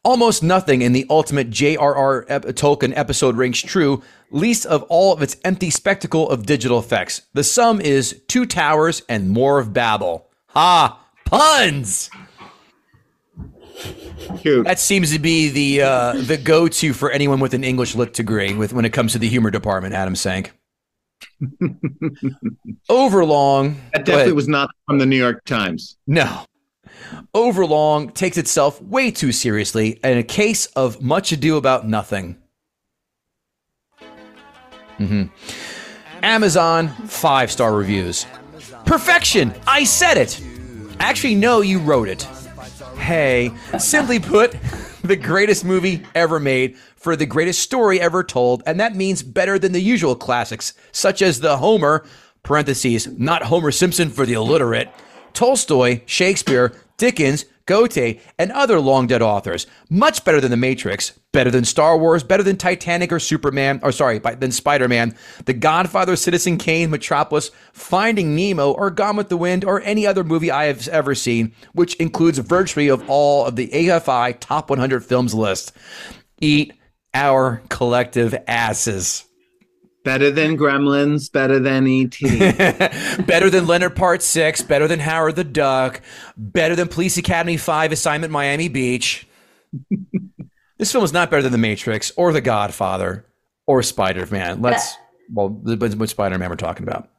Almost 0.03 0.41
nothing 0.41 0.81
in 0.81 0.93
the 0.93 1.05
ultimate 1.09 1.49
J.R.R. 1.49 2.25
Tolkien 2.25 2.93
episode 2.95 3.35
rings 3.35 3.61
true, 3.61 4.01
least 4.31 4.65
of 4.65 4.83
all 4.83 5.13
of 5.13 5.21
its 5.21 5.35
empty 5.43 5.69
spectacle 5.69 6.29
of 6.29 6.45
digital 6.45 6.79
effects. 6.79 7.23
The 7.33 7.43
sum 7.43 7.81
is 7.81 8.21
Two 8.27 8.45
Towers 8.45 9.03
and 9.09 9.29
more 9.29 9.59
of 9.59 9.73
Babel. 9.73 10.29
Ha! 10.49 10.99
Puns! 11.25 12.09
Cute. 14.39 14.65
That 14.65 14.79
seems 14.79 15.11
to 15.11 15.19
be 15.19 15.49
the 15.49 15.81
uh, 15.83 16.13
the 16.13 16.37
go 16.37 16.67
to 16.67 16.93
for 16.93 17.11
anyone 17.11 17.39
with 17.39 17.53
an 17.53 17.63
English 17.63 17.95
lit 17.95 18.13
degree 18.13 18.53
with 18.53 18.73
when 18.73 18.85
it 18.85 18.91
comes 18.93 19.11
to 19.13 19.19
the 19.19 19.27
humor 19.29 19.51
department. 19.51 19.93
Adam 19.93 20.15
Sank. 20.15 20.53
Overlong. 22.89 23.75
That 23.93 24.05
definitely 24.05 24.33
was 24.33 24.47
not 24.47 24.69
from 24.87 24.99
the 24.99 25.05
New 25.05 25.17
York 25.17 25.43
Times. 25.45 25.97
no. 26.07 26.45
Overlong 27.35 28.09
takes 28.13 28.37
itself 28.37 28.81
way 28.81 29.11
too 29.11 29.31
seriously, 29.31 29.99
and 30.03 30.17
a 30.17 30.23
case 30.23 30.65
of 30.67 31.01
much 31.01 31.31
ado 31.31 31.57
about 31.57 31.87
nothing. 31.87 32.37
Mhm. 34.97 35.29
Amazon 36.23 36.87
five 37.07 37.51
star 37.51 37.75
reviews. 37.75 38.25
Perfection. 38.85 39.53
I 39.67 39.83
said 39.83 40.17
it. 40.17 40.41
Actually, 40.99 41.35
no, 41.35 41.61
you 41.61 41.79
wrote 41.79 42.07
it. 42.07 42.25
Hey, 42.97 43.51
simply 43.77 44.19
put, 44.19 44.55
the 45.03 45.15
greatest 45.15 45.63
movie 45.63 46.03
ever 46.15 46.39
made 46.39 46.77
for 46.95 47.15
the 47.15 47.25
greatest 47.25 47.61
story 47.61 48.01
ever 48.01 48.23
told, 48.23 48.63
and 48.65 48.79
that 48.79 48.95
means 48.95 49.21
better 49.21 49.59
than 49.59 49.71
the 49.71 49.81
usual 49.81 50.15
classics, 50.15 50.73
such 50.91 51.21
as 51.21 51.39
the 51.39 51.57
Homer, 51.57 52.03
parentheses, 52.43 53.07
not 53.07 53.43
Homer 53.43 53.71
Simpson 53.71 54.09
for 54.09 54.25
the 54.25 54.33
illiterate, 54.33 54.89
Tolstoy, 55.33 56.01
Shakespeare, 56.05 56.73
Dickens, 56.97 57.45
Goethe, 57.65 58.19
and 58.37 58.51
other 58.51 58.79
long 58.79 59.07
dead 59.07 59.21
authors. 59.21 59.65
Much 59.89 60.23
better 60.23 60.39
than 60.39 60.51
The 60.51 60.57
Matrix, 60.57 61.11
better 61.31 61.49
than 61.49 61.65
Star 61.65 61.97
Wars, 61.97 62.23
better 62.23 62.43
than 62.43 62.57
Titanic 62.57 63.11
or 63.11 63.19
Superman, 63.19 63.79
or 63.81 63.91
sorry, 63.91 64.19
than 64.19 64.51
Spider 64.51 64.87
Man, 64.87 65.15
The 65.45 65.53
Godfather, 65.53 66.15
Citizen 66.15 66.57
Kane, 66.57 66.89
Metropolis, 66.89 67.51
Finding 67.73 68.35
Nemo, 68.35 68.71
or 68.71 68.91
Gone 68.91 69.17
with 69.17 69.29
the 69.29 69.37
Wind, 69.37 69.65
or 69.65 69.81
any 69.81 70.05
other 70.05 70.23
movie 70.23 70.51
I 70.51 70.65
have 70.65 70.87
ever 70.89 71.15
seen, 71.15 71.53
which 71.73 71.95
includes 71.95 72.37
virtually 72.37 72.87
of 72.87 73.07
all 73.09 73.45
of 73.45 73.55
the 73.55 73.69
AFI 73.69 74.37
top 74.39 74.69
100 74.69 75.03
films 75.03 75.33
list. 75.33 75.71
Eat 76.39 76.73
our 77.13 77.63
collective 77.69 78.35
asses. 78.47 79.25
Better 80.05 80.29
than 80.29 80.55
Gremlins. 80.55 81.31
Better 81.31 81.59
than 81.59 81.87
E.T. 81.87 82.23
better 83.23 83.49
than 83.49 83.65
Leonard 83.65 83.95
Part 83.95 84.21
6, 84.21 84.61
better 84.61 84.87
than 84.87 84.99
Howard 84.99 85.35
the 85.35 85.43
Duck, 85.43 85.99
better 86.37 86.75
than 86.75 86.87
Police 86.87 87.17
Academy 87.17 87.57
5 87.57 87.91
Assignment 87.91 88.31
Miami 88.31 88.69
Beach. 88.69 89.27
this 90.77 90.91
film 90.91 91.03
is 91.03 91.11
not 91.11 91.31
better 91.31 91.41
than 91.41 91.51
The 91.51 91.57
Matrix 91.57 92.11
or 92.15 92.31
The 92.31 92.39
Godfather 92.39 93.25
or 93.65 93.81
Spider 93.81 94.27
Man. 94.27 94.61
Let's, 94.61 94.95
well, 95.33 95.49
but 95.49 95.95
what 95.95 96.09
Spider 96.09 96.37
Man 96.37 96.51
we're 96.51 96.55
talking 96.55 96.83
about. 96.83 97.09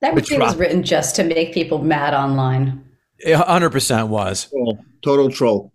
That 0.00 0.14
movie 0.14 0.38
was 0.38 0.56
written 0.56 0.84
just 0.84 1.16
to 1.16 1.24
make 1.24 1.52
people 1.52 1.82
mad 1.82 2.14
online. 2.14 2.84
It 3.18 3.36
100% 3.36 4.08
was. 4.08 4.46
Troll. 4.46 4.78
Total 5.02 5.28
troll. 5.28 5.72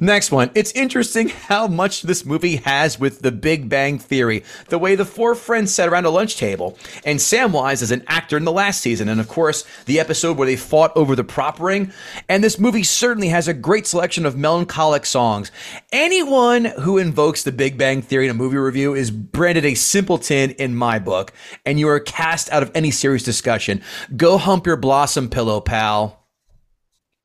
Next 0.00 0.32
one. 0.32 0.50
It's 0.54 0.72
interesting 0.72 1.28
how 1.28 1.66
much 1.66 2.02
this 2.02 2.24
movie 2.24 2.56
has 2.56 2.98
with 2.98 3.20
the 3.20 3.30
Big 3.30 3.68
Bang 3.68 3.98
Theory, 3.98 4.42
the 4.68 4.78
way 4.78 4.94
the 4.94 5.04
four 5.04 5.34
friends 5.34 5.74
sat 5.74 5.88
around 5.88 6.06
a 6.06 6.10
lunch 6.10 6.36
table, 6.36 6.78
and 7.04 7.18
Samwise 7.18 7.82
as 7.82 7.90
an 7.90 8.02
actor 8.06 8.36
in 8.36 8.44
the 8.44 8.52
last 8.52 8.80
season, 8.80 9.08
and 9.08 9.20
of 9.20 9.28
course, 9.28 9.64
the 9.84 10.00
episode 10.00 10.38
where 10.38 10.46
they 10.46 10.56
fought 10.56 10.96
over 10.96 11.14
the 11.14 11.24
prop 11.24 11.60
ring. 11.60 11.92
And 12.28 12.42
this 12.42 12.58
movie 12.58 12.82
certainly 12.84 13.28
has 13.28 13.48
a 13.48 13.54
great 13.54 13.86
selection 13.86 14.24
of 14.24 14.36
melancholic 14.36 15.04
songs. 15.04 15.52
Anyone 15.92 16.64
who 16.64 16.96
invokes 16.98 17.42
the 17.42 17.52
Big 17.52 17.76
Bang 17.76 18.00
Theory 18.00 18.24
in 18.24 18.30
a 18.30 18.34
movie 18.34 18.56
review 18.56 18.94
is 18.94 19.10
branded 19.10 19.66
a 19.66 19.74
simpleton 19.74 20.52
in 20.52 20.74
my 20.74 20.98
book, 20.98 21.32
and 21.66 21.78
you 21.78 21.88
are 21.88 22.00
cast 22.00 22.50
out 22.50 22.62
of 22.62 22.70
any 22.74 22.90
serious 22.90 23.22
discussion. 23.22 23.82
Go 24.16 24.38
hump 24.38 24.66
your 24.66 24.76
blossom 24.76 25.28
pillow, 25.28 25.60
pal. 25.60 26.26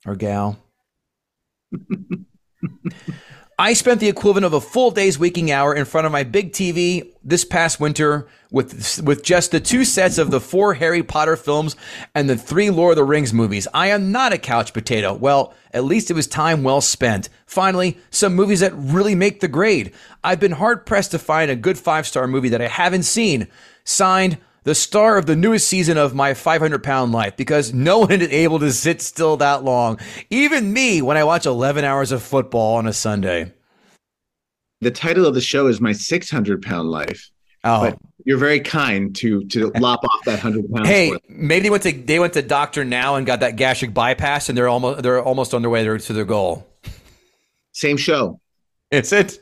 Or 0.05 0.15
gal. 0.15 0.59
I 3.60 3.74
spent 3.74 3.99
the 3.99 4.08
equivalent 4.08 4.45
of 4.45 4.53
a 4.53 4.62
full 4.62 4.91
day's 4.91 5.18
waking 5.18 5.49
hour 5.49 5.74
in 5.74 5.86
front 5.86 6.05
of 6.05 6.12
my 6.12 6.24
big 6.24 6.51
TV 6.51 7.12
this 7.24 7.43
past 7.43 7.80
winter 7.80 8.28
with 8.51 9.01
with 9.01 9.24
just 9.24 9.49
the 9.49 9.60
two 9.60 9.84
sets 9.84 10.20
of 10.20 10.30
the 10.30 10.39
four 10.39 10.76
Harry 10.76 11.01
Potter 11.01 11.36
films 11.36 11.76
and 12.14 12.30
the 12.30 12.38
three 12.38 12.70
Lord 12.70 12.91
of 12.91 12.97
the 12.97 13.03
Rings 13.03 13.34
movies. 13.34 13.68
I 13.74 13.88
am 13.88 14.12
not 14.12 14.32
a 14.32 14.38
couch 14.38 14.74
potato. 14.74 15.12
Well, 15.12 15.55
at 15.74 15.86
least 15.86 16.12
it 16.12 16.14
was 16.14 16.28
time 16.28 16.62
well 16.62 16.82
spent. 16.82 17.30
Finally, 17.47 17.97
some 18.12 18.36
movies 18.36 18.60
that 18.60 18.76
really 18.76 19.16
make 19.16 19.39
the 19.39 19.47
grade. 19.47 19.91
I've 20.24 20.39
been 20.39 20.51
hard 20.51 20.86
pressed 20.86 21.10
to 21.12 21.20
find 21.20 21.49
a 21.49 21.55
good 21.55 21.80
five 21.80 22.05
star 22.05 22.28
movie 22.28 22.49
that 22.49 22.62
I 22.62 22.68
haven't 22.68 23.03
seen. 23.03 23.47
Signed, 23.84 24.38
the 24.68 24.76
star 24.76 25.18
of 25.18 25.26
the 25.28 25.36
newest 25.38 25.65
season 25.70 25.97
of 25.97 26.13
my 26.13 26.34
500 26.34 26.84
pound 26.84 27.13
life 27.13 27.38
because 27.38 27.74
no 27.74 27.99
one 27.99 28.22
is 28.22 28.30
able 28.30 28.59
to 28.59 28.74
sit 28.74 29.01
still 29.01 29.38
that 29.38 29.63
long. 29.63 29.97
Even 30.30 30.74
me 30.74 31.01
when 31.01 31.15
I 31.15 31.24
watch 31.24 31.45
11 31.45 31.86
hours 31.86 32.11
of 32.11 32.22
football 32.22 32.76
on 32.76 32.86
a 32.86 32.91
Sunday. 32.91 33.53
The 34.82 34.91
title 34.91 35.26
of 35.26 35.36
the 35.36 35.41
show 35.41 35.68
is 35.68 35.80
My 35.80 35.93
600 35.93 36.61
Pound 36.61 36.89
Life. 36.89 37.32
Oh. 37.63 37.80
But 37.80 37.97
you're 38.26 38.38
very 38.38 38.59
kind 38.59 39.15
to 39.15 39.45
to 39.45 39.70
lop 39.80 40.03
off 40.03 40.26
that 40.26 40.43
100 40.43 40.70
pounds. 40.70 40.89
Hey, 40.89 41.11
it. 41.11 41.22
maybe 41.30 41.63
they 41.63 41.70
went 41.70 41.84
to 41.84 41.93
they 41.93 42.20
went 42.20 42.34
to 42.34 42.41
doctor 42.41 42.84
now 42.84 43.15
and 43.15 43.26
got 43.26 43.39
that 43.39 43.55
gastric 43.55 43.93
bypass 43.93 44.49
and 44.49 44.57
they're 44.57 44.68
almost 44.68 45.01
they're 45.01 45.24
almost 45.24 45.53
on 45.53 45.61
their 45.61 45.72
way 45.72 45.86
to 45.86 46.13
their 46.13 46.26
goal. 46.26 46.68
Same 47.72 47.95
show. 47.95 48.41
It's 48.91 49.13
it. 49.13 49.39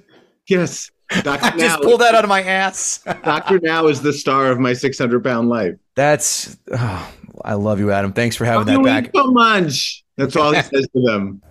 Yes. 0.48 0.92
I 1.18 1.22
Dr. 1.22 1.58
just 1.58 1.58
now, 1.58 1.78
pulled 1.78 2.02
that 2.02 2.16
out 2.16 2.24
of 2.24 2.30
my 2.30 2.44
ass. 2.44 3.04
Dr. 3.24 3.60
Now 3.60 3.88
is 3.88 4.02
the 4.02 4.14
star 4.14 4.52
of 4.52 4.60
My 4.60 4.74
600 4.74 5.24
Pound 5.24 5.50
Life. 5.50 5.76
That's 5.96 6.58
oh, 6.72 7.14
I 7.44 7.54
love 7.54 7.80
you, 7.80 7.92
Adam. 7.92 8.14
Thanks 8.14 8.36
for 8.36 8.46
having 8.46 8.68
Love 8.68 8.84
that 8.84 9.04
back. 9.04 9.12
so 9.14 9.32
much. 9.32 10.04
That's 10.18 10.36
all 10.36 10.54
he 10.54 10.62
says 10.74 10.88
to 10.94 11.02
them. 11.02 11.42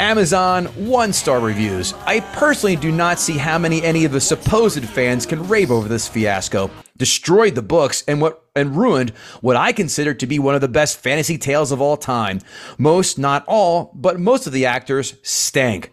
Amazon 0.00 0.66
one 0.88 1.12
star 1.12 1.38
reviews. 1.38 1.94
I 2.04 2.20
personally 2.20 2.74
do 2.74 2.90
not 2.90 3.20
see 3.20 3.38
how 3.38 3.58
many 3.58 3.82
any 3.82 4.04
of 4.04 4.10
the 4.12 4.20
supposed 4.20 4.84
fans 4.84 5.24
can 5.24 5.46
rave 5.46 5.70
over 5.70 5.86
this 5.88 6.08
fiasco. 6.08 6.70
Destroyed 6.96 7.54
the 7.54 7.62
books 7.62 8.02
and 8.08 8.20
what 8.20 8.44
and 8.56 8.76
ruined 8.76 9.10
what 9.40 9.56
I 9.56 9.72
consider 9.72 10.12
to 10.14 10.26
be 10.26 10.38
one 10.38 10.54
of 10.54 10.60
the 10.60 10.68
best 10.68 10.98
fantasy 10.98 11.38
tales 11.38 11.70
of 11.70 11.80
all 11.80 11.96
time. 11.96 12.40
Most, 12.76 13.18
not 13.18 13.44
all, 13.46 13.92
but 13.94 14.18
most 14.18 14.46
of 14.46 14.52
the 14.52 14.66
actors 14.66 15.14
stank. 15.22 15.92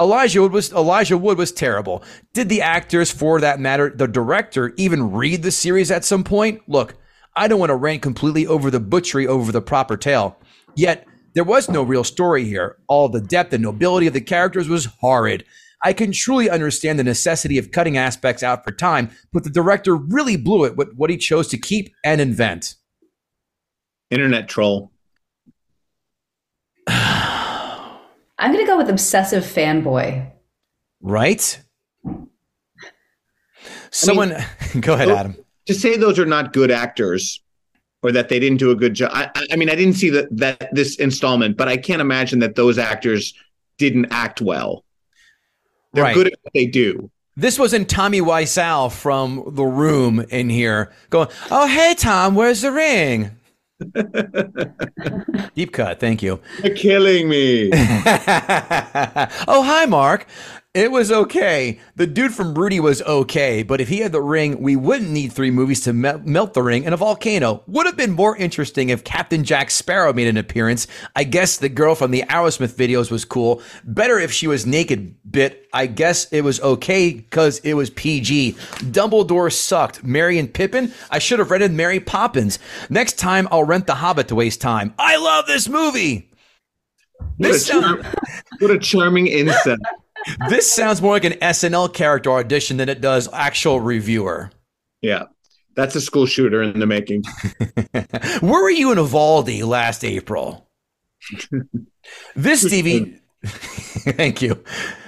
Elijah 0.00 0.42
Wood 0.42 0.52
was 0.52 0.72
Elijah 0.72 1.16
Wood 1.16 1.38
was 1.38 1.52
terrible. 1.52 2.02
Did 2.34 2.48
the 2.48 2.62
actors, 2.62 3.10
for 3.10 3.40
that 3.40 3.60
matter, 3.60 3.90
the 3.90 4.06
director, 4.06 4.74
even 4.76 5.12
read 5.12 5.42
the 5.42 5.50
series 5.50 5.90
at 5.90 6.04
some 6.04 6.22
point? 6.22 6.60
Look, 6.68 6.96
I 7.34 7.48
don't 7.48 7.60
want 7.60 7.70
to 7.70 7.76
rant 7.76 8.02
completely 8.02 8.46
over 8.46 8.70
the 8.70 8.80
butchery 8.80 9.26
over 9.26 9.52
the 9.52 9.62
proper 9.62 9.96
tale. 9.96 10.38
Yet 10.74 11.06
there 11.34 11.44
was 11.44 11.70
no 11.70 11.82
real 11.82 12.04
story 12.04 12.44
here. 12.44 12.76
All 12.88 13.08
the 13.08 13.20
depth 13.20 13.54
and 13.54 13.62
nobility 13.62 14.06
of 14.06 14.12
the 14.12 14.20
characters 14.20 14.68
was 14.68 14.86
horrid. 14.86 15.44
I 15.82 15.92
can 15.92 16.12
truly 16.12 16.50
understand 16.50 16.98
the 16.98 17.04
necessity 17.04 17.58
of 17.58 17.70
cutting 17.70 17.96
aspects 17.96 18.42
out 18.42 18.64
for 18.64 18.72
time, 18.72 19.10
but 19.32 19.44
the 19.44 19.50
director 19.50 19.94
really 19.94 20.36
blew 20.36 20.64
it 20.64 20.76
with 20.76 20.92
what 20.94 21.10
he 21.10 21.16
chose 21.16 21.48
to 21.48 21.58
keep 21.58 21.94
and 22.04 22.20
invent. 22.20 22.74
Internet 24.10 24.48
troll. 24.48 24.92
I'm 28.38 28.52
gonna 28.52 28.66
go 28.66 28.76
with 28.76 28.88
obsessive 28.90 29.44
fanboy. 29.44 30.30
Right? 31.00 31.58
Someone, 33.90 34.34
go 34.80 34.94
ahead, 34.94 35.08
Oh. 35.08 35.16
Adam. 35.16 35.36
To 35.66 35.74
say 35.74 35.96
those 35.96 36.18
are 36.18 36.26
not 36.26 36.52
good 36.52 36.70
actors 36.70 37.40
or 38.02 38.12
that 38.12 38.28
they 38.28 38.38
didn't 38.38 38.58
do 38.58 38.70
a 38.70 38.76
good 38.76 38.94
job. 38.94 39.10
I, 39.12 39.30
I- 39.34 39.46
I 39.52 39.56
mean, 39.56 39.68
I 39.70 39.74
didn't 39.74 39.94
see 39.94 40.10
that 40.10 40.28
that 40.36 40.68
this 40.72 40.96
installment, 40.96 41.56
but 41.56 41.68
I 41.68 41.76
can't 41.76 42.00
imagine 42.00 42.38
that 42.40 42.54
those 42.54 42.78
actors 42.78 43.34
didn't 43.78 44.06
act 44.10 44.40
well. 44.40 44.84
They're 45.92 46.04
Right. 46.04 46.14
good 46.14 46.26
at 46.28 46.34
what 46.42 46.52
they 46.52 46.66
do. 46.66 47.10
This 47.38 47.58
wasn't 47.58 47.88
Tommy 47.90 48.20
Wiseau 48.20 48.90
from 48.92 49.42
The 49.48 49.64
Room 49.64 50.20
in 50.30 50.48
here 50.48 50.90
going, 51.10 51.28
Oh, 51.50 51.66
hey, 51.66 51.94
Tom, 51.98 52.34
where's 52.34 52.62
the 52.62 52.72
ring? 52.72 53.30
Deep 55.54 55.72
cut. 55.72 56.00
Thank 56.00 56.22
you. 56.22 56.40
You're 56.62 56.74
killing 56.76 57.28
me. 57.28 57.70
oh, 57.74 59.62
hi, 59.64 59.86
Mark. 59.86 60.26
It 60.76 60.92
was 60.92 61.10
okay. 61.10 61.80
The 61.94 62.06
dude 62.06 62.34
from 62.34 62.52
Rudy 62.52 62.80
was 62.80 63.00
okay, 63.00 63.62
but 63.62 63.80
if 63.80 63.88
he 63.88 64.00
had 64.00 64.12
the 64.12 64.20
ring, 64.20 64.60
we 64.60 64.76
wouldn't 64.76 65.10
need 65.10 65.32
three 65.32 65.50
movies 65.50 65.80
to 65.84 65.94
mel- 65.94 66.18
melt 66.22 66.52
the 66.52 66.62
ring 66.62 66.84
in 66.84 66.92
a 66.92 66.98
volcano. 66.98 67.62
Would 67.66 67.86
have 67.86 67.96
been 67.96 68.12
more 68.12 68.36
interesting 68.36 68.90
if 68.90 69.02
Captain 69.02 69.42
Jack 69.42 69.70
Sparrow 69.70 70.12
made 70.12 70.26
an 70.26 70.36
appearance. 70.36 70.86
I 71.16 71.24
guess 71.24 71.56
the 71.56 71.70
girl 71.70 71.94
from 71.94 72.10
the 72.10 72.24
Aerosmith 72.28 72.74
videos 72.74 73.10
was 73.10 73.24
cool. 73.24 73.62
Better 73.84 74.18
if 74.18 74.30
she 74.32 74.46
was 74.46 74.66
naked, 74.66 75.14
bit. 75.30 75.66
I 75.72 75.86
guess 75.86 76.30
it 76.30 76.42
was 76.42 76.60
okay 76.60 77.14
because 77.14 77.58
it 77.60 77.72
was 77.72 77.88
PG. 77.88 78.52
Dumbledore 78.92 79.50
sucked. 79.50 80.04
Mary 80.04 80.38
and 80.38 80.52
Pippin? 80.52 80.92
I 81.10 81.18
should 81.20 81.38
have 81.38 81.50
rented 81.50 81.72
Mary 81.72 82.00
Poppins. 82.00 82.58
Next 82.90 83.14
time, 83.18 83.48
I'll 83.50 83.64
rent 83.64 83.86
The 83.86 83.94
Hobbit 83.94 84.28
to 84.28 84.34
waste 84.34 84.60
time. 84.60 84.92
I 84.98 85.16
love 85.16 85.46
this 85.46 85.70
movie. 85.70 86.30
What 87.38 87.48
a, 87.48 87.52
This 87.54 87.66
sound- 87.66 88.02
char- 88.02 88.12
what 88.58 88.70
a 88.70 88.78
charming 88.78 89.26
insect. 89.28 89.80
This 90.48 90.70
sounds 90.70 91.00
more 91.00 91.12
like 91.12 91.24
an 91.24 91.34
SNL 91.34 91.92
character 91.92 92.30
audition 92.32 92.76
than 92.76 92.88
it 92.88 93.00
does 93.00 93.28
actual 93.32 93.80
reviewer. 93.80 94.50
Yeah. 95.02 95.24
That's 95.76 95.94
a 95.94 96.00
school 96.00 96.26
shooter 96.26 96.62
in 96.62 96.80
the 96.80 96.86
making. 96.86 97.22
Where 98.40 98.62
were 98.62 98.70
you 98.70 98.92
in 98.92 98.98
Uvalde 98.98 99.62
last 99.62 100.04
April? 100.04 100.66
This 102.34 102.64
DVD. 102.64 103.20
Thank 103.44 104.40
you. 104.40 104.62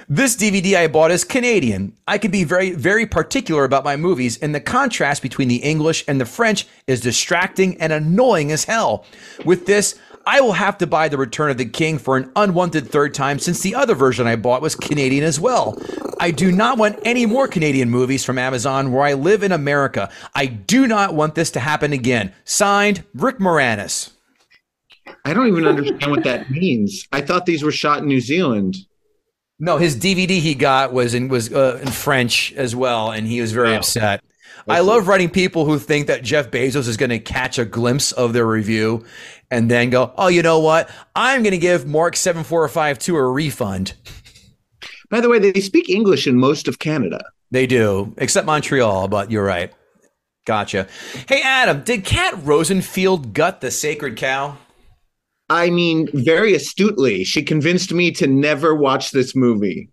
This 0.07 0.35
DVD 0.35 0.75
I 0.75 0.87
bought 0.87 1.11
is 1.11 1.23
Canadian. 1.23 1.95
I 2.07 2.17
can 2.17 2.31
be 2.31 2.43
very, 2.43 2.71
very 2.71 3.05
particular 3.05 3.63
about 3.63 3.83
my 3.83 3.95
movies, 3.95 4.37
and 4.37 4.55
the 4.55 4.59
contrast 4.59 5.21
between 5.21 5.47
the 5.47 5.57
English 5.57 6.03
and 6.07 6.19
the 6.19 6.25
French 6.25 6.67
is 6.87 7.01
distracting 7.01 7.79
and 7.79 7.93
annoying 7.93 8.51
as 8.51 8.63
hell. 8.63 9.05
With 9.45 9.65
this, 9.65 9.99
I 10.29 10.41
will 10.41 10.53
have 10.53 10.77
to 10.77 10.85
buy 10.85 11.07
The 11.07 11.17
Return 11.17 11.49
of 11.49 11.57
the 11.57 11.65
King 11.65 11.97
for 11.97 12.15
an 12.15 12.31
unwanted 12.35 12.87
third 12.87 13.15
time 13.15 13.39
since 13.39 13.61
the 13.61 13.73
other 13.73 13.95
version 13.95 14.27
I 14.27 14.35
bought 14.35 14.61
was 14.61 14.75
Canadian 14.75 15.23
as 15.23 15.39
well. 15.39 15.75
I 16.19 16.29
do 16.29 16.51
not 16.51 16.77
want 16.77 16.99
any 17.03 17.25
more 17.25 17.47
Canadian 17.47 17.89
movies 17.89 18.23
from 18.23 18.37
Amazon 18.37 18.91
where 18.91 19.03
I 19.03 19.13
live 19.13 19.41
in 19.41 19.51
America. 19.51 20.11
I 20.35 20.45
do 20.45 20.85
not 20.85 21.15
want 21.15 21.33
this 21.33 21.49
to 21.51 21.59
happen 21.59 21.93
again. 21.93 22.31
Signed, 22.45 23.03
Rick 23.15 23.39
Moranis. 23.39 24.11
I 25.25 25.33
don't 25.33 25.47
even 25.47 25.65
understand 25.65 26.11
what 26.11 26.23
that 26.25 26.51
means. 26.51 27.07
I 27.11 27.21
thought 27.21 27.47
these 27.47 27.63
were 27.63 27.71
shot 27.71 28.03
in 28.03 28.07
New 28.07 28.21
Zealand. 28.21 28.77
No, 29.57 29.77
his 29.77 29.95
DVD 29.95 30.39
he 30.39 30.53
got 30.53 30.93
was 30.93 31.15
in 31.15 31.29
was 31.29 31.51
uh, 31.51 31.79
in 31.81 31.87
French 31.87 32.53
as 32.53 32.75
well, 32.75 33.09
and 33.09 33.25
he 33.25 33.41
was 33.41 33.51
very 33.51 33.71
Wow. 33.71 33.77
upset. 33.77 34.23
I 34.67 34.81
love 34.81 35.07
writing 35.07 35.29
people 35.29 35.65
who 35.65 35.79
think 35.79 36.07
that 36.07 36.23
Jeff 36.23 36.51
Bezos 36.51 36.87
is 36.87 36.97
going 36.97 37.09
to 37.09 37.19
catch 37.19 37.57
a 37.57 37.65
glimpse 37.65 38.11
of 38.11 38.33
their 38.33 38.45
review 38.45 39.03
and 39.51 39.69
then 39.69 39.89
go, 39.89 40.13
"Oh, 40.17 40.27
you 40.27 40.41
know 40.41 40.59
what? 40.59 40.89
I'm 41.15 41.43
going 41.43 41.51
to 41.51 41.57
give 41.57 41.85
Mark 41.85 42.15
seven 42.15 42.43
four 42.43 42.67
five 42.67 42.99
two 42.99 43.15
a 43.15 43.31
refund." 43.31 43.93
By 45.09 45.21
the 45.21 45.29
way, 45.29 45.39
they 45.39 45.59
speak 45.59 45.89
English 45.89 46.27
in 46.27 46.35
most 46.35 46.67
of 46.67 46.79
Canada. 46.79 47.23
They 47.51 47.65
do, 47.65 48.13
except 48.17 48.45
Montreal, 48.45 49.07
but 49.07 49.31
you're 49.31 49.43
right. 49.43 49.73
Gotcha. 50.45 50.87
Hey, 51.27 51.41
Adam, 51.41 51.83
did 51.83 52.05
Kat 52.05 52.35
Rosenfield 52.43 53.33
gut 53.33 53.61
the 53.61 53.71
sacred 53.71 54.17
cow? 54.17 54.57
I 55.49 55.71
mean, 55.71 56.07
very 56.13 56.53
astutely, 56.53 57.23
she 57.23 57.41
convinced 57.41 57.91
me 57.91 58.11
to 58.13 58.27
never 58.27 58.75
watch 58.75 59.11
this 59.11 59.35
movie. 59.35 59.89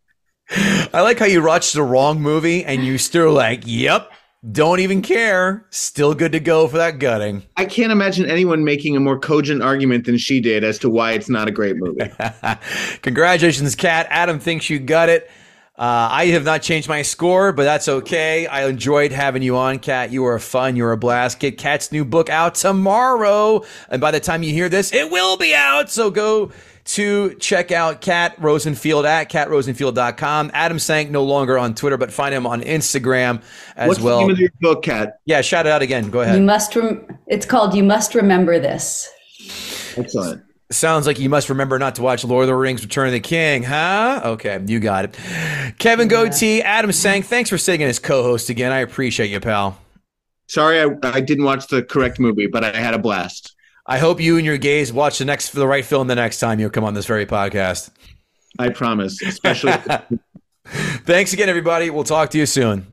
I 0.51 1.01
like 1.01 1.19
how 1.19 1.24
you 1.27 1.43
watched 1.43 1.74
the 1.74 1.83
wrong 1.83 2.20
movie 2.20 2.65
and 2.65 2.85
you 2.85 2.99
still 2.99 3.33
like, 3.33 3.62
"Yep, 3.65 4.12
don't 4.52 4.81
even 4.81 5.02
care. 5.02 5.66
Still 5.70 6.14
good 6.14 6.32
to 6.32 6.40
go 6.40 6.68
for 6.68 6.77
that 6.77 6.98
gutting." 6.98 7.43
I 7.56 7.64
can't 7.64 7.93
imagine 7.93 8.27
anyone 8.27 8.64
making 8.64 8.97
a 8.97 9.01
more 9.01 9.18
cogent 9.18 9.62
argument 9.62 10.06
than 10.06 10.18
she 10.18 10.40
did 10.40 10.64
as 10.64 10.78
to 10.81 10.90
why 10.90 11.12
it's 11.12 11.28
not 11.28 11.48
a 11.48 11.51
great 11.51 11.77
movie. 11.77 12.10
Congratulations, 13.02 13.74
Kat. 13.74 14.06
Adam 14.10 14.39
thinks 14.39 14.70
you 14.70 14.78
got 14.78 15.09
it. 15.09 15.31
Uh, 15.78 16.09
I 16.10 16.27
have 16.27 16.44
not 16.44 16.62
changed 16.62 16.89
my 16.89 17.02
score, 17.02 17.52
but 17.52 17.64
that's 17.64 17.86
okay. 17.86 18.47
I 18.47 18.66
enjoyed 18.66 19.12
having 19.12 19.43
you 19.43 19.59
on, 19.59 19.78
Kat. 19.78 20.10
You 20.10 20.23
were 20.23 20.39
fun. 20.39 20.74
You 20.74 20.85
were 20.85 20.93
a 20.93 20.97
blast. 20.97 21.39
Get 21.39 21.59
Kat's 21.59 21.93
new 21.93 22.02
book 22.02 22.31
out 22.31 22.55
tomorrow. 22.55 23.62
And 23.90 24.01
by 24.01 24.10
the 24.10 24.20
time 24.20 24.43
you 24.43 24.55
hear 24.55 24.70
this, 24.70 24.94
it 24.94 25.10
will 25.10 25.36
be 25.36 25.55
out. 25.55 25.90
So 25.90 26.10
go 26.10 26.51
to 26.87 27.35
check 27.37 27.73
out 27.73 28.01
Kat 28.01 28.35
Rosenfield 28.39 29.05
at 29.07 29.31
katrosenfield.com. 29.31 30.51
Adam 30.55 30.79
Sank 30.79 31.11
no 31.11 31.25
longer 31.25 31.59
on 31.59 31.75
Twitter, 31.75 31.97
but 31.97 32.13
find 32.13 32.35
him 32.35 32.47
on 32.47 32.63
Instagram 32.63 33.43
as 33.77 33.89
What's 33.89 34.01
well. 34.01 34.19
the 34.21 34.27
name 34.27 34.31
of 34.33 34.39
your 34.39 34.51
book, 34.61 34.85
Kat? 34.85 35.19
yeah, 35.25 35.41
shout 35.41 35.67
it 35.67 35.73
out 35.73 35.83
again. 35.83 36.11
Go 36.11 36.21
ahead. 36.21 36.37
You 36.37 36.43
must. 36.43 36.75
Rem- 36.77 37.19
it's 37.27 37.45
called 37.47 37.75
"You 37.75 37.83
Must 37.85 38.15
Remember 38.15 38.59
This." 38.59 39.09
Excellent. 39.97 40.43
Sounds 40.71 41.07
like 41.07 41.19
you 41.21 41.29
must 41.29 41.49
remember 41.49 41.79
not 41.79 41.95
to 41.95 42.03
watch 42.03 42.25
Lord 42.25 42.43
of 42.43 42.49
the 42.49 42.55
Rings 42.55 42.83
Return 42.83 43.07
of 43.07 43.13
the 43.13 43.21
King, 43.21 43.63
huh? 43.63 44.21
Okay, 44.25 44.61
you 44.67 44.81
got 44.81 45.05
it. 45.05 45.17
Kevin 45.79 46.09
Goatee, 46.09 46.61
Adam 46.61 46.91
Sank, 46.91 47.25
thanks 47.25 47.49
for 47.51 47.57
sitting 47.57 47.87
as 47.87 47.99
co 48.01 48.25
host 48.25 48.51
again. 48.51 48.73
I 48.73 48.79
appreciate 48.81 49.31
you, 49.31 49.39
pal. 49.39 49.79
Sorry, 50.49 50.81
I, 50.81 50.87
I 51.03 51.21
didn't 51.21 51.45
watch 51.45 51.67
the 51.69 51.83
correct 51.83 52.19
movie, 52.21 52.47
but 52.47 52.65
I 52.65 52.77
had 52.77 52.95
a 52.95 52.99
blast. 52.99 53.56
I 53.89 53.99
hope 53.99 54.21
you 54.21 54.37
and 54.37 54.45
your 54.45 54.59
gays 54.59 54.93
watch 54.93 55.19
the 55.19 55.25
next 55.25 55.51
for 55.51 55.61
the 55.61 55.67
right 55.67 55.85
film 55.85 56.09
the 56.09 56.17
next 56.17 56.41
time 56.41 56.59
you 56.59 56.69
come 56.71 56.83
on 56.83 56.95
this 56.95 57.07
very 57.07 57.25
podcast. 57.25 57.91
I 58.59 58.71
promise. 58.71 59.23
Especially 59.23 59.73
Thanks 60.67 61.33
again, 61.33 61.49
everybody. 61.49 61.91
We'll 61.91 62.05
talk 62.05 62.31
to 62.31 62.39
you 62.39 62.47
soon. 62.47 62.93